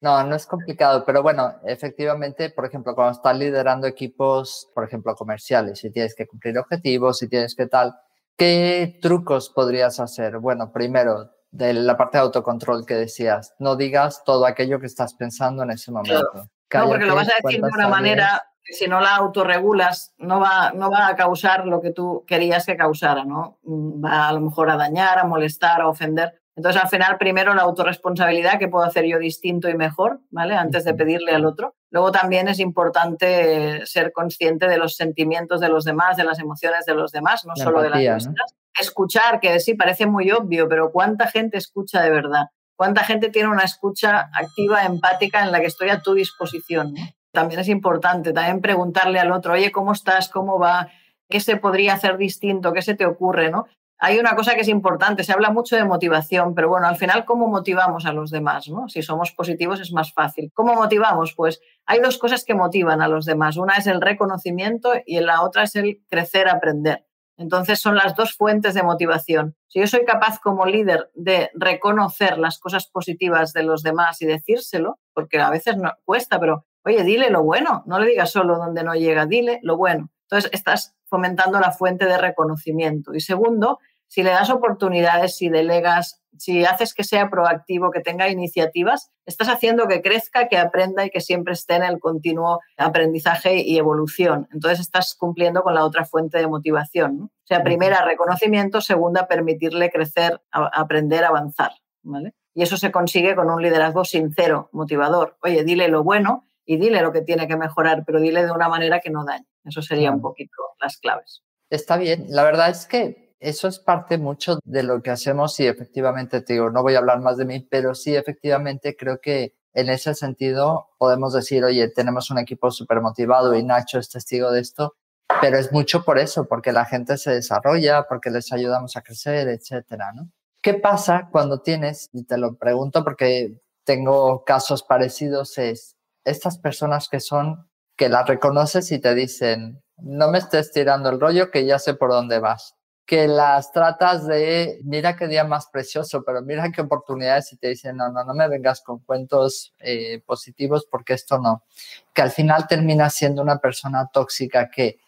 No, 0.04 0.22
no 0.22 0.36
es 0.36 0.44
complicado, 0.44 1.02
pero 1.06 1.22
bueno, 1.22 1.54
efectivamente, 1.64 2.50
por 2.50 2.66
ejemplo, 2.66 2.94
cuando 2.94 3.12
estás 3.12 3.38
liderando 3.38 3.86
equipos, 3.86 4.70
por 4.74 4.84
ejemplo, 4.84 5.14
comerciales, 5.14 5.78
si 5.78 5.90
tienes 5.90 6.14
que 6.14 6.26
cumplir 6.26 6.58
objetivos, 6.58 7.16
si 7.16 7.26
tienes 7.26 7.54
que 7.54 7.68
tal, 7.68 7.94
¿qué 8.36 8.98
trucos 9.00 9.48
podrías 9.48 10.00
hacer? 10.00 10.40
Bueno, 10.40 10.70
primero, 10.72 11.30
de 11.50 11.72
la 11.72 11.96
parte 11.96 12.18
de 12.18 12.24
autocontrol 12.24 12.84
que 12.84 12.92
decías, 12.92 13.54
no 13.58 13.76
digas 13.76 14.22
todo 14.26 14.44
aquello 14.44 14.78
que 14.78 14.88
estás 14.88 15.14
pensando 15.14 15.62
en 15.62 15.70
ese 15.70 15.90
momento. 15.90 16.32
no, 16.34 16.86
porque 16.86 17.06
lo 17.06 17.14
vas 17.14 17.30
a 17.30 17.42
decir 17.42 17.62
de 17.62 17.70
una 17.70 17.88
manera 17.88 18.42
que 18.62 18.74
si 18.74 18.86
no 18.86 19.00
la 19.00 19.16
autorregulas 19.16 20.12
no 20.18 20.38
va, 20.38 20.72
no 20.74 20.90
va 20.90 21.08
a 21.08 21.16
causar 21.16 21.66
lo 21.66 21.80
que 21.80 21.92
tú 21.92 22.24
querías 22.26 22.66
que 22.66 22.76
causara, 22.76 23.24
¿no? 23.24 23.58
Mm, 23.62 24.04
va 24.04 24.28
a 24.28 24.32
lo 24.34 24.42
mejor 24.42 24.68
a 24.68 24.76
dañar, 24.76 25.18
a 25.18 25.24
molestar, 25.24 25.80
a 25.80 25.88
ofender. 25.88 26.42
Entonces, 26.56 26.80
al 26.80 26.88
final, 26.88 27.18
primero 27.18 27.52
la 27.54 27.62
autorresponsabilidad, 27.62 28.58
que 28.58 28.68
puedo 28.68 28.84
hacer 28.84 29.04
yo 29.06 29.18
distinto 29.18 29.68
y 29.68 29.74
mejor, 29.74 30.20
¿vale? 30.30 30.54
Antes 30.54 30.84
de 30.84 30.94
pedirle 30.94 31.32
al 31.32 31.46
otro. 31.46 31.74
Luego 31.90 32.12
también 32.12 32.46
es 32.46 32.60
importante 32.60 33.84
ser 33.86 34.12
consciente 34.12 34.68
de 34.68 34.78
los 34.78 34.94
sentimientos 34.94 35.60
de 35.60 35.68
los 35.68 35.84
demás, 35.84 36.16
de 36.16 36.24
las 36.24 36.38
emociones 36.38 36.86
de 36.86 36.94
los 36.94 37.10
demás, 37.10 37.44
no 37.44 37.56
solo 37.56 37.82
de 37.82 37.90
las 37.90 38.02
nuestras. 38.02 38.54
Escuchar, 38.80 39.40
que 39.40 39.58
sí, 39.60 39.74
parece 39.74 40.06
muy 40.06 40.30
obvio, 40.30 40.68
pero 40.68 40.92
¿cuánta 40.92 41.26
gente 41.28 41.58
escucha 41.58 42.02
de 42.02 42.10
verdad? 42.10 42.46
¿Cuánta 42.76 43.04
gente 43.04 43.30
tiene 43.30 43.48
una 43.48 43.62
escucha 43.62 44.30
activa, 44.32 44.84
empática, 44.84 45.44
en 45.44 45.52
la 45.52 45.60
que 45.60 45.66
estoy 45.66 45.90
a 45.90 46.02
tu 46.02 46.14
disposición? 46.14 46.94
También 47.32 47.60
es 47.60 47.68
importante, 47.68 48.32
también 48.32 48.60
preguntarle 48.60 49.18
al 49.18 49.32
otro, 49.32 49.54
oye, 49.54 49.72
¿cómo 49.72 49.92
estás? 49.92 50.28
¿Cómo 50.28 50.58
va? 50.58 50.88
¿Qué 51.28 51.40
se 51.40 51.56
podría 51.56 51.94
hacer 51.94 52.16
distinto? 52.16 52.72
¿Qué 52.72 52.82
se 52.82 52.94
te 52.94 53.06
ocurre? 53.06 53.50
¿no? 53.50 53.66
Hay 53.98 54.18
una 54.18 54.34
cosa 54.34 54.54
que 54.54 54.62
es 54.62 54.68
importante, 54.68 55.24
se 55.24 55.32
habla 55.32 55.50
mucho 55.50 55.76
de 55.76 55.84
motivación, 55.84 56.54
pero 56.54 56.68
bueno, 56.68 56.86
al 56.86 56.96
final, 56.96 57.24
¿cómo 57.24 57.48
motivamos 57.48 58.06
a 58.06 58.12
los 58.12 58.30
demás? 58.30 58.68
¿no? 58.68 58.88
Si 58.88 59.02
somos 59.02 59.32
positivos 59.32 59.80
es 59.80 59.92
más 59.92 60.12
fácil. 60.12 60.50
¿Cómo 60.52 60.74
motivamos? 60.74 61.34
Pues 61.34 61.60
hay 61.86 62.00
dos 62.00 62.18
cosas 62.18 62.44
que 62.44 62.54
motivan 62.54 63.00
a 63.02 63.08
los 63.08 63.24
demás. 63.24 63.56
Una 63.56 63.76
es 63.76 63.86
el 63.86 64.00
reconocimiento 64.00 64.92
y 65.06 65.20
la 65.20 65.42
otra 65.42 65.62
es 65.62 65.76
el 65.76 66.02
crecer, 66.08 66.48
aprender. 66.48 67.06
Entonces 67.36 67.80
son 67.80 67.96
las 67.96 68.14
dos 68.14 68.36
fuentes 68.36 68.74
de 68.74 68.82
motivación. 68.82 69.56
Si 69.68 69.80
yo 69.80 69.86
soy 69.86 70.04
capaz 70.04 70.38
como 70.38 70.66
líder 70.66 71.10
de 71.14 71.50
reconocer 71.54 72.38
las 72.38 72.58
cosas 72.58 72.86
positivas 72.86 73.52
de 73.52 73.64
los 73.64 73.82
demás 73.82 74.22
y 74.22 74.26
decírselo, 74.26 74.98
porque 75.12 75.40
a 75.40 75.50
veces 75.50 75.76
no 75.76 75.92
cuesta, 76.04 76.38
pero 76.38 76.66
oye, 76.84 77.02
dile 77.02 77.30
lo 77.30 77.42
bueno, 77.42 77.82
no 77.86 77.98
le 77.98 78.06
digas 78.06 78.30
solo 78.30 78.56
donde 78.56 78.84
no 78.84 78.94
llega, 78.94 79.26
dile 79.26 79.58
lo 79.62 79.76
bueno. 79.76 80.10
Entonces 80.24 80.50
estás 80.52 80.94
fomentando 81.06 81.60
la 81.60 81.72
fuente 81.72 82.06
de 82.06 82.18
reconocimiento. 82.18 83.14
Y 83.14 83.20
segundo, 83.20 83.78
si 84.08 84.22
le 84.22 84.30
das 84.30 84.50
oportunidades, 84.50 85.36
si 85.36 85.48
delegas, 85.48 86.22
si 86.38 86.64
haces 86.64 86.94
que 86.94 87.04
sea 87.04 87.30
proactivo, 87.30 87.90
que 87.90 88.00
tenga 88.00 88.28
iniciativas, 88.28 89.10
estás 89.26 89.48
haciendo 89.48 89.88
que 89.88 90.02
crezca, 90.02 90.48
que 90.48 90.56
aprenda 90.56 91.04
y 91.04 91.10
que 91.10 91.20
siempre 91.20 91.54
esté 91.54 91.76
en 91.76 91.82
el 91.82 91.98
continuo 91.98 92.60
aprendizaje 92.76 93.62
y 93.62 93.76
evolución. 93.76 94.48
Entonces 94.52 94.80
estás 94.80 95.14
cumpliendo 95.14 95.62
con 95.62 95.74
la 95.74 95.84
otra 95.84 96.04
fuente 96.04 96.38
de 96.38 96.46
motivación. 96.46 97.22
O 97.22 97.46
sea, 97.46 97.62
primera, 97.62 98.04
reconocimiento, 98.04 98.80
segunda, 98.80 99.26
permitirle 99.26 99.90
crecer, 99.90 100.40
aprender, 100.50 101.24
avanzar. 101.24 101.72
¿vale? 102.02 102.34
Y 102.54 102.62
eso 102.62 102.76
se 102.76 102.92
consigue 102.92 103.34
con 103.34 103.50
un 103.50 103.62
liderazgo 103.62 104.04
sincero, 104.04 104.68
motivador. 104.72 105.36
Oye, 105.42 105.64
dile 105.64 105.88
lo 105.88 106.04
bueno 106.04 106.46
y 106.64 106.76
dile 106.76 107.02
lo 107.02 107.12
que 107.12 107.22
tiene 107.22 107.46
que 107.46 107.56
mejorar, 107.56 108.04
pero 108.06 108.20
dile 108.20 108.44
de 108.44 108.52
una 108.52 108.68
manera 108.68 109.00
que 109.00 109.10
no 109.10 109.24
dañe. 109.24 109.46
Eso 109.64 109.82
serían 109.82 110.14
un 110.14 110.22
poquito 110.22 110.56
las 110.80 110.96
claves. 110.98 111.42
Está 111.70 111.96
bien. 111.96 112.26
La 112.28 112.44
verdad 112.44 112.70
es 112.70 112.86
que 112.86 113.34
eso 113.40 113.68
es 113.68 113.78
parte 113.78 114.18
mucho 114.18 114.58
de 114.64 114.82
lo 114.82 115.02
que 115.02 115.10
hacemos 115.10 115.58
y 115.60 115.66
efectivamente, 115.66 116.40
te 116.40 116.54
digo, 116.54 116.70
no 116.70 116.82
voy 116.82 116.94
a 116.94 116.98
hablar 116.98 117.20
más 117.20 117.36
de 117.36 117.44
mí, 117.44 117.60
pero 117.60 117.94
sí, 117.94 118.14
efectivamente, 118.16 118.96
creo 118.96 119.20
que 119.20 119.54
en 119.74 119.88
ese 119.88 120.14
sentido 120.14 120.88
podemos 120.98 121.34
decir, 121.34 121.64
oye, 121.64 121.88
tenemos 121.88 122.30
un 122.30 122.38
equipo 122.38 122.70
súper 122.70 123.00
motivado 123.00 123.54
y 123.54 123.62
Nacho 123.62 123.98
es 123.98 124.08
testigo 124.08 124.50
de 124.50 124.60
esto, 124.60 124.94
pero 125.40 125.58
es 125.58 125.72
mucho 125.72 126.04
por 126.04 126.18
eso, 126.18 126.46
porque 126.46 126.72
la 126.72 126.84
gente 126.84 127.16
se 127.18 127.32
desarrolla, 127.32 128.06
porque 128.08 128.30
les 128.30 128.52
ayudamos 128.52 128.96
a 128.96 129.02
crecer, 129.02 129.48
etcétera, 129.48 130.12
¿no? 130.14 130.30
¿Qué 130.62 130.74
pasa 130.74 131.28
cuando 131.30 131.60
tienes, 131.60 132.08
y 132.12 132.24
te 132.24 132.38
lo 132.38 132.54
pregunto 132.56 133.04
porque 133.04 133.60
tengo 133.84 134.44
casos 134.44 134.82
parecidos, 134.82 135.58
es 135.58 135.96
estas 136.24 136.58
personas 136.58 137.08
que 137.08 137.20
son 137.20 137.68
que 137.96 138.08
las 138.08 138.26
reconoces 138.26 138.90
y 138.92 138.98
te 138.98 139.14
dicen, 139.14 139.82
no 139.98 140.28
me 140.30 140.38
estés 140.38 140.72
tirando 140.72 141.08
el 141.08 141.20
rollo, 141.20 141.50
que 141.50 141.64
ya 141.64 141.78
sé 141.78 141.94
por 141.94 142.10
dónde 142.10 142.38
vas. 142.38 142.74
Que 143.06 143.28
las 143.28 143.70
tratas 143.70 144.26
de, 144.26 144.80
mira 144.82 145.14
qué 145.14 145.28
día 145.28 145.44
más 145.44 145.66
precioso, 145.66 146.24
pero 146.24 146.42
mira 146.42 146.72
qué 146.72 146.80
oportunidades 146.80 147.52
y 147.52 147.56
te 147.56 147.68
dicen, 147.68 147.96
no, 147.96 148.10
no, 148.10 148.24
no 148.24 148.34
me 148.34 148.48
vengas 148.48 148.80
con 148.80 149.00
cuentos 149.00 149.74
eh, 149.78 150.22
positivos 150.26 150.86
porque 150.90 151.12
esto 151.12 151.38
no. 151.38 151.64
Que 152.12 152.22
al 152.22 152.30
final 152.30 152.66
terminas 152.66 153.14
siendo 153.14 153.42
una 153.42 153.58
persona 153.58 154.08
tóxica 154.12 154.70
que, 154.70 154.98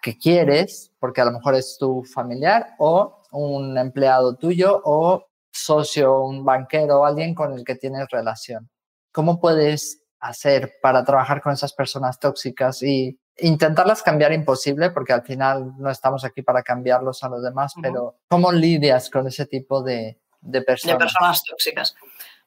que 0.00 0.16
quieres, 0.16 0.90
porque 0.98 1.20
a 1.20 1.26
lo 1.26 1.32
mejor 1.32 1.54
es 1.54 1.76
tu 1.78 2.02
familiar 2.02 2.74
o 2.78 3.22
un 3.32 3.76
empleado 3.76 4.36
tuyo 4.36 4.80
o 4.84 5.26
socio, 5.50 6.22
un 6.22 6.44
banquero 6.44 7.00
o 7.00 7.04
alguien 7.04 7.34
con 7.34 7.52
el 7.52 7.64
que 7.64 7.76
tienes 7.76 8.08
relación. 8.10 8.70
¿Cómo 9.12 9.38
puedes 9.38 10.03
hacer 10.24 10.76
para 10.80 11.04
trabajar 11.04 11.42
con 11.42 11.52
esas 11.52 11.72
personas 11.72 12.18
tóxicas 12.18 12.82
y 12.82 13.18
intentarlas 13.36 14.02
cambiar 14.02 14.32
imposible 14.32 14.90
porque 14.90 15.12
al 15.12 15.22
final 15.22 15.72
no 15.78 15.90
estamos 15.90 16.24
aquí 16.24 16.42
para 16.42 16.62
cambiarlos 16.62 17.22
a 17.24 17.28
los 17.28 17.42
demás, 17.42 17.74
pero 17.80 18.16
¿cómo 18.28 18.50
lidias 18.52 19.10
con 19.10 19.26
ese 19.26 19.46
tipo 19.46 19.82
de, 19.82 20.18
de 20.40 20.62
personas? 20.62 20.98
De 20.98 21.04
personas 21.04 21.44
tóxicas. 21.44 21.94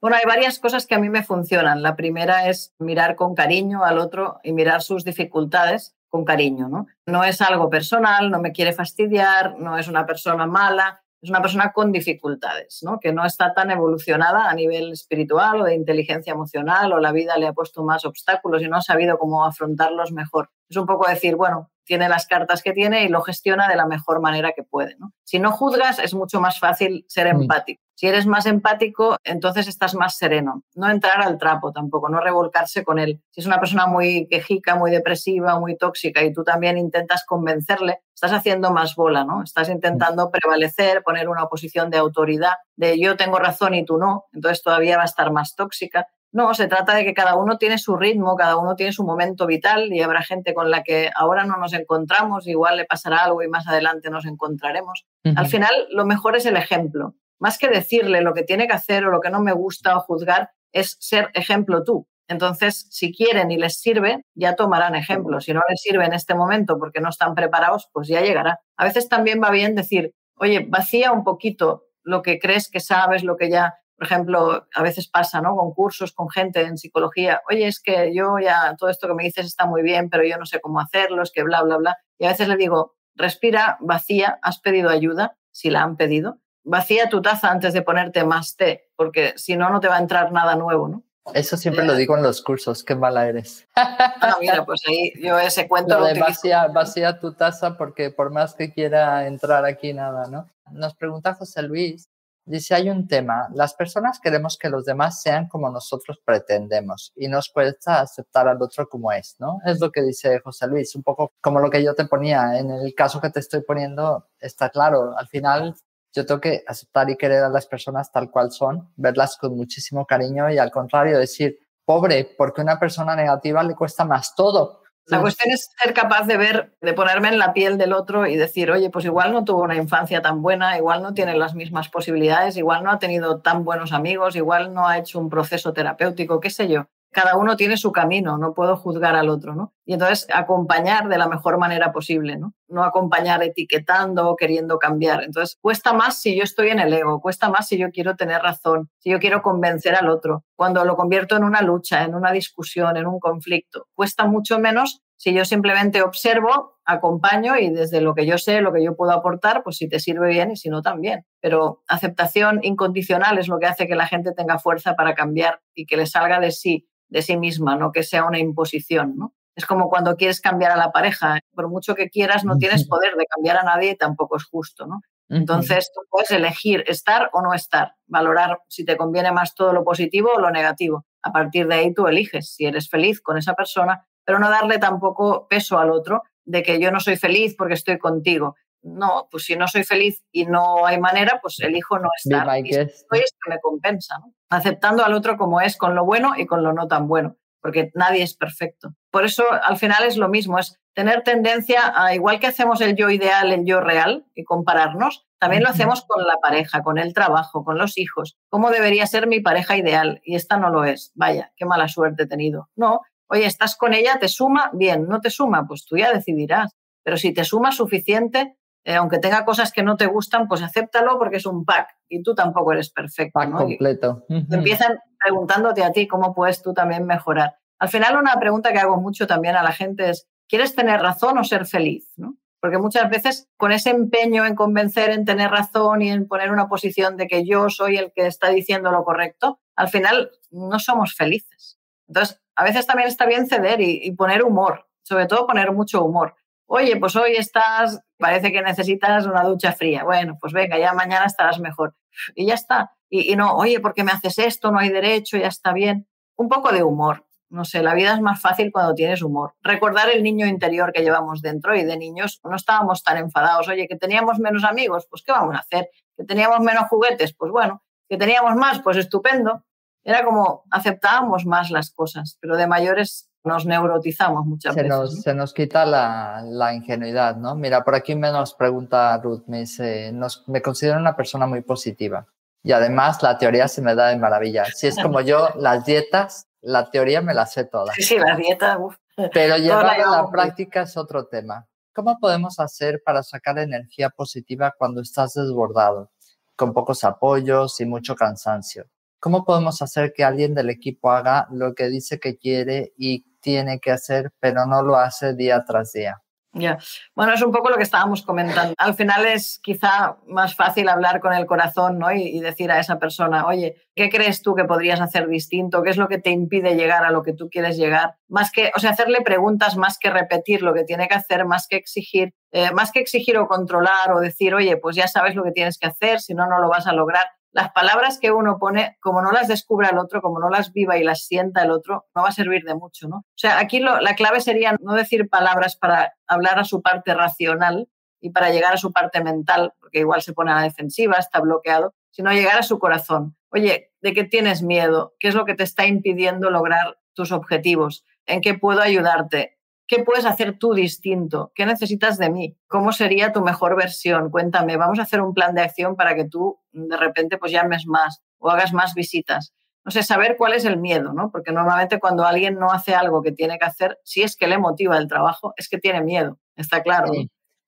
Bueno, 0.01 0.17
hay 0.17 0.23
varias 0.25 0.59
cosas 0.59 0.85
que 0.85 0.95
a 0.95 0.99
mí 0.99 1.09
me 1.09 1.23
funcionan. 1.23 1.81
La 1.81 1.95
primera 1.95 2.49
es 2.49 2.73
mirar 2.79 3.15
con 3.15 3.35
cariño 3.35 3.83
al 3.83 3.99
otro 3.99 4.39
y 4.43 4.53
mirar 4.53 4.81
sus 4.81 5.03
dificultades 5.03 5.95
con 6.09 6.23
cariño, 6.23 6.69
¿no? 6.69 6.87
No 7.05 7.23
es 7.23 7.41
algo 7.41 7.69
personal, 7.69 8.31
no 8.31 8.39
me 8.39 8.51
quiere 8.51 8.73
fastidiar, 8.73 9.59
no 9.59 9.77
es 9.77 9.87
una 9.87 10.05
persona 10.05 10.45
mala, 10.47 11.03
es 11.21 11.29
una 11.29 11.41
persona 11.41 11.71
con 11.73 11.91
dificultades, 11.91 12.79
¿no? 12.83 12.99
que 12.99 13.11
no 13.11 13.25
está 13.25 13.53
tan 13.53 13.71
evolucionada 13.71 14.49
a 14.49 14.53
nivel 14.53 14.91
espiritual 14.91 15.61
o 15.61 15.63
de 15.65 15.75
inteligencia 15.75 16.33
emocional 16.33 16.93
o 16.93 16.99
la 16.99 17.11
vida 17.11 17.37
le 17.37 17.47
ha 17.47 17.53
puesto 17.53 17.83
más 17.83 18.05
obstáculos 18.05 18.61
y 18.61 18.67
no 18.67 18.77
ha 18.77 18.81
sabido 18.81 19.17
cómo 19.17 19.45
afrontarlos 19.45 20.11
mejor. 20.11 20.49
Es 20.69 20.77
un 20.77 20.85
poco 20.85 21.09
decir, 21.09 21.35
bueno, 21.35 21.71
tiene 21.87 22.09
las 22.09 22.27
cartas 22.27 22.61
que 22.61 22.73
tiene 22.73 23.05
y 23.05 23.07
lo 23.07 23.21
gestiona 23.21 23.67
de 23.67 23.75
la 23.75 23.87
mejor 23.87 24.21
manera 24.21 24.51
que 24.51 24.63
puede. 24.63 24.95
¿no? 24.99 25.13
Si 25.23 25.39
no 25.39 25.51
juzgas, 25.51 25.97
es 25.99 26.13
mucho 26.13 26.39
más 26.39 26.59
fácil 26.59 27.05
ser 27.07 27.33
mm. 27.33 27.41
empático. 27.41 27.81
Si 27.95 28.05
eres 28.05 28.27
más 28.27 28.45
empático, 28.45 29.17
entonces 29.23 29.67
estás 29.67 29.95
más 29.95 30.17
sereno. 30.17 30.63
No 30.75 30.87
entrar 30.87 31.19
al 31.19 31.39
trapo 31.39 31.71
tampoco, 31.71 32.09
no 32.09 32.19
revolcarse 32.19 32.83
con 32.83 32.99
él. 32.99 33.23
Si 33.31 33.41
es 33.41 33.47
una 33.47 33.59
persona 33.59 33.87
muy 33.87 34.27
quejica, 34.27 34.75
muy 34.75 34.91
depresiva, 34.91 35.59
muy 35.59 35.75
tóxica 35.75 36.21
y 36.23 36.31
tú 36.31 36.43
también 36.43 36.77
intentas 36.77 37.25
convencerle, 37.25 38.01
estás 38.13 38.33
haciendo 38.33 38.71
más 38.71 38.95
bola, 38.95 39.23
¿no? 39.23 39.41
Estás 39.41 39.69
intentando 39.69 40.29
prevalecer, 40.29 41.01
poner 41.01 41.27
una 41.27 41.47
posición 41.47 41.89
de 41.89 41.97
autoridad, 41.97 42.53
de 42.75 42.99
yo 42.99 43.17
tengo 43.17 43.39
razón 43.39 43.73
y 43.73 43.83
tú 43.83 43.97
no, 43.97 44.25
entonces 44.31 44.61
todavía 44.61 44.97
va 44.97 45.01
a 45.03 45.05
estar 45.07 45.31
más 45.31 45.55
tóxica. 45.55 46.05
No, 46.31 46.53
se 46.53 46.67
trata 46.67 46.93
de 46.95 47.05
que 47.05 47.13
cada 47.13 47.35
uno 47.35 47.57
tiene 47.57 47.77
su 47.77 47.95
ritmo, 47.95 48.35
cada 48.35 48.57
uno 48.57 48.75
tiene 48.75 48.91
su 48.91 49.03
momento 49.03 49.47
vital 49.47 49.93
y 49.93 50.01
habrá 50.01 50.21
gente 50.21 50.53
con 50.53 50.69
la 50.69 50.83
que 50.83 51.09
ahora 51.15 51.45
no 51.45 51.57
nos 51.57 51.73
encontramos, 51.73 52.47
igual 52.47 52.77
le 52.77 52.85
pasará 52.85 53.23
algo 53.23 53.41
y 53.41 53.47
más 53.47 53.67
adelante 53.67 54.09
nos 54.09 54.25
encontraremos. 54.25 55.05
Al 55.35 55.47
final, 55.47 55.71
lo 55.89 56.05
mejor 56.05 56.35
es 56.35 56.45
el 56.45 56.57
ejemplo 56.57 57.15
más 57.39 57.57
que 57.57 57.69
decirle 57.69 58.21
lo 58.21 58.33
que 58.33 58.43
tiene 58.43 58.67
que 58.67 58.73
hacer 58.73 59.05
o 59.05 59.11
lo 59.11 59.19
que 59.19 59.29
no 59.29 59.39
me 59.41 59.53
gusta 59.53 59.95
o 59.95 60.01
juzgar, 60.01 60.51
es 60.71 60.97
ser 60.99 61.29
ejemplo 61.33 61.83
tú. 61.83 62.07
Entonces, 62.27 62.87
si 62.89 63.13
quieren 63.13 63.51
y 63.51 63.57
les 63.57 63.79
sirve, 63.79 64.25
ya 64.35 64.55
tomarán 64.55 64.95
ejemplo. 64.95 65.39
Si 65.39 65.53
no 65.53 65.61
les 65.69 65.81
sirve 65.81 66.05
en 66.05 66.13
este 66.13 66.35
momento 66.35 66.77
porque 66.77 66.99
no 66.99 67.09
están 67.09 67.35
preparados, 67.35 67.89
pues 67.93 68.07
ya 68.09 68.21
llegará. 68.21 68.59
A 68.75 68.83
veces 68.83 69.07
también 69.07 69.41
va 69.41 69.49
bien 69.49 69.75
decir, 69.75 70.13
oye, 70.35 70.65
vacía 70.67 71.13
un 71.13 71.23
poquito 71.23 71.85
lo 72.03 72.21
que 72.21 72.39
crees 72.39 72.69
que 72.69 72.81
sabes, 72.81 73.23
lo 73.23 73.37
que 73.37 73.49
ya, 73.49 73.75
por 73.97 74.05
ejemplo, 74.05 74.67
a 74.73 74.83
veces 74.83 75.07
pasa, 75.07 75.41
¿no? 75.41 75.55
Con 75.55 75.73
cursos, 75.73 76.11
con 76.11 76.29
gente 76.29 76.61
en 76.61 76.77
psicología, 76.77 77.41
oye, 77.49 77.67
es 77.67 77.81
que 77.81 78.13
yo 78.13 78.37
ya 78.39 78.75
todo 78.77 78.89
esto 78.89 79.07
que 79.07 79.15
me 79.15 79.23
dices 79.23 79.47
está 79.47 79.65
muy 79.65 79.81
bien, 79.81 80.09
pero 80.09 80.23
yo 80.23 80.37
no 80.37 80.45
sé 80.45 80.61
cómo 80.61 80.79
hacerlo, 80.79 81.23
es 81.23 81.31
que 81.31 81.43
bla, 81.43 81.63
bla, 81.63 81.77
bla. 81.77 81.97
Y 82.19 82.25
a 82.25 82.29
veces 82.29 82.47
le 82.47 82.57
digo, 82.57 82.95
respira, 83.15 83.77
vacía, 83.81 84.37
has 84.43 84.59
pedido 84.59 84.89
ayuda, 84.89 85.37
si 85.51 85.71
la 85.71 85.81
han 85.81 85.97
pedido, 85.97 86.37
vacía 86.63 87.09
tu 87.09 87.23
taza 87.23 87.49
antes 87.49 87.73
de 87.73 87.81
ponerte 87.81 88.23
más 88.23 88.55
té, 88.55 88.91
porque 88.95 89.33
si 89.35 89.57
no, 89.57 89.71
no 89.71 89.79
te 89.79 89.87
va 89.87 89.95
a 89.95 90.01
entrar 90.01 90.31
nada 90.31 90.55
nuevo, 90.55 90.87
¿no? 90.87 91.03
Eso 91.33 91.57
siempre 91.57 91.83
lo 91.83 91.95
digo 91.95 92.15
en 92.15 92.23
los 92.23 92.41
cursos, 92.41 92.83
qué 92.83 92.95
mala 92.95 93.27
eres. 93.27 93.67
Ah, 93.75 94.37
mira, 94.39 94.65
pues 94.65 94.81
ahí 94.87 95.11
yo 95.21 95.37
ese 95.39 95.67
cuento 95.67 95.99
lo, 95.99 96.05
de 96.05 96.19
vacía, 96.19 96.67
vacía, 96.67 97.19
tu 97.19 97.33
taza 97.33 97.77
porque 97.77 98.11
por 98.11 98.31
más 98.31 98.53
que 98.53 98.71
quiera 98.71 99.27
entrar 99.27 99.65
aquí 99.65 99.93
nada, 99.93 100.27
¿no? 100.27 100.49
Nos 100.71 100.95
pregunta 100.95 101.33
José 101.33 101.63
Luis, 101.63 102.09
Dice, 102.47 102.75
hay 102.75 102.89
un 102.89 103.09
tema, 103.09 103.49
las 103.53 103.73
personas 103.73 104.21
queremos 104.21 104.57
que 104.57 104.69
los 104.69 104.85
demás 104.85 105.21
sean 105.21 105.49
como 105.49 105.69
nosotros 105.69 106.17
pretendemos 106.23 107.11
y 107.17 107.27
nos 107.27 107.49
cuesta 107.49 107.99
aceptar 107.99 108.47
al 108.47 108.61
otro 108.61 108.87
como 108.87 109.11
es, 109.11 109.35
¿no? 109.37 109.59
Es 109.65 109.81
lo 109.81 109.91
que 109.91 110.01
dice 110.01 110.39
José 110.39 110.65
Luis, 110.67 110.95
un 110.95 111.03
poco 111.03 111.33
como 111.41 111.59
lo 111.59 111.69
que 111.69 111.83
yo 111.83 111.93
te 111.93 112.05
ponía, 112.05 112.57
en 112.57 112.71
el 112.71 112.95
caso 112.95 113.19
que 113.19 113.31
te 113.31 113.41
estoy 113.41 113.63
poniendo, 113.63 114.29
está 114.39 114.69
claro, 114.69 115.13
al 115.17 115.27
final 115.27 115.75
yo 116.13 116.25
tengo 116.25 116.39
que 116.39 116.63
aceptar 116.65 117.09
y 117.09 117.17
querer 117.17 117.43
a 117.43 117.49
las 117.49 117.67
personas 117.67 118.13
tal 118.13 118.31
cual 118.31 118.49
son, 118.49 118.93
verlas 118.95 119.37
con 119.37 119.57
muchísimo 119.57 120.05
cariño 120.05 120.49
y 120.49 120.57
al 120.57 120.71
contrario 120.71 121.19
decir, 121.19 121.59
pobre, 121.83 122.33
porque 122.37 122.61
a 122.61 122.63
una 122.63 122.79
persona 122.79 123.13
negativa 123.13 123.61
le 123.61 123.75
cuesta 123.75 124.05
más 124.05 124.35
todo 124.35 124.83
la 125.07 125.21
cuestión 125.21 125.53
es 125.53 125.69
ser 125.81 125.93
capaz 125.93 126.27
de 126.27 126.37
ver, 126.37 126.73
de 126.81 126.93
ponerme 126.93 127.29
en 127.29 127.39
la 127.39 127.53
piel 127.53 127.77
del 127.77 127.93
otro 127.93 128.27
y 128.27 128.35
decir, 128.35 128.71
oye, 128.71 128.89
pues 128.89 129.05
igual 129.05 129.31
no 129.31 129.45
tuvo 129.45 129.63
una 129.63 129.75
infancia 129.75 130.21
tan 130.21 130.41
buena, 130.41 130.77
igual 130.77 131.01
no 131.01 131.13
tiene 131.13 131.35
las 131.35 131.55
mismas 131.55 131.89
posibilidades, 131.89 132.57
igual 132.57 132.83
no 132.83 132.91
ha 132.91 132.99
tenido 132.99 133.39
tan 133.39 133.63
buenos 133.63 133.93
amigos, 133.93 134.35
igual 134.35 134.73
no 134.73 134.87
ha 134.87 134.97
hecho 134.97 135.19
un 135.19 135.29
proceso 135.29 135.73
terapéutico, 135.73 136.39
qué 136.39 136.49
sé 136.49 136.67
yo 136.67 136.87
cada 137.17 137.35
uno 137.35 137.57
tiene 137.57 137.77
su 137.77 137.91
camino, 137.91 138.37
no 138.37 138.53
puedo 138.53 138.77
juzgar 138.77 139.15
al 139.15 139.29
otro, 139.29 139.55
¿no? 139.55 139.73
Y 139.85 139.93
entonces 139.93 140.27
acompañar 140.31 141.09
de 141.09 141.17
la 141.17 141.27
mejor 141.27 141.57
manera 141.57 141.91
posible, 141.91 142.37
¿no? 142.37 142.53
No 142.67 142.83
acompañar 142.83 143.41
etiquetando 143.41 144.29
o 144.29 144.35
queriendo 144.35 144.77
cambiar. 144.77 145.23
Entonces 145.23 145.57
cuesta 145.59 145.93
más 145.93 146.21
si 146.21 146.37
yo 146.37 146.43
estoy 146.43 146.69
en 146.69 146.79
el 146.79 146.93
ego, 146.93 147.19
cuesta 147.19 147.49
más 147.49 147.67
si 147.67 147.79
yo 147.79 147.89
quiero 147.89 148.15
tener 148.15 148.43
razón, 148.43 148.91
si 148.99 149.09
yo 149.09 149.17
quiero 149.17 149.41
convencer 149.41 149.95
al 149.95 150.09
otro. 150.09 150.43
Cuando 150.55 150.85
lo 150.85 150.95
convierto 150.95 151.35
en 151.35 151.43
una 151.43 151.63
lucha, 151.63 152.03
en 152.03 152.13
una 152.13 152.31
discusión, 152.31 152.97
en 152.97 153.07
un 153.07 153.19
conflicto, 153.19 153.87
cuesta 153.95 154.27
mucho 154.27 154.59
menos 154.59 155.01
si 155.19 155.33
yo 155.33 155.43
simplemente 155.43 156.03
observo, 156.03 156.77
acompaño 156.85 157.57
y 157.57 157.71
desde 157.71 158.01
lo 158.01 158.13
que 158.13 158.27
yo 158.27 158.37
sé, 158.37 158.61
lo 158.61 158.71
que 158.71 158.83
yo 158.83 158.95
puedo 158.95 159.11
aportar, 159.11 159.63
pues 159.63 159.77
si 159.77 159.89
te 159.89 159.99
sirve 159.99 160.29
bien 160.29 160.51
y 160.51 160.55
si 160.55 160.69
no 160.69 160.83
también. 160.83 161.25
Pero 161.41 161.81
aceptación 161.87 162.59
incondicional 162.61 163.39
es 163.39 163.47
lo 163.47 163.57
que 163.57 163.65
hace 163.65 163.87
que 163.87 163.95
la 163.95 164.05
gente 164.05 164.33
tenga 164.33 164.59
fuerza 164.59 164.95
para 164.95 165.15
cambiar 165.15 165.59
y 165.73 165.87
que 165.87 165.97
le 165.97 166.05
salga 166.05 166.39
de 166.39 166.51
sí 166.51 166.87
de 167.09 167.21
sí 167.21 167.37
misma, 167.37 167.75
no 167.75 167.91
que 167.91 168.03
sea 168.03 168.25
una 168.25 168.39
imposición, 168.39 169.15
¿no? 169.15 169.33
Es 169.55 169.65
como 169.65 169.89
cuando 169.89 170.15
quieres 170.17 170.39
cambiar 170.39 170.71
a 170.71 170.77
la 170.77 170.91
pareja, 170.91 171.39
por 171.55 171.67
mucho 171.67 171.95
que 171.95 172.09
quieras, 172.09 172.45
no 172.45 172.57
tienes 172.57 172.87
poder 172.87 173.15
de 173.15 173.25
cambiar 173.25 173.57
a 173.57 173.63
nadie 173.63 173.91
y 173.91 173.97
tampoco 173.97 174.37
es 174.37 174.43
justo, 174.45 174.85
¿no? 174.85 175.01
Entonces 175.29 175.91
tú 175.93 176.01
puedes 176.09 176.31
elegir 176.31 176.83
estar 176.87 177.29
o 177.33 177.41
no 177.41 177.53
estar, 177.53 177.93
valorar 178.05 178.59
si 178.69 178.85
te 178.85 178.95
conviene 178.95 179.31
más 179.31 179.55
todo 179.55 179.73
lo 179.73 179.83
positivo 179.83 180.29
o 180.35 180.39
lo 180.39 180.51
negativo. 180.51 181.05
A 181.23 181.31
partir 181.31 181.67
de 181.67 181.75
ahí 181.75 181.93
tú 181.93 182.07
eliges 182.07 182.53
si 182.53 182.65
eres 182.65 182.87
feliz 182.87 183.19
con 183.19 183.37
esa 183.37 183.55
persona, 183.55 184.07
pero 184.23 184.39
no 184.39 184.49
darle 184.49 184.77
tampoco 184.77 185.47
peso 185.49 185.79
al 185.79 185.91
otro 185.91 186.21
de 186.45 186.63
que 186.63 186.79
yo 186.79 186.91
no 186.91 186.99
soy 186.99 187.17
feliz 187.17 187.55
porque 187.57 187.73
estoy 187.73 187.97
contigo 187.97 188.55
no, 188.87 189.27
pues 189.29 189.43
si 189.45 189.55
no 189.55 189.67
soy 189.67 189.83
feliz 189.83 190.23
y 190.31 190.45
no 190.45 190.85
hay 190.85 190.99
manera, 190.99 191.39
pues 191.41 191.59
elijo 191.59 191.99
no 191.99 192.09
estar. 192.17 192.47
Y 192.65 192.73
esto 192.73 193.49
me 193.49 193.59
compensa, 193.59 194.15
aceptando 194.49 195.03
al 195.03 195.13
otro 195.13 195.37
como 195.37 195.61
es, 195.61 195.77
con 195.77 195.95
lo 195.95 196.05
bueno 196.05 196.33
y 196.37 196.45
con 196.45 196.63
lo 196.63 196.73
no 196.73 196.87
tan 196.87 197.07
bueno, 197.07 197.37
porque 197.61 197.91
nadie 197.93 198.23
es 198.23 198.35
perfecto. 198.35 198.93
Por 199.11 199.25
eso 199.25 199.43
al 199.51 199.77
final 199.77 200.03
es 200.03 200.17
lo 200.17 200.29
mismo, 200.29 200.59
es 200.59 200.79
tener 200.93 201.23
tendencia 201.23 201.93
a, 201.95 202.15
igual 202.15 202.39
que 202.39 202.47
hacemos 202.47 202.81
el 202.81 202.95
yo 202.95 203.09
ideal, 203.09 203.51
el 203.51 203.65
yo 203.65 203.81
real 203.81 204.25
y 204.33 204.43
compararnos, 204.43 205.27
también 205.39 205.61
lo 205.61 205.69
hacemos 205.69 206.03
con 206.07 206.23
la 206.25 206.37
pareja, 206.41 206.81
con 206.81 206.97
el 206.97 207.13
trabajo, 207.13 207.63
con 207.63 207.77
los 207.77 207.97
hijos. 207.99 208.35
¿Cómo 208.49 208.71
debería 208.71 209.05
ser 209.05 209.27
mi 209.27 209.39
pareja 209.39 209.77
ideal? 209.77 210.19
Y 210.23 210.35
esta 210.35 210.57
no 210.57 210.71
lo 210.71 210.83
es. 210.83 211.11
Vaya, 211.13 211.51
qué 211.55 211.65
mala 211.65 211.87
suerte 211.87 212.23
he 212.23 212.27
tenido. 212.27 212.69
No, 212.75 213.01
oye, 213.27 213.45
estás 213.45 213.75
con 213.75 213.93
ella, 213.93 214.17
te 214.19 214.27
suma, 214.27 214.71
bien, 214.73 215.07
no 215.07 215.21
te 215.21 215.29
suma, 215.29 215.67
pues 215.67 215.85
tú 215.85 215.97
ya 215.97 216.11
decidirás. 216.11 216.71
Pero 217.03 217.17
si 217.17 217.33
te 217.33 217.43
suma 217.43 217.71
suficiente, 217.71 218.57
eh, 218.87 218.95
aunque 218.95 219.19
tenga 219.19 219.43
cosas 219.43 219.73
que 219.73 219.83
no 219.83 219.97
te 219.97 220.05
gustan, 220.05 220.47
pues 220.47 220.61
acéptalo 220.61 221.17
porque 221.19 221.37
es 221.37 221.45
un 221.45 221.65
pack 221.65 221.97
y 222.07 222.23
tú 222.23 222.33
tampoco 222.33 222.71
eres 222.71 222.89
perfecto. 222.89 223.33
Pack 223.33 223.51
completo. 223.51 224.25
empiezan 224.29 224.97
preguntándote 225.21 225.83
a 225.83 225.91
ti 225.91 226.07
cómo 226.07 226.33
puedes 226.33 226.61
tú 226.61 226.73
también 226.73 227.05
mejorar. 227.05 227.57
Al 227.79 227.89
final, 227.89 228.17
una 228.17 228.39
pregunta 228.39 228.71
que 228.71 228.79
hago 228.79 228.95
mucho 228.95 229.27
también 229.27 229.55
a 229.55 229.63
la 229.63 229.73
gente 229.73 230.09
es, 230.09 230.27
¿quieres 230.47 230.73
tener 230.73 231.01
razón 231.01 231.37
o 231.37 231.43
ser 231.43 231.65
feliz? 231.65 232.13
Porque 232.61 232.77
muchas 232.77 233.09
veces 233.09 233.49
con 233.57 233.73
ese 233.73 233.89
empeño 233.89 234.45
en 234.45 234.55
convencer, 234.55 235.09
en 235.09 235.25
tener 235.25 235.51
razón 235.51 236.01
y 236.01 236.09
en 236.09 236.27
poner 236.27 236.51
una 236.51 236.69
posición 236.69 237.17
de 237.17 237.27
que 237.27 237.45
yo 237.45 237.69
soy 237.69 237.97
el 237.97 238.13
que 238.15 238.25
está 238.25 238.49
diciendo 238.49 238.91
lo 238.91 239.03
correcto, 239.03 239.59
al 239.75 239.89
final 239.89 240.31
no 240.49 240.79
somos 240.79 241.13
felices. 241.13 241.77
Entonces, 242.07 242.41
a 242.55 242.63
veces 242.63 242.87
también 242.87 243.09
está 243.09 243.25
bien 243.25 243.47
ceder 243.47 243.81
y 243.81 244.09
poner 244.13 244.43
humor, 244.43 244.87
sobre 245.03 245.27
todo 245.27 245.45
poner 245.45 245.73
mucho 245.73 246.03
humor 246.03 246.35
oye, 246.67 246.97
pues 246.97 247.15
hoy 247.15 247.35
estás, 247.35 247.99
parece 248.17 248.51
que 248.51 248.61
necesitas 248.61 249.25
una 249.25 249.43
ducha 249.43 249.71
fría. 249.71 250.03
Bueno, 250.03 250.37
pues 250.39 250.53
venga, 250.53 250.77
ya 250.77 250.93
mañana 250.93 251.25
estarás 251.25 251.59
mejor. 251.59 251.95
Y 252.35 252.45
ya 252.45 252.53
está. 252.53 252.91
Y, 253.09 253.35
no, 253.35 253.55
oye, 253.55 253.79
¿por 253.79 253.93
qué 253.93 254.03
me 254.03 254.11
haces 254.11 254.37
esto? 254.37 254.71
No 254.71 254.79
hay 254.79 254.89
derecho, 254.89 255.37
ya 255.37 255.47
está 255.47 255.73
bien. 255.73 256.07
Un 256.35 256.49
poco 256.49 256.71
de 256.71 256.83
humor. 256.83 257.25
No 257.49 257.63
sé, 257.63 257.81
la 257.81 257.93
vida 257.93 258.13
es 258.13 258.19
más 258.19 258.41
fácil 258.41 258.71
cuando 258.73 258.93
tienes 258.93 259.21
humor. 259.21 259.53
Recordar 259.61 260.09
el 260.09 260.21
niño 260.21 260.45
interior 260.45 260.91
que 260.91 261.01
llevamos 261.01 261.41
dentro 261.41 261.75
y 261.75 261.85
de 261.85 261.97
niños 261.97 262.41
no 262.43 262.55
estábamos 262.55 263.03
tan 263.03 263.17
enfadados. 263.17 263.69
Oye, 263.69 263.87
que 263.87 263.95
teníamos 263.95 264.39
menos 264.39 264.65
amigos, 264.65 265.07
pues 265.09 265.23
¿qué 265.25 265.31
vamos 265.31 265.55
a 265.55 265.59
hacer? 265.59 265.89
Que 266.17 266.25
teníamos 266.25 266.59
menos 266.59 266.89
juguetes, 266.89 267.33
pues 267.33 267.51
bueno. 267.51 267.81
Que 268.09 268.17
teníamos 268.17 268.55
más, 268.55 268.81
pues 268.81 268.97
estupendo. 268.97 269.63
Era 270.03 270.25
como 270.25 270.63
aceptábamos 270.71 271.45
más 271.45 271.71
las 271.71 271.91
cosas, 271.91 272.37
pero 272.41 272.57
de 272.57 272.67
mayores 272.67 273.26
nos 273.47 273.65
neurotizamos 273.65 274.45
muchas 274.45 274.75
se 274.75 274.83
veces. 274.83 274.97
Nos, 274.97 275.21
Se 275.21 275.33
nos 275.33 275.53
quita 275.53 275.85
la, 275.85 276.43
la, 276.45 276.73
ingenuidad, 276.73 277.37
¿no? 277.37 277.55
Mira, 277.55 277.83
por 277.83 277.95
aquí 277.95 278.15
me 278.15 278.31
nos 278.31 278.53
pregunta 278.53 279.17
Ruth, 279.17 279.43
me 279.47 279.59
dice, 279.59 280.11
nos, 280.11 280.47
me 280.47 280.61
considero 280.61 280.99
una 280.99 281.15
persona 281.15 281.47
muy 281.47 281.61
positiva 281.61 282.27
y 282.67 282.73
además 282.73 283.23
la 283.23 283.37
teoría 283.37 283.69
se 283.69 283.81
me 283.81 283.95
da 283.95 284.09
de 284.09 284.17
maravilla. 284.17 284.65
Si 284.65 284.87
es 284.87 284.97
como 285.01 285.21
yo, 285.21 285.49
las 285.55 285.85
dietas, 285.85 286.47
la 286.61 286.91
teoría 286.91 287.21
me 287.21 287.33
la 287.33 287.45
sé 287.45 287.63
toda. 287.63 287.93
Sí, 287.93 288.03
sí, 288.03 288.19
las 288.19 288.37
dietas, 288.37 288.77
uf. 288.79 288.97
Pero 289.33 289.57
llevar 289.57 290.01
a 290.01 290.11
la 290.11 290.29
práctica 290.29 290.81
es 290.81 290.97
otro 290.97 291.27
tema. 291.27 291.65
¿Cómo 291.93 292.19
podemos 292.19 292.59
hacer 292.59 293.01
para 293.03 293.23
sacar 293.23 293.57
energía 293.57 294.09
positiva 294.09 294.73
cuando 294.77 295.01
estás 295.01 295.33
desbordado, 295.33 296.11
con 296.55 296.73
pocos 296.73 297.05
apoyos 297.05 297.79
y 297.79 297.85
mucho 297.85 298.15
cansancio? 298.15 298.85
¿Cómo 299.19 299.45
podemos 299.45 299.81
hacer 299.81 300.13
que 300.13 300.23
alguien 300.23 300.53
del 300.53 300.69
equipo 300.69 301.09
haga 301.09 301.47
lo 301.49 301.73
que 301.73 301.87
dice 301.87 302.19
que 302.19 302.37
quiere 302.37 302.93
y 302.97 303.25
tiene 303.47 303.79
que 303.79 303.91
hacer, 303.91 304.29
pero 304.41 304.65
no 304.65 304.81
lo 304.81 304.97
hace 304.97 305.33
día 305.33 305.63
tras 305.65 305.93
día? 305.93 306.21
Ya, 306.51 306.77
bueno, 307.15 307.33
es 307.33 307.41
un 307.41 307.51
poco 307.53 307.69
lo 307.69 307.77
que 307.77 307.83
estábamos 307.83 308.23
comentando. 308.23 308.73
Al 308.77 308.93
final 308.93 309.25
es 309.25 309.59
quizá 309.63 310.17
más 310.27 310.53
fácil 310.53 310.89
hablar 310.89 311.21
con 311.21 311.31
el 311.31 311.45
corazón 311.45 311.97
¿no? 311.97 312.11
y, 312.11 312.23
y, 312.23 312.41
decir 312.41 312.71
a 312.71 312.79
esa 312.79 312.99
persona, 312.99 313.45
oye, 313.45 313.77
¿qué 313.95 314.09
crees 314.09 314.41
tú 314.41 314.53
que 314.53 314.65
podrías 314.65 314.99
hacer 314.99 315.29
distinto? 315.29 315.81
¿Qué 315.81 315.91
es 315.91 315.97
lo 315.97 316.09
que 316.09 316.17
te 316.17 316.31
impide 316.31 316.75
llegar 316.75 317.05
a 317.05 317.11
lo 317.11 317.23
que 317.23 317.31
tú 317.31 317.47
quieres 317.49 317.77
llegar? 317.77 318.15
Más 318.27 318.51
que, 318.51 318.71
o 318.75 318.79
sea, 318.79 318.89
hacerle 318.89 319.21
preguntas 319.21 319.77
más 319.77 319.97
que 319.97 320.09
repetir 320.09 320.61
lo 320.61 320.73
que 320.73 320.83
tiene 320.83 321.07
que 321.07 321.15
hacer, 321.15 321.45
más 321.45 321.67
que 321.69 321.77
exigir, 321.77 322.33
eh, 322.51 322.71
más 322.71 322.91
que 322.91 322.99
exigir 322.99 323.37
o 323.37 323.47
controlar 323.47 324.11
o 324.13 324.19
decir, 324.19 324.53
oye, 324.53 324.75
pues 324.75 324.97
ya 324.97 325.07
sabes 325.07 325.35
lo 325.35 325.43
que 325.43 325.51
tienes 325.51 325.77
que 325.77 325.87
hacer, 325.87 326.19
si 326.19 326.33
no, 326.33 326.47
no 326.47 326.59
lo 326.59 326.67
vas 326.67 326.85
a 326.85 326.91
lograr 326.91 327.27
las 327.57 327.71
palabras 327.71 328.19
que 328.19 328.31
uno 328.31 328.59
pone, 328.59 328.97
como 329.01 329.19
no 329.23 329.31
las 329.31 329.47
descubra 329.47 329.89
el 329.89 329.97
otro, 329.97 330.21
como 330.21 330.39
no 330.39 330.47
las 330.47 330.73
viva 330.73 330.99
y 330.99 331.03
las 331.03 331.25
sienta 331.25 331.63
el 331.63 331.71
otro, 331.71 332.05
no 332.13 332.21
va 332.21 332.29
a 332.29 332.31
servir 332.31 332.63
de 332.63 332.75
mucho, 332.75 333.07
¿no? 333.07 333.17
O 333.17 333.25
sea, 333.35 333.57
aquí 333.57 333.79
la 333.79 334.13
clave 334.15 334.41
sería 334.41 334.75
no 334.79 334.93
decir 334.93 335.27
palabras 335.27 335.75
para 335.75 336.13
hablar 336.27 336.59
a 336.59 336.65
su 336.65 336.83
parte 336.83 337.15
racional 337.15 337.89
y 338.21 338.29
para 338.29 338.51
llegar 338.51 338.73
a 338.75 338.77
su 338.77 338.93
parte 338.93 339.23
mental, 339.23 339.73
porque 339.79 340.01
igual 340.01 340.21
se 340.21 340.33
pone 340.33 340.51
a 340.51 340.57
la 340.57 340.61
defensiva, 340.61 341.15
está 341.15 341.39
bloqueado, 341.39 341.95
sino 342.11 342.31
llegar 342.31 342.59
a 342.59 342.63
su 342.63 342.77
corazón. 342.77 343.35
Oye, 343.49 343.91
¿de 344.01 344.13
qué 344.13 344.23
tienes 344.23 344.61
miedo? 344.61 345.15
¿Qué 345.19 345.29
es 345.29 345.33
lo 345.33 345.45
que 345.45 345.55
te 345.55 345.63
está 345.63 345.87
impidiendo 345.87 346.51
lograr 346.51 346.99
tus 347.15 347.31
objetivos? 347.31 348.05
¿En 348.27 348.41
qué 348.41 348.53
puedo 348.53 348.81
ayudarte? 348.81 349.57
¿Qué 349.87 350.03
puedes 350.03 350.25
hacer 350.25 350.57
tú 350.59 350.73
distinto? 350.73 351.53
¿Qué 351.55 351.65
necesitas 351.65 352.17
de 352.17 352.29
mí? 352.29 352.57
¿Cómo 352.67 352.91
sería 352.91 353.31
tu 353.31 353.41
mejor 353.41 353.77
versión? 353.77 354.29
Cuéntame, 354.29 354.75
vamos 354.75 354.99
a 354.99 355.03
hacer 355.03 355.21
un 355.21 355.33
plan 355.33 355.55
de 355.55 355.61
acción 355.61 355.95
para 355.95 356.13
que 356.13 356.25
tú 356.25 356.59
de 356.77 356.97
repente 356.97 357.37
pues 357.37 357.51
llames 357.51 357.85
más 357.87 358.21
o 358.39 358.49
hagas 358.49 358.73
más 358.73 358.93
visitas. 358.93 359.53
No 359.83 359.91
sé, 359.91 360.03
saber 360.03 360.35
cuál 360.37 360.53
es 360.53 360.65
el 360.65 360.77
miedo, 360.77 361.13
¿no? 361.13 361.31
Porque 361.31 361.53
normalmente 361.53 361.99
cuando 361.99 362.25
alguien 362.25 362.59
no 362.59 362.71
hace 362.71 362.93
algo 362.93 363.21
que 363.21 363.31
tiene 363.31 363.57
que 363.57 363.65
hacer, 363.65 363.97
si 364.03 364.21
es 364.21 364.35
que 364.35 364.47
le 364.47 364.57
motiva 364.57 364.97
el 364.97 365.07
trabajo, 365.07 365.53
es 365.55 365.69
que 365.69 365.77
tiene 365.77 366.01
miedo, 366.01 366.37
está 366.57 366.83
claro. 366.83 367.11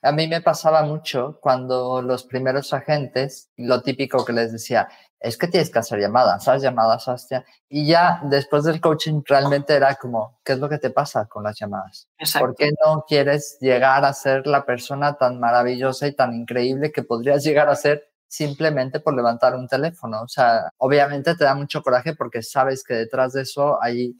A 0.01 0.11
mí 0.11 0.27
me 0.27 0.41
pasaba 0.41 0.83
mucho 0.83 1.39
cuando 1.41 2.01
los 2.01 2.23
primeros 2.23 2.73
agentes, 2.73 3.49
lo 3.57 3.81
típico 3.81 4.23
que 4.23 4.33
les 4.33 4.51
decía, 4.51 4.87
es 5.19 5.37
que 5.37 5.47
tienes 5.47 5.69
que 5.69 5.79
hacer 5.79 5.99
llamadas, 5.99 6.45
¿sabes? 6.45 6.61
Llamadas, 6.61 7.07
hostia. 7.07 7.45
Y 7.67 7.85
ya 7.85 8.21
después 8.23 8.63
del 8.63 8.79
coaching 8.79 9.21
realmente 9.25 9.75
era 9.75 9.95
como, 9.95 10.39
¿qué 10.43 10.53
es 10.53 10.59
lo 10.59 10.69
que 10.69 10.77
te 10.77 10.89
pasa 10.89 11.25
con 11.25 11.43
las 11.43 11.59
llamadas? 11.59 12.07
Exacto. 12.17 12.47
¿Por 12.47 12.55
qué 12.55 12.71
no 12.85 13.03
quieres 13.07 13.57
llegar 13.59 14.05
a 14.05 14.13
ser 14.13 14.47
la 14.47 14.65
persona 14.65 15.17
tan 15.17 15.39
maravillosa 15.39 16.07
y 16.07 16.15
tan 16.15 16.33
increíble 16.33 16.91
que 16.93 17.03
podrías 17.03 17.43
llegar 17.43 17.67
a 17.69 17.75
ser 17.75 18.08
simplemente 18.29 19.01
por 19.01 19.15
levantar 19.15 19.55
un 19.55 19.67
teléfono? 19.67 20.21
O 20.21 20.27
sea, 20.29 20.71
obviamente 20.77 21.35
te 21.35 21.43
da 21.43 21.55
mucho 21.55 21.81
coraje 21.81 22.15
porque 22.15 22.41
sabes 22.41 22.83
que 22.83 22.93
detrás 22.93 23.33
de 23.33 23.41
eso 23.41 23.81
hay 23.81 24.15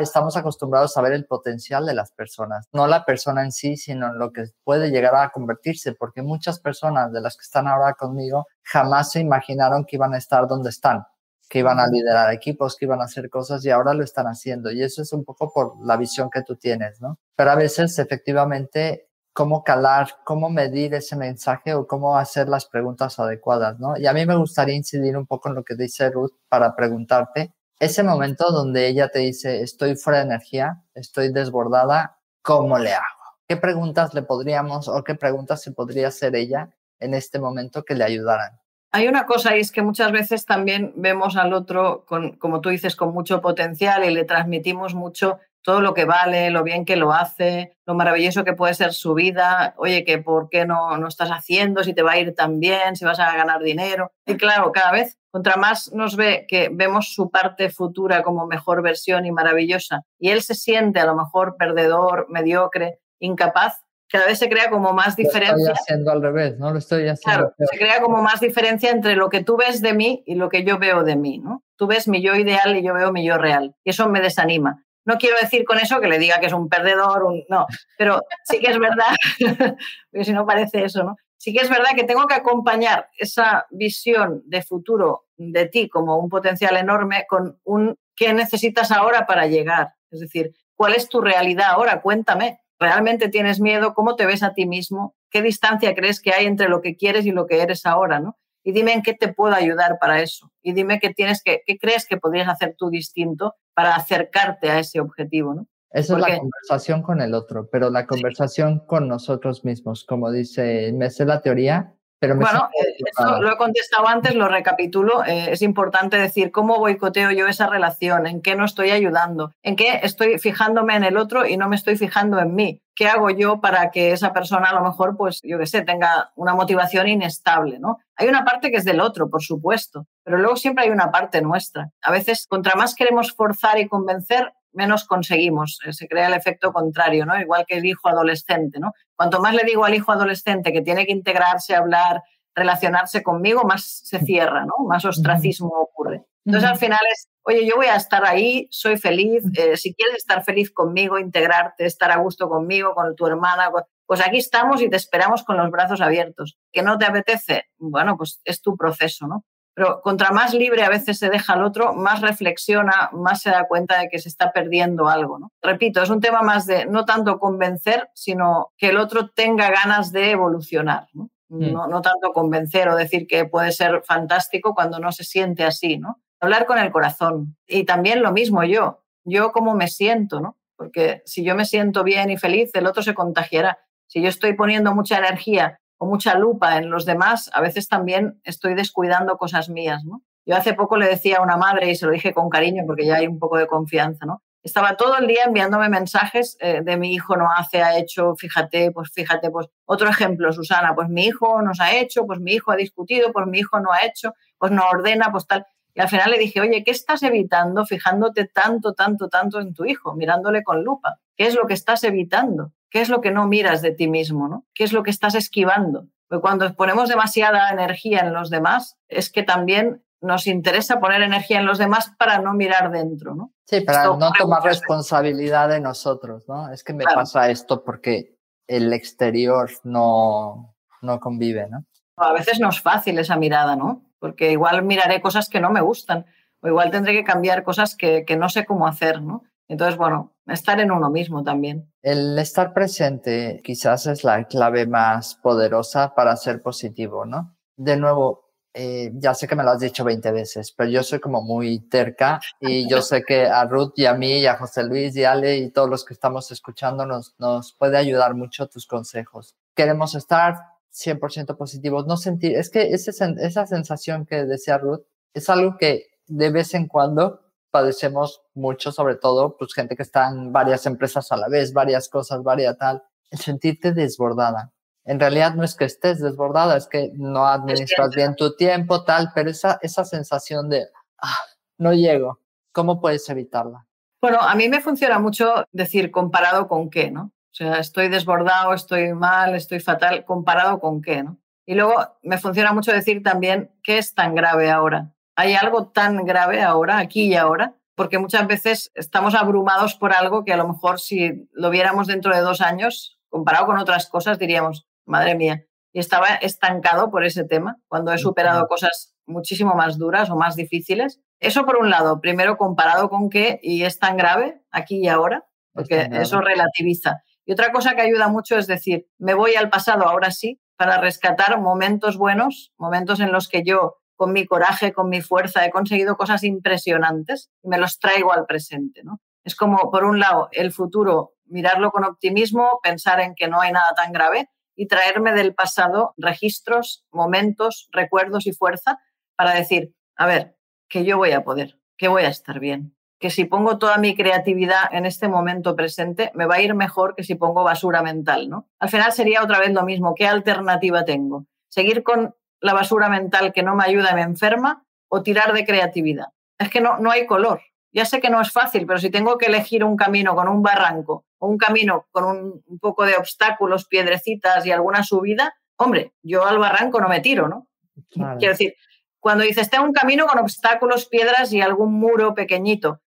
estamos 0.00 0.36
acostumbrados 0.36 0.96
a 0.96 1.02
ver 1.02 1.12
el 1.12 1.26
potencial 1.26 1.84
de 1.84 1.94
las 1.94 2.12
personas, 2.12 2.68
no 2.72 2.86
la 2.86 3.04
persona 3.04 3.42
en 3.42 3.52
sí, 3.52 3.76
sino 3.76 4.12
lo 4.14 4.32
que 4.32 4.44
puede 4.64 4.90
llegar 4.90 5.14
a 5.16 5.30
convertirse, 5.30 5.92
porque 5.94 6.22
muchas 6.22 6.60
personas 6.60 7.12
de 7.12 7.20
las 7.20 7.36
que 7.36 7.42
están 7.42 7.66
ahora 7.66 7.94
conmigo 7.94 8.46
jamás 8.62 9.10
se 9.10 9.20
imaginaron 9.20 9.84
que 9.84 9.96
iban 9.96 10.14
a 10.14 10.18
estar 10.18 10.46
donde 10.46 10.70
están, 10.70 11.04
que 11.48 11.58
iban 11.58 11.80
a 11.80 11.86
liderar 11.88 12.32
equipos, 12.32 12.76
que 12.76 12.84
iban 12.84 13.00
a 13.00 13.04
hacer 13.04 13.28
cosas 13.28 13.64
y 13.64 13.70
ahora 13.70 13.92
lo 13.92 14.04
están 14.04 14.26
haciendo. 14.26 14.70
Y 14.70 14.82
eso 14.82 15.02
es 15.02 15.12
un 15.12 15.24
poco 15.24 15.52
por 15.52 15.84
la 15.84 15.96
visión 15.96 16.30
que 16.30 16.42
tú 16.42 16.56
tienes, 16.56 17.00
¿no? 17.00 17.18
Pero 17.34 17.50
a 17.50 17.56
veces 17.56 17.98
efectivamente 17.98 19.08
cómo 19.32 19.64
calar, 19.64 20.08
cómo 20.24 20.50
medir 20.50 20.94
ese 20.94 21.16
mensaje 21.16 21.74
o 21.74 21.86
cómo 21.86 22.16
hacer 22.16 22.48
las 22.48 22.66
preguntas 22.66 23.18
adecuadas, 23.18 23.78
¿no? 23.78 23.96
Y 23.96 24.06
a 24.06 24.12
mí 24.12 24.26
me 24.26 24.36
gustaría 24.36 24.74
incidir 24.74 25.16
un 25.16 25.26
poco 25.26 25.48
en 25.48 25.54
lo 25.54 25.64
que 25.64 25.74
dice 25.74 26.10
Ruth 26.10 26.32
para 26.48 26.76
preguntarte, 26.76 27.54
ese 27.80 28.04
momento 28.04 28.52
donde 28.52 28.86
ella 28.86 29.08
te 29.08 29.18
dice, 29.18 29.62
estoy 29.62 29.96
fuera 29.96 30.20
de 30.20 30.26
energía, 30.26 30.84
estoy 30.94 31.32
desbordada, 31.32 32.18
¿cómo 32.40 32.78
le 32.78 32.92
hago? 32.92 33.22
¿Qué 33.48 33.56
preguntas 33.56 34.14
le 34.14 34.22
podríamos 34.22 34.86
o 34.86 35.02
qué 35.02 35.14
preguntas 35.14 35.62
se 35.62 35.72
podría 35.72 36.08
hacer 36.08 36.36
ella 36.36 36.70
en 37.00 37.14
este 37.14 37.40
momento 37.40 37.84
que 37.84 37.94
le 37.94 38.04
ayudaran? 38.04 38.60
Hay 38.92 39.08
una 39.08 39.26
cosa 39.26 39.56
y 39.56 39.60
es 39.60 39.72
que 39.72 39.82
muchas 39.82 40.12
veces 40.12 40.44
también 40.44 40.92
vemos 40.96 41.36
al 41.36 41.54
otro, 41.54 42.04
con, 42.06 42.36
como 42.36 42.60
tú 42.60 42.68
dices, 42.68 42.94
con 42.94 43.12
mucho 43.12 43.40
potencial 43.40 44.04
y 44.04 44.14
le 44.14 44.24
transmitimos 44.24 44.94
mucho 44.94 45.40
todo 45.62 45.80
lo 45.80 45.94
que 45.94 46.04
vale, 46.04 46.50
lo 46.50 46.62
bien 46.62 46.84
que 46.84 46.96
lo 46.96 47.12
hace, 47.12 47.76
lo 47.86 47.94
maravilloso 47.94 48.44
que 48.44 48.52
puede 48.52 48.74
ser 48.74 48.92
su 48.92 49.14
vida, 49.14 49.74
oye, 49.76 50.04
que 50.04 50.18
por 50.18 50.48
qué 50.48 50.66
no, 50.66 50.96
no 50.98 51.08
estás 51.08 51.30
haciendo, 51.30 51.84
si 51.84 51.94
te 51.94 52.02
va 52.02 52.12
a 52.12 52.18
ir 52.18 52.34
tan 52.34 52.60
bien, 52.60 52.96
si 52.96 53.04
vas 53.04 53.20
a 53.20 53.36
ganar 53.36 53.62
dinero. 53.62 54.12
Y 54.26 54.36
claro, 54.36 54.72
cada 54.72 54.92
vez, 54.92 55.18
contra 55.30 55.56
más 55.56 55.92
nos 55.92 56.16
ve 56.16 56.46
que 56.48 56.68
vemos 56.72 57.14
su 57.14 57.30
parte 57.30 57.70
futura 57.70 58.22
como 58.22 58.46
mejor 58.46 58.82
versión 58.82 59.24
y 59.24 59.32
maravillosa, 59.32 60.02
y 60.18 60.30
él 60.30 60.42
se 60.42 60.54
siente 60.54 61.00
a 61.00 61.06
lo 61.06 61.14
mejor 61.14 61.56
perdedor, 61.56 62.26
mediocre, 62.28 62.98
incapaz, 63.20 63.82
cada 64.12 64.26
vez 64.26 64.38
se 64.38 64.50
crea 64.50 64.68
como 64.68 64.92
más 64.92 65.16
diferencia. 65.16 65.54
Lo 65.54 65.72
estoy 65.72 65.72
haciendo 65.72 66.12
al 66.12 66.20
revés, 66.20 66.58
¿no? 66.58 66.70
Lo 66.70 66.78
estoy 66.78 67.08
haciendo. 67.08 67.54
Claro, 67.54 67.54
se 67.58 67.78
crea 67.78 68.02
como 68.02 68.20
más 68.20 68.40
diferencia 68.40 68.90
entre 68.90 69.16
lo 69.16 69.30
que 69.30 69.42
tú 69.42 69.56
ves 69.56 69.80
de 69.80 69.94
mí 69.94 70.22
y 70.26 70.34
lo 70.34 70.50
que 70.50 70.64
yo 70.64 70.78
veo 70.78 71.02
de 71.02 71.16
mí, 71.16 71.38
¿no? 71.38 71.62
Tú 71.76 71.86
ves 71.86 72.08
mi 72.08 72.20
yo 72.20 72.34
ideal 72.34 72.76
y 72.76 72.84
yo 72.84 72.92
veo 72.92 73.10
mi 73.10 73.24
yo 73.24 73.38
real. 73.38 73.74
Y 73.84 73.90
eso 73.90 74.10
me 74.10 74.20
desanima. 74.20 74.84
No 75.04 75.16
quiero 75.18 75.36
decir 75.40 75.64
con 75.64 75.78
eso 75.78 76.00
que 76.00 76.08
le 76.08 76.18
diga 76.18 76.38
que 76.38 76.46
es 76.46 76.52
un 76.52 76.68
perdedor, 76.68 77.24
no, 77.48 77.66
pero 77.98 78.20
sí 78.44 78.60
que 78.60 78.70
es 78.70 78.78
verdad, 78.78 79.14
porque 80.10 80.24
si 80.24 80.32
no 80.32 80.46
parece 80.46 80.84
eso, 80.84 81.02
¿no? 81.02 81.16
Sí 81.36 81.52
que 81.52 81.60
es 81.60 81.68
verdad 81.68 81.96
que 81.96 82.04
tengo 82.04 82.26
que 82.26 82.34
acompañar 82.34 83.08
esa 83.18 83.66
visión 83.70 84.42
de 84.44 84.62
futuro 84.62 85.24
de 85.36 85.66
ti 85.66 85.88
como 85.88 86.16
un 86.16 86.28
potencial 86.28 86.76
enorme 86.76 87.24
con 87.28 87.58
un 87.64 87.96
qué 88.14 88.32
necesitas 88.32 88.92
ahora 88.92 89.26
para 89.26 89.46
llegar. 89.48 89.94
Es 90.12 90.20
decir, 90.20 90.52
¿cuál 90.76 90.94
es 90.94 91.08
tu 91.08 91.20
realidad 91.20 91.70
ahora? 91.70 92.00
Cuéntame. 92.00 92.60
¿Realmente 92.78 93.28
tienes 93.28 93.60
miedo? 93.60 93.94
¿Cómo 93.94 94.14
te 94.14 94.26
ves 94.26 94.42
a 94.42 94.54
ti 94.54 94.66
mismo? 94.66 95.16
¿Qué 95.30 95.42
distancia 95.42 95.94
crees 95.94 96.20
que 96.20 96.32
hay 96.32 96.46
entre 96.46 96.68
lo 96.68 96.80
que 96.80 96.96
quieres 96.96 97.26
y 97.26 97.32
lo 97.32 97.46
que 97.46 97.60
eres 97.60 97.86
ahora? 97.86 98.20
¿no? 98.20 98.36
Y 98.64 98.72
dime 98.72 98.92
en 98.92 99.02
qué 99.02 99.14
te 99.14 99.32
puedo 99.32 99.54
ayudar 99.54 99.98
para 100.00 100.20
eso. 100.20 100.52
Y 100.62 100.72
dime 100.72 101.00
qué, 101.00 101.12
tienes 101.12 101.42
que, 101.42 101.62
qué 101.66 101.78
crees 101.78 102.06
que 102.06 102.16
podrías 102.16 102.48
hacer 102.48 102.74
tú 102.78 102.90
distinto 102.90 103.56
para 103.74 103.94
acercarte 103.94 104.70
a 104.70 104.78
ese 104.78 105.00
objetivo, 105.00 105.54
¿no? 105.54 105.66
Esa 105.90 106.14
es 106.14 106.20
la 106.20 106.38
conversación 106.38 107.02
con 107.02 107.20
el 107.20 107.34
otro, 107.34 107.68
pero 107.70 107.90
la 107.90 108.06
conversación 108.06 108.80
con 108.86 109.08
nosotros 109.08 109.62
mismos, 109.62 110.04
como 110.04 110.30
dice, 110.30 110.90
me 110.94 111.10
sé 111.10 111.26
la 111.26 111.42
teoría, 111.42 111.94
pero 112.22 112.36
Bueno, 112.36 112.70
eh, 112.72 113.02
eso 113.04 113.42
lo 113.42 113.52
he 113.52 113.56
contestado 113.56 114.06
antes, 114.06 114.36
lo 114.36 114.46
recapitulo. 114.46 115.24
Eh, 115.24 115.48
es 115.50 115.60
importante 115.60 116.16
decir 116.16 116.52
cómo 116.52 116.78
boicoteo 116.78 117.32
yo 117.32 117.48
esa 117.48 117.66
relación, 117.66 118.28
en 118.28 118.40
qué 118.42 118.54
no 118.54 118.64
estoy 118.64 118.92
ayudando, 118.92 119.52
en 119.64 119.74
qué 119.74 119.98
estoy 120.04 120.38
fijándome 120.38 120.94
en 120.94 121.02
el 121.02 121.16
otro 121.16 121.44
y 121.44 121.56
no 121.56 121.68
me 121.68 121.74
estoy 121.74 121.96
fijando 121.96 122.38
en 122.38 122.54
mí. 122.54 122.80
¿Qué 122.94 123.08
hago 123.08 123.30
yo 123.30 123.60
para 123.60 123.90
que 123.90 124.12
esa 124.12 124.32
persona 124.32 124.68
a 124.68 124.72
lo 124.72 124.82
mejor, 124.82 125.16
pues, 125.16 125.40
yo 125.42 125.58
qué 125.58 125.66
sé, 125.66 125.82
tenga 125.82 126.30
una 126.36 126.54
motivación 126.54 127.08
inestable, 127.08 127.80
¿no? 127.80 127.98
Hay 128.14 128.28
una 128.28 128.44
parte 128.44 128.70
que 128.70 128.76
es 128.76 128.84
del 128.84 129.00
otro, 129.00 129.28
por 129.28 129.42
supuesto, 129.42 130.06
pero 130.22 130.38
luego 130.38 130.54
siempre 130.54 130.84
hay 130.84 130.90
una 130.90 131.10
parte 131.10 131.42
nuestra. 131.42 131.90
A 132.02 132.12
veces, 132.12 132.46
contra 132.48 132.76
más 132.76 132.94
queremos 132.94 133.32
forzar 133.32 133.80
y 133.80 133.88
convencer, 133.88 134.52
menos 134.72 135.04
conseguimos. 135.04 135.78
Eh, 135.86 135.92
se 135.92 136.08
crea 136.08 136.28
el 136.28 136.34
efecto 136.34 136.72
contrario, 136.72 137.26
¿no? 137.26 137.38
Igual 137.40 137.64
que 137.66 137.76
el 137.76 137.84
hijo 137.84 138.08
adolescente, 138.08 138.78
¿no? 138.78 138.92
Cuanto 139.16 139.40
más 139.40 139.54
le 139.54 139.64
digo 139.64 139.84
al 139.84 139.94
hijo 139.94 140.12
adolescente 140.12 140.72
que 140.72 140.82
tiene 140.82 141.06
que 141.06 141.12
integrarse, 141.12 141.74
hablar, 141.74 142.22
relacionarse 142.54 143.22
conmigo, 143.22 143.64
más 143.64 143.84
se 144.04 144.20
cierra, 144.20 144.64
¿no? 144.64 144.74
Más 144.86 145.04
ostracismo 145.04 145.68
ocurre. 145.68 146.24
Entonces, 146.44 146.68
al 146.68 146.76
final 146.76 147.00
es, 147.12 147.28
oye, 147.42 147.66
yo 147.66 147.76
voy 147.76 147.86
a 147.86 147.94
estar 147.94 148.24
ahí, 148.26 148.66
soy 148.70 148.96
feliz, 148.96 149.44
eh, 149.56 149.76
si 149.76 149.94
quieres 149.94 150.16
estar 150.16 150.42
feliz 150.44 150.72
conmigo, 150.72 151.18
integrarte, 151.18 151.86
estar 151.86 152.10
a 152.10 152.16
gusto 152.16 152.48
conmigo, 152.48 152.94
con 152.94 153.14
tu 153.14 153.26
hermana, 153.26 153.70
pues 154.06 154.20
aquí 154.26 154.38
estamos 154.38 154.82
y 154.82 154.90
te 154.90 154.96
esperamos 154.96 155.44
con 155.44 155.56
los 155.56 155.70
brazos 155.70 156.00
abiertos. 156.00 156.58
¿Que 156.72 156.82
no 156.82 156.98
te 156.98 157.06
apetece? 157.06 157.66
Bueno, 157.78 158.16
pues 158.16 158.40
es 158.44 158.60
tu 158.60 158.76
proceso, 158.76 159.26
¿no? 159.26 159.44
Pero 159.74 160.02
contra 160.02 160.32
más 160.32 160.52
libre 160.52 160.82
a 160.82 160.90
veces 160.90 161.18
se 161.18 161.30
deja 161.30 161.54
al 161.54 161.64
otro, 161.64 161.94
más 161.94 162.20
reflexiona, 162.20 163.08
más 163.12 163.40
se 163.40 163.50
da 163.50 163.66
cuenta 163.66 163.98
de 163.98 164.08
que 164.08 164.18
se 164.18 164.28
está 164.28 164.52
perdiendo 164.52 165.08
algo. 165.08 165.38
¿no? 165.38 165.50
Repito, 165.62 166.02
es 166.02 166.10
un 166.10 166.20
tema 166.20 166.42
más 166.42 166.66
de 166.66 166.84
no 166.84 167.04
tanto 167.04 167.38
convencer, 167.38 168.10
sino 168.14 168.72
que 168.76 168.90
el 168.90 168.98
otro 168.98 169.30
tenga 169.30 169.70
ganas 169.70 170.12
de 170.12 170.30
evolucionar. 170.30 171.06
¿no? 171.14 171.30
Mm. 171.48 171.72
No, 171.72 171.86
no, 171.86 172.00
tanto 172.00 172.32
convencer 172.32 172.88
o 172.88 172.96
decir 172.96 173.26
que 173.26 173.44
puede 173.44 173.72
ser 173.72 174.02
fantástico 174.06 174.74
cuando 174.74 174.98
no 174.98 175.12
se 175.12 175.24
siente 175.24 175.64
así, 175.64 175.98
¿no? 175.98 176.18
Hablar 176.40 176.64
con 176.64 176.78
el 176.78 176.90
corazón. 176.90 177.56
Y 177.66 177.84
también 177.84 178.22
lo 178.22 178.32
mismo 178.32 178.64
yo, 178.64 179.04
yo 179.24 179.52
cómo 179.52 179.74
me 179.74 179.88
siento, 179.88 180.40
¿no? 180.40 180.56
Porque 180.76 181.22
si 181.26 181.44
yo 181.44 181.54
me 181.54 181.66
siento 181.66 182.04
bien 182.04 182.30
y 182.30 182.38
feliz, 182.38 182.70
el 182.74 182.86
otro 182.86 183.02
se 183.02 183.14
contagiará. 183.14 183.78
Si 184.06 184.22
yo 184.22 184.28
estoy 184.28 184.54
poniendo 184.54 184.94
mucha 184.94 185.18
energía 185.18 185.78
mucha 186.06 186.36
lupa 186.36 186.78
en 186.78 186.90
los 186.90 187.04
demás, 187.04 187.50
a 187.52 187.60
veces 187.60 187.88
también 187.88 188.40
estoy 188.44 188.74
descuidando 188.74 189.36
cosas 189.36 189.68
mías, 189.68 190.04
¿no? 190.04 190.22
Yo 190.44 190.56
hace 190.56 190.74
poco 190.74 190.96
le 190.96 191.06
decía 191.06 191.38
a 191.38 191.42
una 191.42 191.56
madre, 191.56 191.90
y 191.90 191.96
se 191.96 192.06
lo 192.06 192.12
dije 192.12 192.34
con 192.34 192.48
cariño 192.48 192.82
porque 192.86 193.06
ya 193.06 193.16
hay 193.16 193.26
un 193.28 193.38
poco 193.38 193.58
de 193.58 193.66
confianza, 193.66 194.26
¿no? 194.26 194.42
Estaba 194.64 194.96
todo 194.96 195.18
el 195.18 195.26
día 195.26 195.44
enviándome 195.44 195.88
mensajes 195.88 196.56
eh, 196.60 196.82
de 196.84 196.96
mi 196.96 197.12
hijo 197.12 197.36
no 197.36 197.48
hace, 197.50 197.82
ha 197.82 197.98
hecho, 197.98 198.36
fíjate, 198.36 198.92
pues 198.92 199.10
fíjate, 199.12 199.50
pues 199.50 199.66
otro 199.86 200.08
ejemplo, 200.08 200.52
Susana, 200.52 200.94
pues 200.94 201.08
mi 201.08 201.26
hijo 201.26 201.62
nos 201.62 201.80
ha 201.80 201.96
hecho, 201.96 202.26
pues 202.26 202.38
mi 202.38 202.52
hijo 202.52 202.70
ha 202.70 202.76
discutido, 202.76 203.32
pues 203.32 203.46
mi 203.48 203.58
hijo 203.58 203.80
no 203.80 203.92
ha 203.92 204.04
hecho, 204.06 204.34
pues 204.58 204.70
no 204.70 204.84
ordena, 204.88 205.32
pues 205.32 205.46
tal. 205.46 205.66
Y 205.94 206.00
al 206.00 206.08
final 206.08 206.30
le 206.30 206.38
dije, 206.38 206.60
oye, 206.60 206.84
¿qué 206.84 206.92
estás 206.92 207.22
evitando 207.24 207.84
fijándote 207.84 208.46
tanto, 208.46 208.94
tanto, 208.94 209.28
tanto 209.28 209.60
en 209.60 209.74
tu 209.74 209.84
hijo, 209.84 210.14
mirándole 210.14 210.62
con 210.62 210.84
lupa? 210.84 211.18
¿Qué 211.36 211.46
es 211.46 211.54
lo 211.56 211.66
que 211.66 211.74
estás 211.74 212.04
evitando? 212.04 212.72
¿Qué 212.92 213.00
es 213.00 213.08
lo 213.08 213.22
que 213.22 213.30
no 213.30 213.46
miras 213.46 213.80
de 213.80 213.90
ti 213.90 214.06
mismo? 214.06 214.48
¿no? 214.48 214.66
¿Qué 214.74 214.84
es 214.84 214.92
lo 214.92 215.02
que 215.02 215.10
estás 215.10 215.34
esquivando? 215.34 216.08
Porque 216.28 216.42
cuando 216.42 216.74
ponemos 216.74 217.08
demasiada 217.08 217.70
energía 217.70 218.20
en 218.20 218.34
los 218.34 218.50
demás, 218.50 218.98
es 219.08 219.32
que 219.32 219.42
también 219.42 220.04
nos 220.20 220.46
interesa 220.46 221.00
poner 221.00 221.22
energía 221.22 221.58
en 221.58 221.66
los 221.66 221.78
demás 221.78 222.12
para 222.18 222.38
no 222.38 222.52
mirar 222.52 222.90
dentro, 222.92 223.34
¿no? 223.34 223.52
Sí, 223.64 223.80
para 223.80 224.04
no 224.04 224.30
tomar 224.38 224.62
responsabilidad 224.62 225.70
de 225.70 225.80
nosotros, 225.80 226.44
¿no? 226.46 226.70
Es 226.70 226.84
que 226.84 226.92
me 226.92 227.04
pasa 227.04 227.50
esto 227.50 227.82
porque 227.82 228.36
el 228.68 228.92
exterior 228.92 229.70
no, 229.84 230.76
no 231.00 231.18
convive, 231.18 231.68
¿no? 231.68 231.84
A 232.18 232.32
veces 232.32 232.60
no 232.60 232.68
es 232.68 232.80
fácil 232.80 233.18
esa 233.18 233.36
mirada, 233.36 233.74
¿no? 233.74 234.04
Porque 234.18 234.52
igual 234.52 234.84
miraré 234.84 235.20
cosas 235.22 235.48
que 235.48 235.60
no 235.60 235.70
me 235.70 235.80
gustan 235.80 236.26
o 236.60 236.68
igual 236.68 236.90
tendré 236.90 237.14
que 237.14 237.24
cambiar 237.24 237.64
cosas 237.64 237.96
que, 237.96 238.24
que 238.24 238.36
no 238.36 238.48
sé 238.50 238.66
cómo 238.66 238.86
hacer, 238.86 239.22
¿no? 239.22 239.44
Entonces, 239.66 239.96
bueno, 239.96 240.31
estar 240.46 240.80
en 240.80 240.90
uno 240.90 241.10
mismo 241.10 241.42
también. 241.42 241.92
El 242.02 242.38
estar 242.38 242.72
presente 242.72 243.60
quizás 243.64 244.06
es 244.06 244.24
la 244.24 244.44
clave 244.44 244.86
más 244.86 245.36
poderosa 245.36 246.14
para 246.14 246.36
ser 246.36 246.62
positivo, 246.62 247.24
¿no? 247.24 247.56
De 247.76 247.96
nuevo, 247.96 248.50
eh, 248.74 249.12
ya 249.14 249.34
sé 249.34 249.46
que 249.46 249.54
me 249.54 249.62
lo 249.62 249.70
has 249.70 249.80
dicho 249.80 250.04
20 250.04 250.32
veces, 250.32 250.72
pero 250.72 250.90
yo 250.90 251.02
soy 251.02 251.20
como 251.20 251.42
muy 251.42 251.80
terca 251.88 252.40
y 252.60 252.88
yo 252.88 253.02
sé 253.02 253.22
que 253.22 253.46
a 253.46 253.64
Ruth 253.64 253.92
y 253.96 254.06
a 254.06 254.14
mí 254.14 254.38
y 254.38 254.46
a 254.46 254.56
José 254.56 254.84
Luis 254.84 255.14
y 255.16 255.24
Ale 255.24 255.58
y 255.58 255.70
todos 255.70 255.90
los 255.90 256.04
que 256.04 256.14
estamos 256.14 256.50
escuchando 256.50 257.04
nos, 257.04 257.34
nos 257.38 257.74
puede 257.74 257.98
ayudar 257.98 258.34
mucho 258.34 258.68
tus 258.68 258.86
consejos. 258.86 259.54
Queremos 259.74 260.14
estar 260.14 260.56
100% 260.92 261.56
positivos, 261.56 262.06
no 262.06 262.16
sentir, 262.16 262.56
es 262.56 262.70
que 262.70 262.92
esa 262.92 263.66
sensación 263.66 264.26
que 264.26 264.44
decía 264.44 264.78
Ruth 264.78 265.02
es 265.34 265.48
algo 265.48 265.76
que 265.78 266.06
de 266.26 266.50
vez 266.50 266.74
en 266.74 266.86
cuando 266.86 267.41
padecemos 267.72 268.42
mucho, 268.54 268.92
sobre 268.92 269.16
todo, 269.16 269.56
pues 269.56 269.74
gente 269.74 269.96
que 269.96 270.04
está 270.04 270.28
en 270.28 270.52
varias 270.52 270.86
empresas 270.86 271.32
a 271.32 271.36
la 271.36 271.48
vez, 271.48 271.72
varias 271.72 272.08
cosas, 272.08 272.44
varias 272.44 272.78
tal, 272.78 273.02
el 273.30 273.38
sentirte 273.40 273.92
desbordada. 273.92 274.70
En 275.04 275.18
realidad 275.18 275.54
no 275.54 275.64
es 275.64 275.74
que 275.74 275.86
estés 275.86 276.20
desbordada, 276.20 276.76
es 276.76 276.86
que 276.86 277.10
no 277.14 277.46
administras 277.46 278.10
bien 278.14 278.36
tu 278.36 278.54
tiempo, 278.54 279.02
tal, 279.02 279.32
pero 279.34 279.50
esa, 279.50 279.80
esa 279.82 280.04
sensación 280.04 280.68
de, 280.68 280.86
ah, 281.18 281.38
no 281.78 281.92
llego, 281.92 282.38
¿cómo 282.70 283.00
puedes 283.00 283.28
evitarla? 283.28 283.86
Bueno, 284.20 284.38
a 284.40 284.54
mí 284.54 284.68
me 284.68 284.80
funciona 284.80 285.18
mucho 285.18 285.64
decir 285.72 286.12
comparado 286.12 286.68
con 286.68 286.90
qué, 286.90 287.10
¿no? 287.10 287.22
O 287.24 287.54
sea, 287.54 287.78
estoy 287.78 288.08
desbordado, 288.08 288.72
estoy 288.74 289.12
mal, 289.14 289.56
estoy 289.56 289.80
fatal, 289.80 290.24
comparado 290.24 290.78
con 290.78 291.02
qué, 291.02 291.24
¿no? 291.24 291.38
Y 291.66 291.74
luego 291.74 291.94
me 292.22 292.38
funciona 292.38 292.72
mucho 292.72 292.92
decir 292.92 293.22
también 293.22 293.72
qué 293.82 293.98
es 293.98 294.14
tan 294.14 294.34
grave 294.34 294.70
ahora 294.70 295.12
hay 295.36 295.54
algo 295.54 295.88
tan 295.88 296.24
grave 296.24 296.62
ahora, 296.62 296.98
aquí 296.98 297.24
y 297.24 297.34
ahora, 297.34 297.76
porque 297.94 298.18
muchas 298.18 298.46
veces 298.46 298.90
estamos 298.94 299.34
abrumados 299.34 299.94
por 299.94 300.12
algo 300.12 300.44
que 300.44 300.52
a 300.52 300.56
lo 300.56 300.68
mejor 300.68 301.00
si 301.00 301.48
lo 301.52 301.70
viéramos 301.70 302.06
dentro 302.06 302.34
de 302.34 302.40
dos 302.40 302.60
años, 302.60 303.18
comparado 303.28 303.66
con 303.66 303.78
otras 303.78 304.08
cosas, 304.08 304.38
diríamos, 304.38 304.86
madre 305.06 305.34
mía, 305.34 305.64
y 305.92 306.00
estaba 306.00 306.28
estancado 306.28 307.10
por 307.10 307.24
ese 307.24 307.44
tema, 307.44 307.76
cuando 307.88 308.12
he 308.12 308.18
superado 308.18 308.66
cosas 308.66 309.14
muchísimo 309.26 309.74
más 309.74 309.98
duras 309.98 310.30
o 310.30 310.36
más 310.36 310.56
difíciles. 310.56 311.20
Eso 311.38 311.64
por 311.64 311.76
un 311.76 311.90
lado, 311.90 312.20
primero 312.20 312.56
comparado 312.56 313.08
con 313.08 313.28
qué 313.28 313.58
y 313.62 313.84
es 313.84 313.98
tan 313.98 314.16
grave 314.16 314.62
aquí 314.70 315.00
y 315.02 315.08
ahora, 315.08 315.44
porque 315.72 316.08
eso 316.12 316.40
relativiza. 316.40 317.22
Y 317.44 317.52
otra 317.52 317.72
cosa 317.72 317.94
que 317.94 318.02
ayuda 318.02 318.28
mucho 318.28 318.56
es 318.56 318.66
decir, 318.66 319.06
me 319.18 319.34
voy 319.34 319.54
al 319.54 319.68
pasado 319.68 320.06
ahora 320.06 320.30
sí 320.30 320.60
para 320.76 320.98
rescatar 320.98 321.60
momentos 321.60 322.16
buenos, 322.16 322.72
momentos 322.76 323.20
en 323.20 323.32
los 323.32 323.48
que 323.48 323.62
yo 323.64 324.01
con 324.16 324.32
mi 324.32 324.46
coraje, 324.46 324.92
con 324.92 325.08
mi 325.08 325.20
fuerza, 325.20 325.64
he 325.64 325.70
conseguido 325.70 326.16
cosas 326.16 326.44
impresionantes 326.44 327.50
y 327.62 327.68
me 327.68 327.78
los 327.78 327.98
traigo 327.98 328.32
al 328.32 328.46
presente. 328.46 329.02
¿no? 329.04 329.20
Es 329.44 329.56
como, 329.56 329.90
por 329.90 330.04
un 330.04 330.18
lado, 330.18 330.48
el 330.52 330.72
futuro, 330.72 331.34
mirarlo 331.46 331.90
con 331.90 332.04
optimismo, 332.04 332.80
pensar 332.82 333.20
en 333.20 333.34
que 333.34 333.48
no 333.48 333.60
hay 333.60 333.72
nada 333.72 333.92
tan 333.94 334.12
grave 334.12 334.48
y 334.74 334.86
traerme 334.86 335.32
del 335.32 335.54
pasado 335.54 336.14
registros, 336.16 337.04
momentos, 337.10 337.88
recuerdos 337.92 338.46
y 338.46 338.52
fuerza 338.52 339.00
para 339.36 339.54
decir, 339.54 339.94
a 340.16 340.26
ver, 340.26 340.56
que 340.88 341.04
yo 341.04 341.18
voy 341.18 341.32
a 341.32 341.44
poder, 341.44 341.78
que 341.96 342.08
voy 342.08 342.22
a 342.22 342.28
estar 342.28 342.60
bien, 342.60 342.96
que 343.18 343.30
si 343.30 343.44
pongo 343.44 343.78
toda 343.78 343.98
mi 343.98 344.16
creatividad 344.16 344.92
en 344.92 345.06
este 345.06 345.28
momento 345.28 345.76
presente, 345.76 346.30
me 346.34 346.46
va 346.46 346.56
a 346.56 346.60
ir 346.60 346.74
mejor 346.74 347.14
que 347.14 347.22
si 347.22 347.34
pongo 347.34 347.64
basura 347.64 348.02
mental, 348.02 348.48
¿no? 348.48 348.68
Al 348.78 348.88
final 348.88 349.12
sería 349.12 349.42
otra 349.42 349.60
vez 349.60 349.72
lo 349.72 349.84
mismo, 349.84 350.14
¿qué 350.14 350.26
alternativa 350.26 351.04
tengo? 351.04 351.46
¿Seguir 351.68 352.02
con 352.02 352.34
la 352.62 352.72
basura 352.72 353.08
mental 353.08 353.52
que 353.52 353.62
no 353.62 353.74
me 353.74 353.84
ayuda 353.84 354.12
y 354.12 354.14
me 354.14 354.22
enferma 354.22 354.84
o 355.08 355.22
tirar 355.22 355.52
de 355.52 355.66
creatividad? 355.66 356.28
Es 356.58 356.70
que 356.70 356.80
no, 356.80 356.98
no 356.98 357.10
hay 357.10 357.26
color. 357.26 357.60
Ya 357.92 358.06
sé 358.06 358.20
que 358.20 358.30
no 358.30 358.40
es 358.40 358.50
fácil, 358.50 358.86
pero 358.86 358.98
si 358.98 359.10
tengo 359.10 359.36
que 359.36 359.46
elegir 359.46 359.84
un 359.84 359.96
camino 359.96 360.34
con 360.34 360.48
un 360.48 360.62
barranco 360.62 361.26
o 361.38 361.46
un 361.46 361.58
camino 361.58 362.06
con 362.10 362.24
un, 362.24 362.78
poco 362.80 363.04
de 363.04 363.16
obstáculos, 363.16 363.86
piedrecitas 363.86 364.64
y 364.64 364.70
alguna 364.70 365.02
subida, 365.02 365.54
hombre, 365.76 366.14
yo 366.22 366.46
al 366.46 366.58
barranco 366.58 367.00
no 367.00 367.08
me 367.08 367.20
tiro, 367.20 367.48
¿no? 367.48 367.68
Quiero 368.08 368.52
decir, 368.52 368.74
cuando 369.20 369.44
dices, 369.44 369.68
tengo 369.68 369.84
un 369.84 369.92
camino 369.92 370.26
con 370.26 370.38
obstáculos, 370.38 371.06
piedras 371.06 371.52
y 371.52 371.60
algún 371.60 371.92
muro 371.92 372.34
pequeñito, 372.34 373.02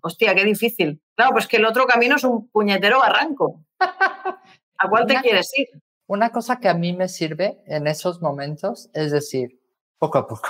hostia, 0.00 0.34
qué 0.34 0.44
difícil. 0.44 1.02
Claro, 1.16 1.32
pues 1.32 1.48
que 1.48 1.56
el 1.56 1.64
otro 1.64 1.86
camino 1.86 2.16
es 2.16 2.24
un 2.24 2.48
puñetero 2.50 3.00
barranco. 3.00 3.64
¿A 3.80 4.88
cuál 4.88 5.06
te 5.06 5.16
quieres 5.16 5.50
ir? 5.56 5.68
Una 6.10 6.32
cosa 6.32 6.58
que 6.58 6.68
a 6.68 6.74
mí 6.74 6.92
me 6.92 7.06
sirve 7.06 7.62
en 7.66 7.86
esos 7.86 8.20
momentos 8.20 8.90
es 8.94 9.12
decir, 9.12 9.60
poco 9.96 10.18
a 10.18 10.26
poco. 10.26 10.48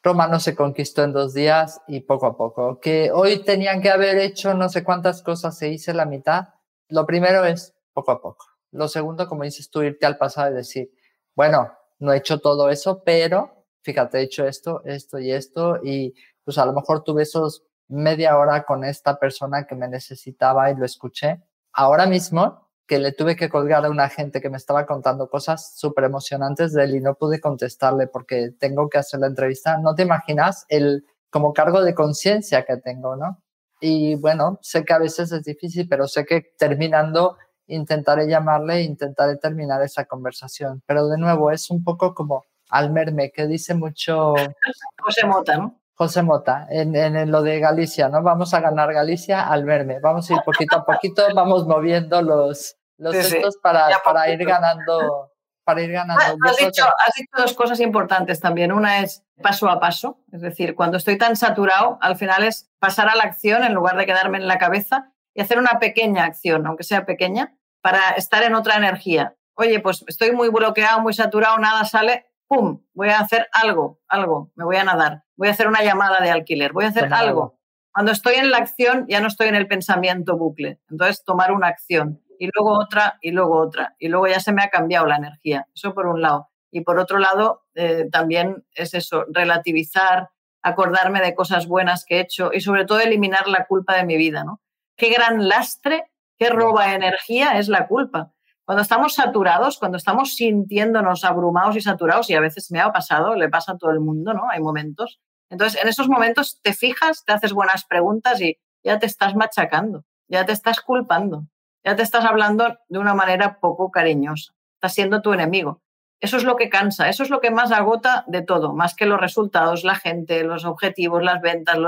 Roma 0.00 0.28
no 0.28 0.38
se 0.38 0.54
conquistó 0.54 1.02
en 1.02 1.12
dos 1.12 1.34
días 1.34 1.80
y 1.88 2.02
poco 2.02 2.26
a 2.26 2.36
poco. 2.36 2.78
Que 2.78 3.10
hoy 3.10 3.42
tenían 3.42 3.82
que 3.82 3.90
haber 3.90 4.16
hecho 4.18 4.54
no 4.54 4.68
sé 4.68 4.84
cuántas 4.84 5.22
cosas, 5.22 5.58
se 5.58 5.70
hice 5.70 5.92
la 5.92 6.06
mitad. 6.06 6.50
Lo 6.88 7.04
primero 7.04 7.44
es 7.44 7.74
poco 7.92 8.12
a 8.12 8.22
poco. 8.22 8.46
Lo 8.70 8.86
segundo, 8.86 9.26
como 9.26 9.42
dices 9.42 9.68
tú, 9.70 9.82
irte 9.82 10.06
al 10.06 10.18
pasado 10.18 10.52
y 10.52 10.58
decir, 10.58 10.92
bueno, 11.34 11.72
no 11.98 12.12
he 12.12 12.18
hecho 12.18 12.38
todo 12.38 12.70
eso, 12.70 13.02
pero 13.02 13.66
fíjate, 13.82 14.20
he 14.20 14.22
hecho 14.22 14.46
esto, 14.46 14.82
esto 14.84 15.18
y 15.18 15.32
esto, 15.32 15.80
y 15.82 16.14
pues 16.44 16.58
a 16.58 16.64
lo 16.64 16.72
mejor 16.72 17.02
tuve 17.02 17.24
esos 17.24 17.64
media 17.88 18.38
hora 18.38 18.62
con 18.62 18.84
esta 18.84 19.18
persona 19.18 19.66
que 19.66 19.74
me 19.74 19.88
necesitaba 19.88 20.70
y 20.70 20.76
lo 20.76 20.84
escuché. 20.84 21.42
Ahora 21.72 22.06
mismo 22.06 22.65
que 22.86 22.98
le 22.98 23.12
tuve 23.12 23.36
que 23.36 23.48
colgar 23.48 23.84
a 23.84 23.90
una 23.90 24.08
gente 24.08 24.40
que 24.40 24.50
me 24.50 24.56
estaba 24.56 24.86
contando 24.86 25.28
cosas 25.28 25.76
súper 25.76 26.04
emocionantes 26.04 26.72
de 26.72 26.84
él 26.84 26.94
y 26.96 27.00
no 27.00 27.14
pude 27.14 27.40
contestarle 27.40 28.06
porque 28.06 28.52
tengo 28.58 28.88
que 28.88 28.98
hacer 28.98 29.20
la 29.20 29.26
entrevista. 29.26 29.78
No 29.78 29.94
te 29.94 30.02
imaginas 30.02 30.64
el 30.68 31.04
como 31.30 31.52
cargo 31.52 31.82
de 31.82 31.94
conciencia 31.94 32.64
que 32.64 32.76
tengo, 32.76 33.16
¿no? 33.16 33.42
Y 33.80 34.14
bueno, 34.16 34.58
sé 34.62 34.84
que 34.84 34.94
a 34.94 34.98
veces 34.98 35.32
es 35.32 35.44
difícil, 35.44 35.88
pero 35.88 36.06
sé 36.06 36.24
que 36.24 36.52
terminando 36.56 37.36
intentaré 37.66 38.28
llamarle 38.28 38.76
e 38.76 38.82
intentaré 38.82 39.36
terminar 39.36 39.82
esa 39.82 40.04
conversación. 40.04 40.82
Pero 40.86 41.08
de 41.08 41.18
nuevo, 41.18 41.50
es 41.50 41.70
un 41.70 41.82
poco 41.82 42.14
como 42.14 42.44
Almerme, 42.70 43.30
que 43.32 43.46
dice 43.46 43.74
mucho... 43.74 44.34
José 44.98 45.26
Mota, 45.26 45.56
¿no? 45.56 45.80
José 45.94 46.22
Mota, 46.22 46.66
en, 46.70 46.94
en, 46.94 47.30
lo 47.30 47.42
de 47.42 47.58
Galicia, 47.58 48.08
¿no? 48.08 48.22
Vamos 48.22 48.52
a 48.52 48.60
ganar 48.60 48.92
Galicia 48.92 49.48
al 49.48 49.64
verme. 49.64 49.98
Vamos 49.98 50.30
a 50.30 50.34
ir 50.34 50.40
poquito 50.44 50.76
a 50.76 50.84
poquito, 50.84 51.22
vamos 51.34 51.66
moviendo 51.66 52.20
los, 52.20 52.75
los 52.98 53.16
para, 53.62 53.88
para 54.04 54.30
ir 54.30 54.44
ganando. 54.44 55.32
Para 55.64 55.82
ir 55.82 55.92
ganando. 55.92 56.22
Has 56.44 56.56
dicho, 56.56 56.84
has 56.84 57.14
dicho 57.16 57.30
dos 57.36 57.54
cosas 57.54 57.80
importantes 57.80 58.40
también. 58.40 58.72
Una 58.72 59.00
es 59.00 59.24
paso 59.42 59.68
a 59.68 59.80
paso, 59.80 60.20
es 60.32 60.40
decir, 60.40 60.74
cuando 60.74 60.96
estoy 60.96 61.18
tan 61.18 61.34
saturado, 61.36 61.98
al 62.00 62.16
final 62.16 62.44
es 62.44 62.70
pasar 62.78 63.08
a 63.08 63.16
la 63.16 63.24
acción 63.24 63.64
en 63.64 63.74
lugar 63.74 63.96
de 63.96 64.06
quedarme 64.06 64.38
en 64.38 64.46
la 64.46 64.58
cabeza 64.58 65.12
y 65.34 65.40
hacer 65.40 65.58
una 65.58 65.78
pequeña 65.80 66.24
acción, 66.24 66.66
aunque 66.66 66.84
sea 66.84 67.04
pequeña, 67.04 67.56
para 67.82 68.10
estar 68.10 68.42
en 68.44 68.54
otra 68.54 68.76
energía. 68.76 69.36
Oye, 69.54 69.80
pues 69.80 70.04
estoy 70.06 70.32
muy 70.32 70.48
bloqueado, 70.48 71.00
muy 71.00 71.14
saturado, 71.14 71.58
nada 71.58 71.84
sale, 71.84 72.26
¡pum! 72.46 72.82
Voy 72.94 73.08
a 73.08 73.20
hacer 73.20 73.48
algo, 73.52 74.00
algo, 74.08 74.52
me 74.54 74.64
voy 74.64 74.76
a 74.76 74.84
nadar, 74.84 75.24
voy 75.36 75.48
a 75.48 75.52
hacer 75.52 75.66
una 75.66 75.82
llamada 75.82 76.20
de 76.20 76.30
alquiler, 76.30 76.72
voy 76.72 76.84
a 76.84 76.88
hacer 76.88 77.12
algo. 77.12 77.58
Cuando 77.92 78.12
estoy 78.12 78.34
en 78.34 78.50
la 78.50 78.58
acción 78.58 79.06
ya 79.08 79.20
no 79.20 79.28
estoy 79.28 79.48
en 79.48 79.54
el 79.54 79.66
pensamiento 79.66 80.36
bucle. 80.36 80.80
Entonces, 80.90 81.24
tomar 81.24 81.52
una 81.52 81.68
acción 81.68 82.22
y 82.38 82.48
luego 82.54 82.78
otra 82.78 83.18
y 83.20 83.30
luego 83.30 83.60
otra. 83.60 83.94
Y 83.98 84.08
luego 84.08 84.26
ya 84.26 84.40
se 84.40 84.52
me 84.52 84.62
ha 84.62 84.70
cambiado 84.70 85.06
la 85.06 85.16
energía. 85.16 85.66
Eso 85.74 85.94
por 85.94 86.06
un 86.06 86.22
lado. 86.22 86.48
Y 86.70 86.82
por 86.82 86.98
otro 86.98 87.18
lado, 87.18 87.62
eh, 87.74 88.08
también 88.10 88.64
es 88.74 88.94
eso, 88.94 89.24
relativizar, 89.28 90.30
acordarme 90.62 91.20
de 91.20 91.34
cosas 91.34 91.66
buenas 91.66 92.04
que 92.04 92.16
he 92.16 92.20
hecho 92.20 92.50
y 92.52 92.60
sobre 92.60 92.84
todo 92.84 93.00
eliminar 93.00 93.48
la 93.48 93.66
culpa 93.66 93.96
de 93.96 94.04
mi 94.04 94.16
vida. 94.16 94.44
¿no? 94.44 94.60
Qué 94.96 95.10
gran 95.10 95.48
lastre, 95.48 96.10
qué 96.36 96.50
roba 96.50 96.94
energía 96.94 97.58
es 97.58 97.68
la 97.68 97.86
culpa. 97.86 98.32
Cuando 98.64 98.82
estamos 98.82 99.14
saturados, 99.14 99.78
cuando 99.78 99.96
estamos 99.96 100.34
sintiéndonos 100.34 101.24
abrumados 101.24 101.76
y 101.76 101.80
saturados, 101.80 102.28
y 102.30 102.34
a 102.34 102.40
veces 102.40 102.70
me 102.72 102.80
ha 102.80 102.92
pasado, 102.92 103.36
le 103.36 103.48
pasa 103.48 103.72
a 103.72 103.78
todo 103.78 103.92
el 103.92 104.00
mundo, 104.00 104.34
¿no? 104.34 104.50
Hay 104.50 104.60
momentos. 104.60 105.20
Entonces, 105.50 105.80
en 105.80 105.88
esos 105.88 106.08
momentos 106.08 106.60
te 106.62 106.72
fijas, 106.72 107.24
te 107.24 107.32
haces 107.32 107.52
buenas 107.52 107.84
preguntas 107.84 108.40
y 108.40 108.58
ya 108.82 108.98
te 108.98 109.06
estás 109.06 109.36
machacando, 109.36 110.04
ya 110.28 110.44
te 110.44 110.52
estás 110.52 110.80
culpando, 110.80 111.46
ya 111.86 111.94
te 111.94 112.02
estás 112.02 112.24
hablando 112.24 112.76
de 112.88 112.98
una 112.98 113.14
manera 113.14 113.60
poco 113.60 113.92
cariñosa, 113.92 114.52
estás 114.74 114.92
siendo 114.92 115.22
tu 115.22 115.32
enemigo. 115.32 115.82
Eso 116.18 116.36
es 116.36 116.42
lo 116.42 116.56
que 116.56 116.68
cansa, 116.68 117.08
eso 117.08 117.22
es 117.22 117.30
lo 117.30 117.40
que 117.40 117.52
más 117.52 117.70
agota 117.70 118.24
de 118.26 118.42
todo, 118.42 118.74
más 118.74 118.94
que 118.94 119.06
los 119.06 119.20
resultados, 119.20 119.84
la 119.84 119.94
gente, 119.94 120.42
los 120.42 120.64
objetivos, 120.64 121.22
las 121.22 121.40
ventas, 121.40 121.78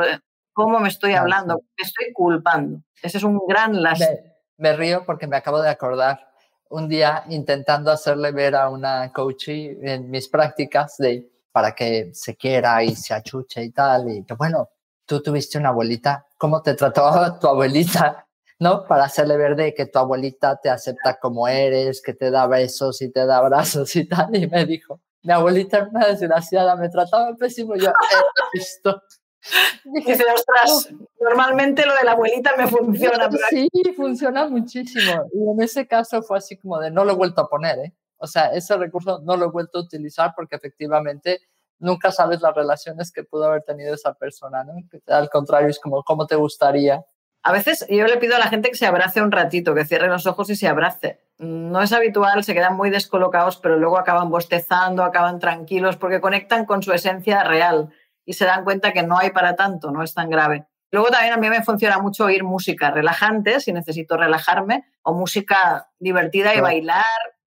cómo 0.53 0.78
me 0.78 0.88
estoy 0.88 1.14
hablando, 1.14 1.57
me 1.57 1.84
estoy 1.84 2.12
culpando. 2.12 2.82
Ese 3.03 3.18
es 3.18 3.24
un 3.24 3.40
gran 3.49 3.82
lastre. 3.82 4.36
me 4.57 4.76
río 4.76 5.05
porque 5.05 5.26
me 5.26 5.36
acabo 5.36 5.61
de 5.61 5.70
acordar 5.70 6.28
un 6.70 6.88
día 6.88 7.24
intentando 7.28 7.90
hacerle 7.90 8.30
ver 8.30 8.55
a 8.55 8.68
una 8.68 9.12
coach 9.12 9.49
en 9.49 10.11
mis 10.11 10.28
prácticas 10.28 10.96
de 10.99 11.28
para 11.51 11.74
que 11.74 12.11
se 12.12 12.36
quiera 12.36 12.84
y 12.84 12.94
se 12.94 13.14
achuche 13.14 13.64
y 13.64 13.70
tal. 13.70 14.09
Y 14.12 14.24
que 14.24 14.34
bueno, 14.34 14.68
tú 15.07 15.20
tuviste 15.20 15.59
una 15.59 15.70
abuelita, 15.70 16.26
¿cómo 16.36 16.62
te 16.62 16.74
trataba 16.74 17.36
tu 17.38 17.49
abuelita? 17.49 18.28
¿No? 18.61 18.84
Para 18.84 19.04
hacerle 19.04 19.36
ver 19.36 19.54
de 19.54 19.72
que 19.72 19.86
tu 19.86 19.98
abuelita 19.98 20.59
te 20.61 20.68
acepta 20.68 21.18
como 21.20 21.46
eres, 21.46 22.02
que 22.02 22.12
te 22.12 22.30
da 22.30 22.46
besos 22.46 23.00
y 23.02 23.12
te 23.12 23.24
da 23.24 23.38
abrazos 23.38 23.94
y 23.94 24.09
tal. 24.09 24.34
Y 24.34 24.48
me 24.48 24.66
dijo, 24.66 25.00
mi 25.22 25.32
abuelita 25.32 25.78
era 25.78 25.88
una 25.88 26.06
desgraciada, 26.06 26.76
me 26.76 26.88
trataba 26.88 27.34
pésimo. 27.36 27.76
Yo, 27.76 27.90
he 27.90 28.59
visto. 28.59 29.02
Dice, 29.84 30.24
ostras, 30.34 30.94
normalmente 31.20 31.86
lo 31.86 31.94
de 31.94 32.04
la 32.04 32.12
abuelita 32.12 32.52
me 32.56 32.66
funciona. 32.66 33.30
Sí, 33.50 33.68
funciona 33.96 34.48
muchísimo. 34.48 35.26
Y 35.32 35.50
en 35.50 35.62
ese 35.62 35.86
caso 35.86 36.22
fue 36.22 36.38
así 36.38 36.56
como 36.56 36.78
de 36.78 36.90
no 36.90 37.04
lo 37.04 37.12
he 37.12 37.16
vuelto 37.16 37.42
a 37.42 37.48
poner, 37.48 37.78
¿eh? 37.78 37.94
O 38.18 38.26
sea, 38.26 38.52
ese 38.52 38.76
recurso 38.76 39.20
no 39.22 39.36
lo 39.36 39.46
he 39.46 39.50
vuelto 39.50 39.78
a 39.78 39.82
utilizar 39.82 40.32
porque 40.34 40.56
efectivamente 40.56 41.40
nunca 41.78 42.11
sabes 42.11 42.40
las 42.40 42.54
relaciones 42.54 43.12
que 43.12 43.22
pudo 43.22 43.44
haber 43.44 43.62
tenido 43.62 43.94
esa 43.94 44.14
persona, 44.14 44.64
¿no? 44.64 44.72
Al 45.06 45.30
contrario, 45.30 45.68
es 45.68 45.78
como, 45.78 46.02
¿cómo 46.02 46.26
te 46.26 46.34
gustaría? 46.34 47.04
A 47.43 47.53
veces 47.53 47.86
yo 47.89 48.07
le 48.07 48.16
pido 48.16 48.36
a 48.36 48.39
la 48.39 48.49
gente 48.49 48.68
que 48.68 48.76
se 48.76 48.86
abrace 48.86 49.22
un 49.22 49.32
ratito, 49.32 49.74
que 49.74 49.84
cierre 49.84 50.09
los 50.09 50.26
ojos 50.26 50.51
y 50.51 50.57
se 50.57 50.68
abrace. 50.68 51.20
No 51.39 51.80
es 51.80 51.93
habitual, 51.93 52.43
se 52.45 52.53
quedan 52.53 52.76
muy 52.76 52.91
descolocados, 52.91 53.59
pero 53.59 53.76
luego 53.76 53.99
acaban 53.99 54.28
bostezando, 54.28 55.05
acaban 55.05 55.39
tranquilos, 55.39 55.97
porque 55.97 56.20
conectan 56.20 56.64
con 56.66 56.82
su 56.82 56.93
esencia 56.93 57.45
real 57.45 57.91
y 58.24 58.34
se 58.34 58.45
dan 58.45 58.64
cuenta 58.64 58.93
que 58.93 59.03
no 59.03 59.16
hay 59.16 59.30
para 59.30 59.57
tanto, 59.57 59.91
no 59.91 60.03
es 60.03 60.14
tan 60.14 60.30
grave. 60.30 60.66
Luego 60.91 61.09
también 61.09 61.34
a 61.34 61.36
mí 61.36 61.49
me 61.49 61.62
funciona 61.62 61.99
mucho 61.99 62.24
oír 62.24 62.45
música 62.45 62.91
relajante, 62.91 63.61
si 63.61 63.72
necesito 63.72 64.16
relajarme, 64.16 64.84
o 65.03 65.14
música 65.14 65.89
divertida 65.99 66.55
y 66.55 66.61
bailar. 66.61 67.05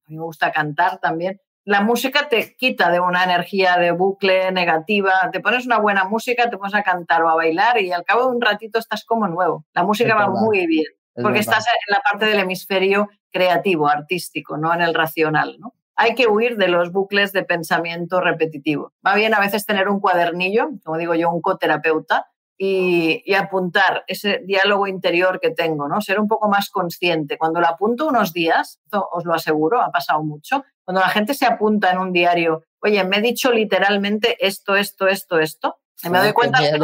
A 0.06 0.10
mí 0.10 0.16
me 0.16 0.22
gusta 0.22 0.52
cantar 0.52 0.98
también. 0.98 1.40
La 1.70 1.82
música 1.82 2.28
te 2.28 2.56
quita 2.56 2.90
de 2.90 2.98
una 2.98 3.22
energía 3.22 3.76
de 3.76 3.92
bucle 3.92 4.50
negativa. 4.50 5.12
Te 5.30 5.38
pones 5.38 5.66
una 5.66 5.78
buena 5.78 6.02
música, 6.02 6.50
te 6.50 6.58
pones 6.58 6.74
a 6.74 6.82
cantar 6.82 7.22
o 7.22 7.28
a 7.28 7.36
bailar 7.36 7.80
y 7.80 7.92
al 7.92 8.02
cabo 8.02 8.22
de 8.22 8.34
un 8.34 8.40
ratito 8.40 8.80
estás 8.80 9.04
como 9.04 9.28
nuevo. 9.28 9.64
La 9.72 9.84
música 9.84 10.16
va 10.16 10.28
muy 10.28 10.66
bien, 10.66 10.86
porque 11.14 11.38
estás 11.38 11.64
en 11.68 11.94
la 11.94 12.00
parte 12.00 12.26
del 12.26 12.40
hemisferio 12.40 13.08
creativo, 13.30 13.86
artístico, 13.86 14.56
no 14.56 14.74
en 14.74 14.80
el 14.80 14.94
racional. 14.94 15.58
¿no? 15.60 15.74
hay 15.94 16.16
que 16.16 16.26
huir 16.26 16.56
de 16.56 16.66
los 16.66 16.90
bucles 16.90 17.32
de 17.32 17.44
pensamiento 17.44 18.20
repetitivo. 18.20 18.92
Va 19.06 19.14
bien 19.14 19.32
a 19.34 19.38
veces 19.38 19.64
tener 19.64 19.88
un 19.88 20.00
cuadernillo, 20.00 20.70
como 20.82 20.98
digo 20.98 21.14
yo, 21.14 21.30
un 21.30 21.40
coterapeuta, 21.40 22.26
y, 22.62 23.34
apuntar 23.34 24.04
ese 24.06 24.42
diálogo 24.44 24.86
interior 24.86 25.40
que 25.40 25.50
tengo, 25.50 25.88
¿no? 25.88 26.02
Ser 26.02 26.20
un 26.20 26.28
poco 26.28 26.46
más 26.50 26.68
consciente. 26.68 27.38
Cuando 27.38 27.58
lo 27.58 27.66
apunto 27.66 28.06
unos 28.06 28.34
días, 28.34 28.80
os 28.92 29.24
lo 29.24 29.32
aseguro, 29.32 29.80
ha 29.80 29.90
pasado 29.90 30.22
mucho, 30.22 30.62
cuando 30.84 31.00
la 31.00 31.08
gente 31.08 31.32
se 31.32 31.46
apunta 31.46 31.90
en 31.90 31.96
un 31.96 32.12
diario, 32.12 32.64
oye, 32.82 33.02
me 33.04 33.16
he 33.16 33.20
dicho 33.22 33.50
literalmente 33.50 34.36
esto, 34.46 34.76
esto, 34.76 35.08
esto, 35.08 35.38
esto, 35.38 35.78
y 36.02 36.10
me 36.10 36.18
doy 36.18 36.34
cuenta 36.34 36.58
que 36.58 36.78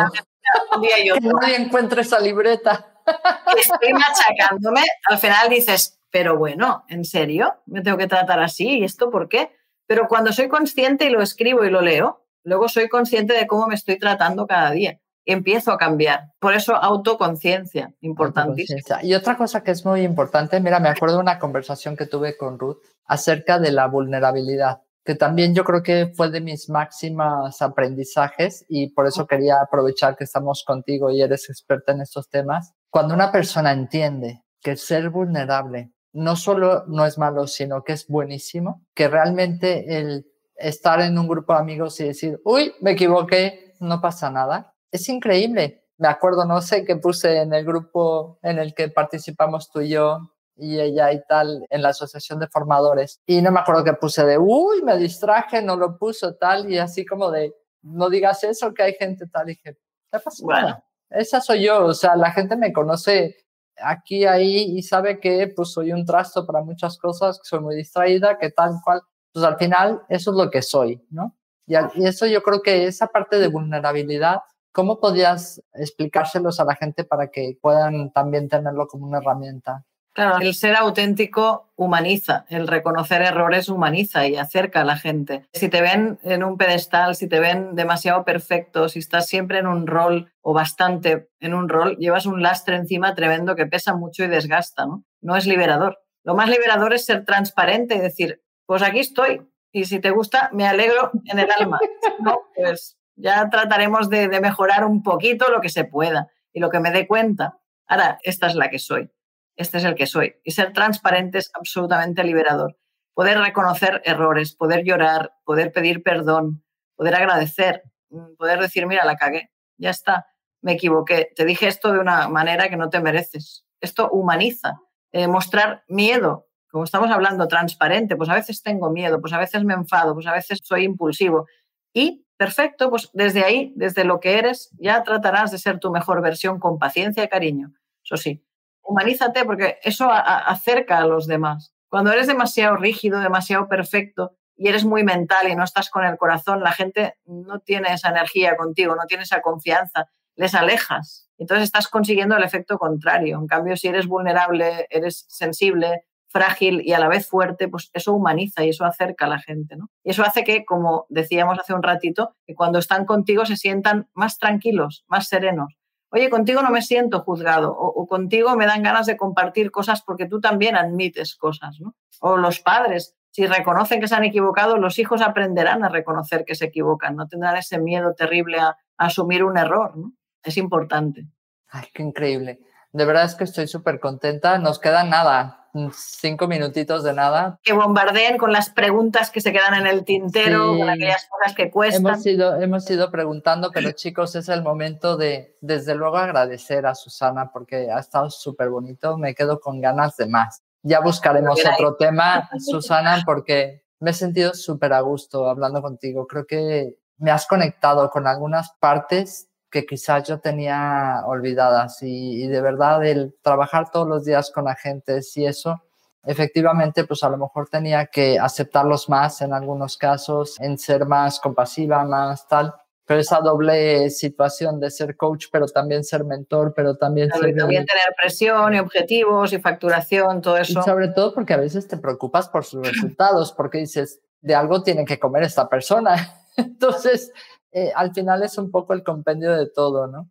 un 0.75 0.81
día 0.81 1.05
y 1.05 1.11
otro. 1.13 1.39
Que 1.45 1.57
encuentre 1.57 2.01
esa 2.01 2.21
libreta. 2.21 2.95
estoy 3.59 3.93
machacándome, 3.93 4.83
al 5.11 5.19
final 5.19 5.51
dices, 5.51 6.01
pero 6.11 6.39
bueno, 6.39 6.87
¿en 6.89 7.05
serio? 7.05 7.55
¿Me 7.67 7.83
tengo 7.83 7.99
que 7.99 8.07
tratar 8.07 8.41
así? 8.41 8.79
¿Y 8.79 8.85
esto 8.85 9.11
por 9.11 9.29
qué? 9.29 9.55
Pero 9.87 10.09
cuando 10.09 10.33
soy 10.33 10.49
consciente 10.49 11.05
y 11.05 11.11
lo 11.11 11.21
escribo 11.21 11.67
y 11.67 11.71
lo 11.71 11.83
leo, 11.83 12.25
luego 12.45 12.71
soy 12.71 12.89
consciente 12.89 13.35
de 13.35 13.47
cómo 13.47 13.67
me 13.67 13.75
estoy 13.75 13.99
tratando 13.99 14.47
cada 14.47 14.71
día 14.71 14.99
empiezo 15.27 15.73
a 15.73 15.79
cambiar. 15.79 16.33
Por 16.39 16.55
eso 16.55 16.75
autoconciencia, 16.75 17.93
importantísimo. 18.01 18.81
Y 19.03 19.15
otra 19.15 19.37
cosa 19.37 19.63
que 19.63 19.73
es 19.73 19.85
muy 19.85 20.03
importante, 20.03 20.61
mira, 20.61 20.81
me 20.81 20.89
acuerdo 20.89 21.17
de 21.17 21.23
una 21.23 21.39
conversación 21.39 21.97
que 21.97 22.07
tuve 22.07 22.37
con 22.37 22.59
Ruth 22.59 22.79
acerca 23.05 23.59
de 23.59 23.73
la 23.73 23.89
vulnerabilidad, 23.89 24.83
que 25.05 25.15
también 25.17 25.55
yo 25.55 25.65
creo 25.65 25.83
que 25.83 26.13
fue 26.17 26.31
de 26.31 26.41
mis 26.41 26.69
máximas 26.69 27.61
aprendizajes 27.61 28.65
y 28.69 28.89
por 28.89 29.07
eso 29.07 29.27
quería 29.27 29.61
aprovechar 29.61 30.17
que 30.17 30.25
estamos 30.25 30.65
contigo 30.65 31.11
y 31.11 31.21
eres 31.21 31.51
experta 31.51 31.93
en 31.93 32.01
estos 32.01 32.29
temas. 32.29 32.73
Cuando 32.89 33.15
una 33.15 33.31
persona 33.31 33.73
entiende 33.73 34.43
que 34.61 34.77
ser 34.77 35.11
vulnerable 35.11 35.93
no 36.13 36.35
solo 36.35 36.85
no 36.87 37.05
es 37.05 37.19
malo, 37.19 37.47
sino 37.47 37.85
que 37.85 37.93
es 37.93 38.07
buenísimo, 38.09 38.83
que 38.95 39.07
realmente 39.07 39.99
el 39.99 40.27
estar 40.57 41.01
en 41.03 41.19
un 41.19 41.29
grupo 41.29 41.53
de 41.53 41.59
amigos 41.59 42.01
y 42.01 42.05
decir, 42.05 42.41
uy, 42.43 42.73
me 42.81 42.93
equivoqué, 42.93 43.75
no 43.81 44.01
pasa 44.01 44.31
nada, 44.31 44.75
es 44.97 45.09
increíble. 45.09 45.85
Me 45.99 46.09
acuerdo, 46.09 46.45
no 46.45 46.61
sé 46.61 46.85
qué 46.85 46.97
puse 46.97 47.39
en 47.39 47.55
el 47.55 47.65
grupo 47.65 48.39
en 48.43 48.59
el 48.59 48.75
que 48.75 48.89
participamos 48.89 49.71
tú 49.71 49.81
y 49.81 49.91
yo 49.91 50.21
y 50.57 50.81
ella 50.81 51.13
y 51.13 51.23
tal 51.27 51.67
en 51.71 51.83
la 51.83 51.91
asociación 51.91 52.39
de 52.39 52.49
formadores. 52.49 53.21
Y 53.27 53.41
no 53.41 53.51
me 53.53 53.61
acuerdo 53.61 53.85
qué 53.85 53.93
puse 53.95 54.25
de, 54.25 54.39
uy, 54.39 54.83
me 54.83 54.97
distraje, 54.97 55.63
no 55.63 55.77
lo 55.77 55.99
puso 55.99 56.35
tal 56.35 56.71
y 56.71 56.79
así 56.79 57.05
como 57.07 57.31
de, 57.31 57.55
no 57.83 58.11
digas 58.11 58.43
eso, 58.45 58.75
que 58.75 58.83
hay 58.83 58.95
gente 58.95 59.27
tal. 59.27 59.49
Y 59.49 59.55
dije, 59.55 59.79
¿qué 60.11 60.19
pasa? 60.19 60.45
Bueno. 60.45 60.83
Esa 61.09 61.41
soy 61.41 61.65
yo, 61.65 61.85
o 61.85 61.95
sea, 61.95 62.17
la 62.17 62.33
gente 62.33 62.57
me 62.57 62.73
conoce 62.73 63.37
aquí, 63.77 64.25
ahí 64.25 64.77
y 64.77 64.83
sabe 64.83 65.21
que 65.21 65.53
pues 65.55 65.71
soy 65.71 65.93
un 65.93 66.05
trasto 66.05 66.45
para 66.45 66.63
muchas 66.63 66.99
cosas, 66.99 67.39
que 67.39 67.45
soy 67.45 67.61
muy 67.61 67.77
distraída, 67.77 68.39
que 68.39 68.51
tal 68.51 68.73
cual. 68.85 69.03
Pues 69.33 69.45
al 69.45 69.57
final 69.57 70.03
eso 70.09 70.31
es 70.33 70.37
lo 70.37 70.51
que 70.51 70.63
soy, 70.63 71.01
¿no? 71.11 71.37
Y, 71.67 71.75
y 71.95 72.07
eso 72.07 72.27
yo 72.27 72.43
creo 72.43 72.61
que 72.61 72.87
esa 72.87 73.07
parte 73.07 73.39
de 73.39 73.49
vulnerabilidad 73.49 74.41
¿Cómo 74.77 75.01
podías 75.01 75.63
explicárselos 75.73 76.61
a 76.61 76.67
la 76.67 76.77
gente 76.77 77.05
para 77.05 77.29
que 77.29 77.57
puedan 77.63 78.13
también 78.13 78.47
tenerlo 78.47 78.87
como 78.89 79.07
una 79.07 79.21
herramienta? 79.21 79.87
Claro, 80.13 80.37
el 80.39 80.55
ser 80.55 80.77
auténtico 80.77 81.73
humaniza, 81.77 82.45
el 82.51 82.69
reconocer 82.69 83.23
errores 83.23 83.71
humaniza 83.71 84.27
y 84.27 84.37
acerca 84.37 84.83
a 84.83 84.85
la 84.85 84.99
gente. 84.99 85.47
Si 85.55 85.71
te 85.71 85.81
ven 85.81 86.19
en 86.23 86.45
un 86.45 86.59
pedestal, 86.59 87.17
si 87.17 87.27
te 87.27 87.41
ven 87.41 87.75
demasiado 87.75 88.23
perfecto, 88.27 88.91
si 88.91 88.99
estás 88.99 89.27
siempre 89.29 89.61
en 89.61 89.67
un 89.67 89.87
rol 89.87 90.31
o 90.43 90.53
bastante 90.53 91.31
en 91.41 91.55
un 91.55 91.71
rol, 91.71 91.97
llevas 91.97 92.27
un 92.27 92.43
lastre 92.43 92.77
encima 92.77 93.15
tremendo 93.15 93.57
que 93.57 93.65
pesa 93.65 93.97
mucho 93.97 94.25
y 94.25 94.29
desgasta, 94.29 94.85
¿no? 94.85 95.05
No 95.23 95.37
es 95.37 95.47
liberador. 95.47 96.01
Lo 96.23 96.35
más 96.35 96.51
liberador 96.51 96.93
es 96.93 97.07
ser 97.07 97.25
transparente 97.25 97.95
y 97.95 98.01
decir, 98.01 98.43
pues 98.67 98.83
aquí 98.83 98.99
estoy 98.99 99.41
y 99.73 99.87
si 99.87 100.01
te 100.01 100.11
gusta, 100.11 100.51
me 100.53 100.67
alegro 100.67 101.13
en 101.25 101.39
el 101.39 101.51
alma. 101.51 101.79
No, 102.21 102.41
pues 102.55 102.99
ya 103.17 103.49
trataremos 103.51 104.09
de, 104.11 104.29
mejorar 104.41 104.85
un 104.85 105.03
poquito 105.03 105.51
lo 105.51 105.61
que 105.61 105.69
se 105.69 105.85
pueda 105.85 106.29
y 106.53 106.61
lo 106.61 106.71
que 106.71 106.81
me 106.81 106.91
dé 106.91 107.07
cuenta. 107.07 107.59
Ahora, 107.87 108.19
esta 108.23 108.47
es 108.47 108.55
la 108.55 108.71
que 108.71 108.79
soy. 108.79 109.11
Este 109.57 109.79
es 109.79 109.85
el 109.85 109.95
que 109.95 110.07
soy. 110.07 110.37
Y 110.45 110.53
ser 110.53 110.73
transparente 110.73 111.39
es 111.39 111.51
absolutamente 111.55 112.23
liberador. 112.25 112.77
Poder 113.15 113.39
reconocer 113.39 114.03
errores, 114.05 114.55
poder 114.55 114.85
llorar, 114.85 115.33
poder 115.45 115.73
pedir 115.73 116.03
perdón, 116.03 116.63
poder 116.95 117.15
agradecer, 117.15 117.83
mm, 118.11 118.37
poder 118.37 118.61
decir, 118.61 118.87
mira, 118.87 119.05
la 119.07 119.17
cagué, 119.17 119.51
ya 119.79 119.91
está, 119.91 120.27
me 120.61 120.73
equivoqué, 120.73 121.33
te 121.35 121.47
dije 121.47 121.69
esto 121.69 121.93
de 121.93 122.01
una 122.01 122.29
manera 122.29 122.69
que 122.69 122.77
no 122.77 122.91
te 122.91 123.01
mereces. 123.01 123.65
Esto 123.81 124.11
humaniza. 124.11 124.81
Eh, 125.13 125.29
mostrar 125.29 125.85
miedo, 125.89 126.49
como 126.71 126.85
estamos 126.85 127.11
hablando, 127.11 127.49
transparente, 127.49 128.17
pues 128.17 128.29
a 128.29 128.35
veces 128.35 128.63
tengo 128.63 128.91
miedo, 128.91 129.21
pues 129.21 129.33
a 129.33 129.39
veces 129.39 129.65
me 129.65 129.73
enfado, 129.73 130.13
pues 130.13 130.27
a 130.27 130.33
veces 130.33 130.61
soy 130.63 130.85
impulsivo. 130.85 131.47
Y 131.95 132.26
Perfecto, 132.37 132.91
pues 132.91 133.11
desde 133.15 133.45
ahí, 133.45 133.73
desde 133.77 134.05
lo 134.05 134.21
que 134.21 134.39
eres, 134.39 134.71
ya 134.79 135.03
tratarás 135.03 135.51
de 135.51 135.59
ser 135.59 135.79
tu 135.79 135.91
mejor 135.91 136.21
versión 136.21 136.61
con 136.61 136.79
paciencia 136.79 137.25
y 137.25 137.29
cariño. 137.29 137.73
Eso 138.05 138.17
sí, 138.17 138.45
humanízate 138.83 139.45
porque 139.45 139.79
eso 139.83 140.09
acerca 140.11 140.99
a 140.99 141.07
los 141.07 141.27
demás. 141.27 141.75
Cuando 141.89 142.13
eres 142.13 142.27
demasiado 142.27 142.77
rígido, 142.77 143.21
demasiado 143.21 143.69
perfecto 143.69 144.37
y 144.57 144.69
eres 144.69 144.85
muy 144.85 145.03
mental 145.03 145.49
y 145.49 145.57
no 145.57 145.65
estás 145.65 145.91
con 145.91 146.05
el 146.05 146.17
corazón, 146.19 146.63
la 146.63 146.73
gente 146.73 147.15
no 147.25 147.61
tiene 147.61 147.93
esa 147.93 148.11
energía 148.11 148.57
contigo, 148.57 148.95
no 148.95 149.07
tiene 149.07 149.23
esa 149.23 149.41
confianza, 149.41 150.09
les 150.35 150.55
alejas. 150.55 151.31
Entonces 151.39 151.65
estás 151.65 151.89
consiguiendo 151.89 152.37
el 152.37 152.45
efecto 152.45 152.79
contrario. 152.79 153.39
En 153.39 153.47
cambio, 153.47 153.77
si 153.77 153.89
eres 153.89 154.07
vulnerable, 154.07 154.87
eres 154.91 155.25
sensible, 155.29 156.05
frágil 156.29 156.83
y 156.85 156.93
a 156.93 156.99
la 156.99 157.09
vez 157.09 157.29
fuerte, 157.29 157.69
pues 157.69 157.91
eso 157.93 158.13
humaniza 158.13 158.65
y 158.65 158.71
eso 158.71 158.85
acerca 158.85 159.27
a 159.27 159.29
la 159.29 159.39
gente, 159.39 159.77
¿no? 159.77 159.89
Y 160.05 160.11
eso 160.11 160.23
hace 160.23 160.45
que, 160.45 160.65
como 160.65 161.07
decíamos 161.09 161.59
hace 161.59 161.75
un 161.75 161.83
ratito, 161.83 162.35
que 162.47 162.55
cuando 162.55 162.79
están 162.79 163.05
contigo 163.05 163.47
se 163.47 163.57
sientan 163.57 164.09
más 164.15 164.39
tranquilos, 164.39 165.05
más 165.09 165.29
serenos. 165.29 165.77
Oye, 166.11 166.31
contigo 166.31 166.63
no 166.63 166.71
me 166.71 166.83
siento 166.83 167.21
juzgado 167.21 167.75
o, 167.77 168.07
contigo 168.07 168.55
me 168.57 168.67
dan 168.67 168.83
ganas 168.83 169.07
de 169.07 169.17
compartir 169.17 169.71
cosas 169.71 170.03
porque 170.03 170.27
tú 170.27 170.41
también 170.41 170.77
admites 170.77 171.37
cosas, 171.37 171.81
¿no? 171.81 171.95
O 172.21 172.37
los 172.37 172.61
padres, 172.61 173.17
si 173.31 173.47
reconocen 173.47 174.01
que 174.01 174.09
se 174.09 174.15
han 174.15 174.25
equivocado, 174.25 174.79
los 174.79 174.99
hijos 174.99 175.21
aprenderán 175.21 175.85
a 175.85 175.89
reconocer 175.89 176.45
que 176.45 176.55
se 176.55 176.67
equivocan, 176.67 177.17
no 177.17 177.27
tendrán 177.27 177.57
ese 177.57 177.79
miedo 177.79 178.15
terrible 178.15 178.59
a, 178.59 178.69
a 178.69 178.77
asumir 179.07 179.45
un 179.45 179.59
error, 179.59 179.97
¿no? 179.97 180.13
Es 180.43 180.57
importante. 180.57 181.27
Ay, 181.69 181.89
qué 181.93 182.03
increíble. 182.03 182.61
De 182.97 183.05
verdad 183.05 183.25
es 183.25 183.35
que 183.35 183.45
estoy 183.45 183.69
súper 183.69 184.01
contenta. 184.01 184.57
Nos 184.57 184.79
queda 184.79 185.05
nada, 185.05 185.69
cinco 185.93 186.49
minutitos 186.49 187.05
de 187.05 187.13
nada. 187.13 187.61
Que 187.63 187.75
bombardeen 187.75 188.39
con 188.39 188.55
las 188.55 188.71
preguntas 188.71 189.31
que 189.31 189.43
se 189.43 189.53
quedan 189.53 189.75
en 189.75 189.87
el 189.87 190.03
tintero, 190.07 190.75
con 190.79 190.89
aquellas 190.89 191.29
cosas 191.29 191.55
que 191.55 191.71
cuestan. 191.71 192.07
Hemos 192.07 192.25
ido, 192.25 192.59
hemos 192.59 192.91
ido 192.91 193.11
preguntando, 193.11 193.71
pero 193.71 193.91
chicos, 193.93 194.35
es 194.35 194.49
el 194.49 194.63
momento 194.63 195.19
de, 195.19 195.59
desde 195.61 195.95
luego, 195.95 196.17
agradecer 196.17 196.87
a 196.87 196.95
Susana 196.95 197.51
porque 197.53 197.91
ha 197.91 197.99
estado 197.99 198.31
súper 198.31 198.71
bonito. 198.71 199.19
Me 199.19 199.35
quedo 199.35 199.61
con 199.61 199.83
ganas 199.83 200.17
de 200.17 200.29
más. 200.29 200.63
Ya 200.83 201.01
buscaremos 201.01 201.61
otro 201.67 201.97
tema, 201.97 202.49
Susana, 202.59 203.25
porque 203.27 203.85
me 204.01 204.13
he 204.13 204.15
sentido 204.15 204.55
súper 204.55 204.95
a 204.95 205.01
gusto 205.01 205.51
hablando 205.51 205.83
contigo. 205.83 206.27
Creo 206.27 206.47
que 206.47 206.97
me 207.19 207.31
has 207.31 207.47
conectado 207.47 208.09
con 208.09 208.27
algunas 208.27 208.73
partes 208.81 209.51
que 209.77 209.85
quizás 209.85 210.27
yo 210.27 210.41
tenía 210.41 211.23
olvidadas 211.27 211.99
y, 212.01 212.47
de 212.47 212.63
verdad 212.63 213.05
el 213.05 213.35
trabajar 213.43 213.91
todos 213.91 214.09
los 214.09 214.25
días 214.25 214.51
con 214.51 214.69
agentes 214.69 215.37
y 215.37 215.45
eso, 215.45 215.83
efectivamente, 216.25 217.05
pues 217.05 217.23
a 217.23 217.29
lo 217.29 217.37
mejor 217.37 217.69
tenía 217.69 218.07
que 218.07 218.39
aceptarlos 218.39 219.11
más 219.11 219.43
en 219.43 219.53
algunos 219.53 219.99
casos, 219.99 220.59
en 220.61 220.79
ser 220.79 221.05
más 221.05 221.41
compasiva, 221.41 222.05
más 222.05 222.49
tal. 222.49 222.73
Pero 223.05 223.21
esa 223.21 223.41
doble 223.41 224.09
situación 224.09 224.81
de 224.81 224.91
ser 224.91 225.15
coach, 225.15 225.47
pero 225.53 225.67
también 225.67 226.03
ser 226.03 226.25
mentor, 226.25 226.73
pero 226.75 226.97
también 226.97 227.31
ser... 227.31 227.55
También 227.55 227.85
tener 227.85 228.15
presión 228.21 228.75
y 228.75 228.79
objetivos 228.79 229.53
y 229.53 229.59
facturación, 229.59 230.41
todo 230.41 230.57
eso. 230.57 230.81
Y 230.81 230.83
sobre 230.83 231.09
todo 231.09 231.35
porque 231.35 231.53
a 231.53 231.59
veces 231.59 231.87
te 231.87 231.99
preocupas 231.99 232.49
por 232.49 232.65
sus 232.65 232.85
resultados, 232.85 233.53
porque 233.53 233.79
dices, 233.79 234.21
de 234.41 234.55
algo 234.55 234.83
tiene 234.83 235.05
que 235.05 235.19
comer 235.19 235.43
esta 235.43 235.69
persona. 235.69 236.17
Entonces, 236.57 237.31
eh, 237.77 237.93
al 237.95 238.15
final 238.15 238.43
es 238.43 238.57
un 238.57 238.71
poco 238.71 238.95
el 238.95 239.03
compendio 239.03 239.53
de 239.53 239.69
todo, 239.69 240.07
¿no? 240.07 240.31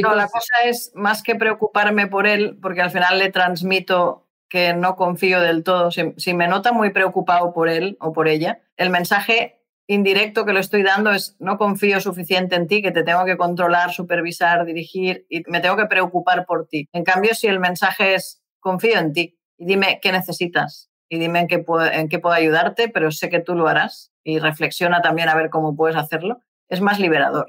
No, 0.00 0.14
la 0.14 0.28
cosa 0.28 0.54
es 0.64 0.92
más 0.94 1.22
que 1.22 1.34
preocuparme 1.34 2.06
por 2.06 2.26
él, 2.26 2.58
porque 2.60 2.80
al 2.80 2.90
final 2.90 3.18
le 3.18 3.30
transmito 3.30 4.26
que 4.48 4.72
no 4.72 4.96
confío 4.96 5.42
del 5.42 5.62
todo. 5.62 5.90
Si, 5.90 6.34
me 6.34 6.48
nota 6.48 6.72
muy 6.72 6.90
preocupado 6.90 7.52
por 7.52 7.68
él 7.68 7.98
o 8.00 8.14
por 8.14 8.28
ella, 8.28 8.62
el 8.78 8.88
mensaje 8.88 9.62
indirecto 9.86 10.46
que 10.46 10.54
le 10.54 10.60
estoy 10.60 10.82
dando 10.82 11.12
es 11.12 11.36
no 11.38 11.58
confío 11.58 12.00
suficiente 12.00 12.56
en 12.56 12.66
ti, 12.66 12.80
que 12.80 12.92
te 12.92 13.02
tengo 13.02 13.26
que 13.26 13.36
controlar, 13.36 13.92
supervisar, 13.92 14.64
dirigir 14.64 15.26
y 15.28 15.42
me 15.48 15.60
tengo 15.60 15.76
que 15.76 15.86
preocupar 15.86 16.46
por 16.46 16.66
ti. 16.66 16.88
En 16.94 17.04
cambio, 17.04 17.34
si 17.34 17.46
el 17.46 17.60
mensaje 17.60 18.14
es 18.14 18.42
confío 18.58 18.98
en 18.98 19.12
ti 19.12 19.38
y 19.58 19.66
dime 19.66 20.00
qué 20.00 20.12
necesitas 20.12 20.90
y 21.10 21.18
dime 21.18 21.40
en 21.40 21.48
qué 21.48 21.62
en 21.92 22.08
qué 22.08 22.18
puedo 22.18 22.34
ayudarte, 22.34 22.88
pero 22.88 23.10
sé 23.10 23.28
que 23.28 23.40
tú 23.40 23.54
lo 23.54 23.68
harás 23.68 24.12
y 24.24 24.38
reflexiona 24.38 25.02
también 25.02 25.28
a 25.28 25.36
ver 25.36 25.50
cómo 25.50 25.76
puedes 25.76 25.96
hacerlo, 25.96 26.40
es 26.68 26.80
más 26.80 26.98
liberador. 26.98 27.48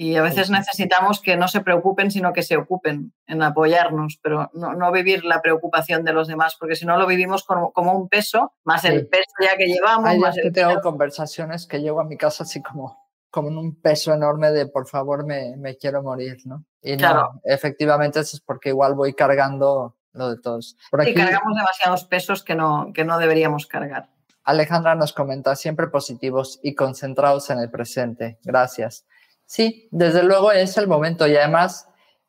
Y 0.00 0.14
a 0.14 0.22
veces 0.22 0.48
necesitamos 0.48 1.20
que 1.20 1.36
no 1.36 1.48
se 1.48 1.60
preocupen, 1.60 2.12
sino 2.12 2.32
que 2.32 2.44
se 2.44 2.56
ocupen 2.56 3.12
en 3.26 3.42
apoyarnos, 3.42 4.20
pero 4.22 4.48
no, 4.54 4.92
vivir 4.92 5.24
la 5.24 5.42
preocupación 5.42 6.04
de 6.04 6.12
los 6.12 6.28
demás, 6.28 6.56
porque 6.56 6.76
si 6.76 6.86
no 6.86 6.96
lo 6.96 7.04
vivimos 7.04 7.42
como, 7.42 7.72
un 7.74 8.08
peso, 8.08 8.52
más 8.62 8.84
el 8.84 9.08
peso 9.08 9.32
ya 9.40 9.56
que 9.56 9.66
llevamos. 9.66 10.08
Hay 10.08 10.42
que 10.42 10.52
tengo 10.52 10.80
conversaciones 10.82 11.66
que 11.66 11.80
llego 11.80 12.00
a 12.00 12.04
mi 12.04 12.16
casa 12.16 12.44
así 12.44 12.62
como, 12.62 13.08
como 13.28 13.48
un 13.48 13.80
peso 13.80 14.14
enorme 14.14 14.52
de 14.52 14.68
por 14.68 14.86
favor 14.86 15.26
me, 15.26 15.56
me 15.56 15.76
quiero 15.76 16.00
morir, 16.00 16.36
¿no? 16.44 16.64
Y 16.80 16.96
no, 16.96 17.40
efectivamente 17.42 18.20
eso 18.20 18.36
es 18.36 18.40
porque 18.40 18.68
igual 18.68 18.94
voy 18.94 19.14
cargando 19.14 19.96
lo 20.12 20.30
de 20.30 20.40
todos. 20.40 20.76
Por 20.92 21.00
aquí, 21.00 21.12
cargamos 21.12 21.56
demasiados 21.56 22.04
pesos 22.04 22.44
que 22.44 22.54
no, 22.54 22.92
que 22.94 23.04
no 23.04 23.18
deberíamos 23.18 23.66
cargar. 23.66 24.10
Alejandra 24.48 24.94
nos 24.94 25.12
comenta, 25.12 25.54
siempre 25.56 25.88
positivos 25.88 26.58
y 26.62 26.74
concentrados 26.74 27.50
en 27.50 27.58
el 27.58 27.70
presente. 27.70 28.38
Gracias. 28.42 29.04
Sí, 29.44 29.88
desde 29.90 30.22
luego 30.22 30.52
es 30.52 30.78
el 30.78 30.88
momento 30.88 31.26
y 31.26 31.36
además 31.36 31.86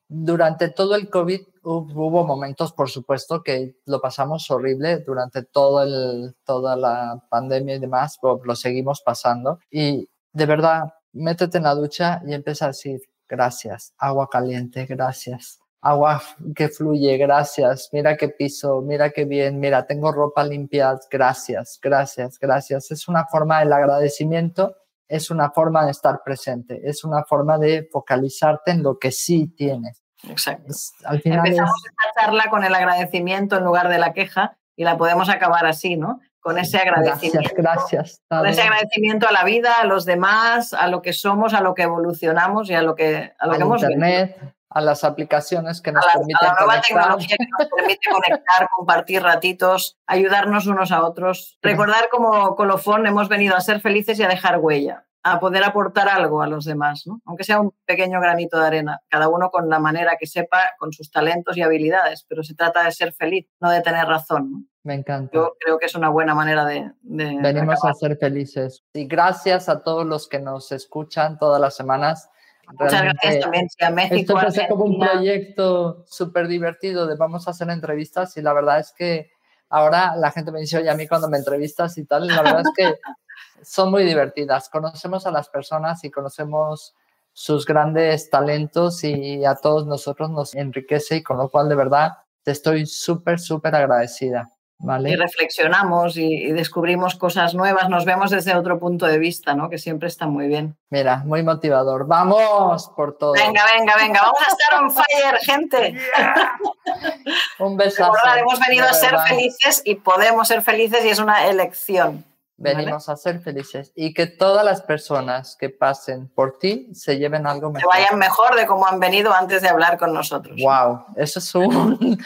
durante 0.10 0.68
todo 0.68 0.96
el 0.96 1.10
COVID 1.10 1.40
hubo 1.64 2.26
momentos, 2.26 2.74
por 2.74 2.90
supuesto, 2.90 3.42
que 3.42 3.78
lo 3.86 4.02
pasamos 4.02 4.52
horrible 4.52 5.00
durante 5.00 5.44
todo 5.44 6.34
toda 6.44 6.76
la 6.76 7.24
pandemia 7.30 7.76
y 7.76 7.80
demás, 7.80 8.20
lo 8.22 8.56
seguimos 8.58 9.02
pasando. 9.02 9.60
Y 9.72 10.10
de 10.34 10.46
verdad, 10.46 10.94
métete 11.14 11.60
en 11.60 11.64
la 11.64 11.76
ducha 11.76 12.22
y 12.28 12.34
empieza 12.34 12.66
a 12.66 12.70
decir 12.70 13.00
gracias, 13.30 13.94
agua 13.98 14.28
caliente, 14.30 14.86
gracias, 14.86 15.62
agua 15.82 16.22
que 16.56 16.70
fluye, 16.70 17.18
gracias, 17.18 17.90
mira 17.94 18.18
qué 18.18 18.30
piso, 18.30 18.82
mira 18.82 19.10
qué 19.12 19.26
bien, 19.26 19.60
mira, 19.60 19.86
tengo 19.86 20.12
ropa 20.12 20.44
limpia, 20.44 20.98
gracias, 21.10 21.80
gracias, 21.82 22.38
gracias. 22.40 22.92
Es 22.92 23.08
una 23.08 23.26
forma 23.26 23.60
del 23.60 23.74
agradecimiento 23.74 24.76
es 25.10 25.32
una 25.32 25.50
forma 25.50 25.84
de 25.86 25.92
estar 25.92 26.22
presente, 26.24 26.80
es 26.84 27.04
una 27.04 27.24
forma 27.24 27.58
de 27.58 27.90
focalizarte 27.92 28.72
en 28.72 28.84
lo 28.84 28.98
que 29.00 29.12
sí 29.12 29.48
tienes. 29.48 30.04
Exacto. 30.28 30.74
al 31.06 31.22
final 31.22 31.40
Empezamos 31.40 31.82
esta 31.86 32.22
charla 32.22 32.50
con 32.50 32.64
el 32.64 32.76
agradecimiento 32.76 33.58
en 33.58 33.64
lugar 33.64 33.90
de 33.90 33.98
la 33.98 34.14
queja 34.14 34.58
y 34.76 34.84
la 34.84 34.98
podemos 34.98 35.30
acabar 35.30 35.66
así, 35.66 35.98
¿no? 35.98 36.20
Con 36.42 36.58
ese 36.58 36.78
agradecimiento. 36.78 37.50
Gracias, 37.56 37.58
gracias. 37.58 38.22
Con 38.30 38.46
ese 38.46 38.62
agradecimiento 38.62 39.28
a 39.28 39.32
la 39.32 39.44
vida, 39.44 39.74
a 39.82 39.86
los 39.86 40.06
demás, 40.06 40.74
a 40.74 40.88
lo 40.88 41.02
que 41.02 41.14
somos, 41.14 41.54
a 41.54 41.62
lo 41.62 41.74
que 41.74 41.84
evolucionamos 41.84 42.70
y 42.70 42.76
a 42.76 42.82
lo 42.82 42.96
que, 42.96 43.34
a 43.38 43.48
lo 43.48 43.54
que 43.54 43.62
hemos 43.62 43.82
Internet, 43.82 44.38
a 44.70 44.82
las 44.82 45.04
aplicaciones 45.04 45.82
que 45.82 45.92
nos 45.92 46.06
permiten 46.06 46.48
a 46.48 46.54
la 46.54 46.60
nueva 46.60 46.82
tecnología 46.82 47.36
que 47.38 47.48
nos 47.58 47.70
permite 47.70 48.10
conectar, 48.10 48.68
compartir 48.76 49.24
ratitos, 49.24 49.98
ayudarnos 50.06 50.68
unos 50.68 50.92
a 50.92 51.04
otros. 51.04 51.58
Recordar 51.62 52.10
como 52.10 52.56
colofón 52.56 53.08
hemos 53.08 53.30
venido 53.30 53.56
a 53.56 53.62
ser 53.62 53.82
felices 53.82 54.20
y 54.20 54.24
a 54.24 54.28
dejar 54.28 54.60
huella, 54.60 55.06
a 55.24 55.40
poder 55.40 55.64
aportar 55.64 56.08
algo 56.08 56.42
a 56.44 56.48
los 56.48 56.66
demás, 56.66 57.04
¿no? 57.08 57.20
aunque 57.26 57.44
sea 57.44 57.60
un 57.60 57.74
pequeño 57.86 58.22
granito 58.22 58.60
de 58.60 58.68
arena, 58.68 59.02
cada 59.10 59.28
uno 59.28 59.50
con 59.50 59.70
la 59.70 59.80
manera 59.80 60.18
que 60.20 60.28
sepa, 60.28 60.62
con 60.78 60.94
sus 60.94 61.10
talentos 61.10 61.58
y 61.58 61.64
habilidades, 61.64 62.26
pero 62.30 62.44
se 62.44 62.54
trata 62.54 62.84
de 62.84 62.92
ser 62.92 63.14
feliz, 63.14 63.48
no 63.60 63.72
de 63.72 63.82
tener 63.82 64.06
razón. 64.06 64.70
Me 64.84 64.94
encanta. 64.94 65.32
Yo 65.34 65.56
creo 65.60 65.78
que 65.78 65.88
es 65.88 65.96
una 65.96 66.10
buena 66.10 66.34
manera 66.34 66.64
de... 66.64 66.92
Venimos 67.02 67.84
a 67.84 67.94
ser 67.94 68.18
felices. 68.18 68.84
Y 68.94 69.06
gracias 69.06 69.68
a 69.68 69.84
todos 69.84 70.06
los 70.06 70.30
que 70.30 70.40
nos 70.40 70.72
escuchan 70.72 71.38
todas 71.38 71.60
las 71.60 71.76
semanas 71.76 72.30
Muchas 72.78 73.04
gracias 73.04 73.40
también 73.40 73.68
a 73.82 73.90
México. 73.90 74.40
Esto 74.40 74.62
como 74.70 74.86
un 74.86 75.00
proyecto 75.00 76.06
súper 76.08 76.48
divertido 76.48 77.08
de 77.08 77.16
vamos 77.16 77.48
a 77.48 77.52
hacer 77.52 77.70
entrevistas 77.70 78.38
y 78.38 78.42
la 78.42 78.54
verdad 78.54 78.80
es 78.80 78.94
que 78.96 79.32
ahora 79.70 80.16
la 80.16 80.32
gente 80.32 80.52
me 80.52 80.60
dice, 80.60 80.78
oye, 80.78 80.90
a 80.90 80.96
mí 80.96 81.08
cuando 81.08 81.30
me 81.30 81.38
entrevistas 81.38 81.98
y 81.98 82.06
tal, 82.06 82.28
la 82.28 82.42
verdad 82.42 82.62
es 82.62 82.72
que 82.76 82.94
son 83.64 83.92
muy 83.92 84.04
divertidas. 84.04 84.70
Conocemos 84.70 85.26
a 85.26 85.32
las 85.32 85.50
personas 85.50 86.04
y 86.04 86.12
conocemos 86.12 86.96
sus 87.34 87.66
grandes 87.66 88.30
talentos 88.30 89.04
y 89.04 89.46
a 89.46 89.56
todos 89.56 89.88
nosotros 89.88 90.30
nos 90.30 90.56
enriquece 90.56 91.18
y 91.18 91.24
con 91.24 91.38
lo 91.38 91.50
cual 91.50 91.70
de 91.70 91.76
verdad 91.76 92.12
te 92.44 92.52
estoy 92.52 92.86
súper, 92.86 93.40
súper 93.40 93.76
agradecida. 93.76 94.52
Y 94.82 95.16
reflexionamos 95.18 96.16
y, 96.16 96.52
descubrimos 96.54 97.16
cosas 97.16 97.54
nuevas, 97.54 97.90
nos 97.90 98.06
vemos 98.06 98.32
desde 98.32 98.56
otro 98.56 98.80
punto 98.80 99.06
de 99.08 99.20
vista, 99.20 99.54
¿no? 99.54 99.70
Que 99.70 99.78
siempre 99.78 100.08
está 100.08 100.26
muy 100.26 100.48
bien. 100.48 100.78
Mira, 100.90 101.18
muy 101.26 101.44
motivador. 101.44 102.08
Vamos 102.08 102.90
por 102.96 103.18
todo. 103.18 103.34
Venga, 103.34 103.64
venga, 103.78 103.96
venga, 103.98 104.22
vamos 104.22 104.40
a 104.40 104.52
estar 104.52 104.82
on 104.82 104.92
fire, 104.92 105.38
gente. 105.42 105.98
Un 107.60 107.76
besazo. 107.76 108.14
hemos 108.38 108.60
venido 108.60 108.88
a 108.88 108.94
ser 108.94 109.18
felices 109.28 109.82
y 109.84 109.96
podemos 109.96 110.48
ser 110.48 110.62
felices 110.62 111.04
y 111.04 111.10
es 111.10 111.20
una 111.20 111.48
elección. 111.48 112.26
Venimos 112.56 113.08
a 113.08 113.16
ser 113.16 113.40
felices 113.40 113.94
y 113.96 114.14
que 114.14 114.28
todas 114.28 114.66
las 114.66 114.82
personas 114.82 115.56
que 115.58 115.70
pasen 115.70 116.28
por 116.28 116.58
ti 116.58 116.90
se 116.94 117.18
lleven 117.18 117.48
algo 117.48 117.72
mejor. 117.72 117.90
Que 117.92 118.00
vayan 118.00 118.20
mejor 118.20 118.56
de 118.56 118.66
cómo 118.66 118.86
han 118.86 119.00
venido 119.00 119.34
antes 119.34 119.62
de 119.62 119.70
hablar 119.70 119.98
con 119.98 120.14
nosotros. 120.14 120.58
Wow, 120.62 121.06
eso 121.16 121.40
es 121.40 121.56
un 121.56 122.20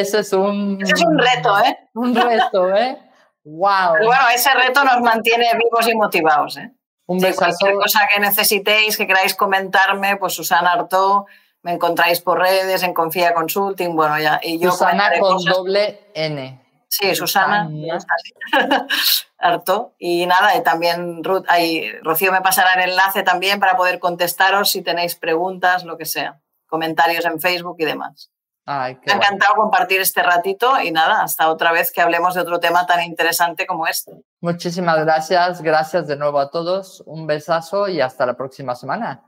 ese 0.00 0.20
es 0.20 0.32
un... 0.32 0.78
es 0.82 1.04
un 1.04 1.18
reto, 1.18 1.58
¿eh? 1.58 1.88
Un 1.94 2.14
reto, 2.14 2.74
¿eh? 2.74 2.98
¡Wow! 3.44 4.04
bueno, 4.04 4.28
ese 4.34 4.50
reto 4.54 4.84
nos 4.84 5.00
mantiene 5.00 5.46
vivos 5.54 5.86
y 5.88 5.94
motivados, 5.94 6.56
¿eh? 6.56 6.72
Un 7.06 7.18
besazo. 7.18 7.38
cualquier 7.38 7.74
cosa 7.74 8.00
que 8.12 8.20
necesitéis, 8.20 8.96
que 8.96 9.06
queráis 9.06 9.34
comentarme, 9.34 10.16
pues 10.16 10.32
Susana 10.32 10.72
Artó, 10.72 11.26
me 11.62 11.72
encontráis 11.72 12.20
por 12.20 12.38
redes, 12.38 12.82
en 12.82 12.94
Confía 12.94 13.34
Consulting, 13.34 13.94
bueno, 13.94 14.18
ya. 14.18 14.40
Y 14.42 14.58
yo 14.58 14.70
Susana 14.70 15.10
con 15.18 15.44
doble 15.44 16.00
N. 16.14 16.64
Sí, 16.88 17.14
Susana. 17.14 17.68
Harto. 19.38 19.94
Y 19.98 20.26
nada, 20.26 20.56
y 20.56 20.62
también 20.62 21.24
Ruth, 21.24 21.44
ahí, 21.48 21.90
Rocío 22.02 22.32
me 22.32 22.40
pasará 22.40 22.74
el 22.74 22.90
enlace 22.90 23.22
también 23.22 23.60
para 23.60 23.76
poder 23.76 23.98
contestaros 23.98 24.70
si 24.70 24.82
tenéis 24.82 25.16
preguntas, 25.16 25.84
lo 25.84 25.98
que 25.98 26.04
sea, 26.04 26.40
comentarios 26.66 27.24
en 27.24 27.40
Facebook 27.40 27.76
y 27.78 27.84
demás. 27.84 28.30
Me 28.66 28.72
ha 28.72 29.16
encantado 29.16 29.56
compartir 29.56 30.00
este 30.00 30.22
ratito 30.22 30.80
y 30.80 30.90
nada, 30.90 31.22
hasta 31.22 31.50
otra 31.50 31.70
vez 31.70 31.92
que 31.92 32.00
hablemos 32.00 32.34
de 32.34 32.40
otro 32.40 32.60
tema 32.60 32.86
tan 32.86 33.02
interesante 33.02 33.66
como 33.66 33.86
este. 33.86 34.12
Muchísimas 34.40 34.98
gracias, 35.00 35.60
gracias 35.60 36.06
de 36.06 36.16
nuevo 36.16 36.38
a 36.38 36.50
todos, 36.50 37.02
un 37.06 37.26
besazo 37.26 37.88
y 37.88 38.00
hasta 38.00 38.24
la 38.24 38.36
próxima 38.36 38.74
semana. 38.74 39.22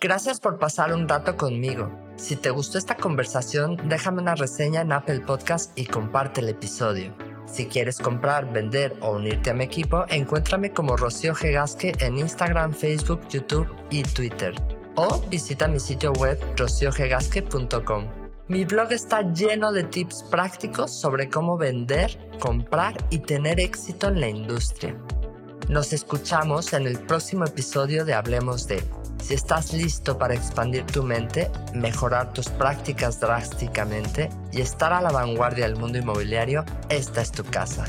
Gracias 0.00 0.38
por 0.38 0.58
pasar 0.58 0.92
un 0.92 1.08
rato 1.08 1.36
conmigo. 1.36 1.90
Si 2.16 2.36
te 2.36 2.50
gustó 2.50 2.78
esta 2.78 2.96
conversación, 2.96 3.76
déjame 3.88 4.20
una 4.20 4.34
reseña 4.34 4.82
en 4.82 4.92
Apple 4.92 5.20
Podcast 5.20 5.76
y 5.78 5.86
comparte 5.86 6.40
el 6.40 6.50
episodio. 6.50 7.16
Si 7.46 7.66
quieres 7.66 7.98
comprar, 7.98 8.52
vender 8.52 8.94
o 9.00 9.12
unirte 9.12 9.50
a 9.50 9.54
mi 9.54 9.64
equipo, 9.64 10.04
encuéntrame 10.08 10.72
como 10.72 10.96
Rocío 10.96 11.34
Gegasque 11.34 11.94
en 12.00 12.18
Instagram, 12.18 12.74
Facebook, 12.74 13.26
YouTube 13.28 13.68
y 13.90 14.02
Twitter 14.02 14.54
o 14.98 15.20
visita 15.30 15.68
mi 15.68 15.78
sitio 15.78 16.12
web 16.12 16.38
rociogegasque.com. 16.56 18.06
Mi 18.48 18.64
blog 18.64 18.92
está 18.92 19.22
lleno 19.32 19.72
de 19.72 19.84
tips 19.84 20.24
prácticos 20.24 20.90
sobre 20.90 21.28
cómo 21.28 21.56
vender, 21.56 22.18
comprar 22.40 22.96
y 23.10 23.20
tener 23.20 23.60
éxito 23.60 24.08
en 24.08 24.20
la 24.20 24.28
industria. 24.28 24.96
Nos 25.68 25.92
escuchamos 25.92 26.72
en 26.72 26.86
el 26.86 26.98
próximo 26.98 27.44
episodio 27.44 28.04
de 28.04 28.14
Hablemos 28.14 28.66
de. 28.66 28.82
Si 29.22 29.34
estás 29.34 29.72
listo 29.72 30.16
para 30.16 30.34
expandir 30.34 30.84
tu 30.86 31.02
mente, 31.02 31.50
mejorar 31.74 32.32
tus 32.32 32.48
prácticas 32.48 33.20
drásticamente 33.20 34.30
y 34.50 34.62
estar 34.62 34.92
a 34.92 35.02
la 35.02 35.10
vanguardia 35.10 35.66
del 35.66 35.76
mundo 35.76 35.98
inmobiliario, 35.98 36.64
esta 36.88 37.20
es 37.20 37.30
tu 37.30 37.44
casa. 37.44 37.84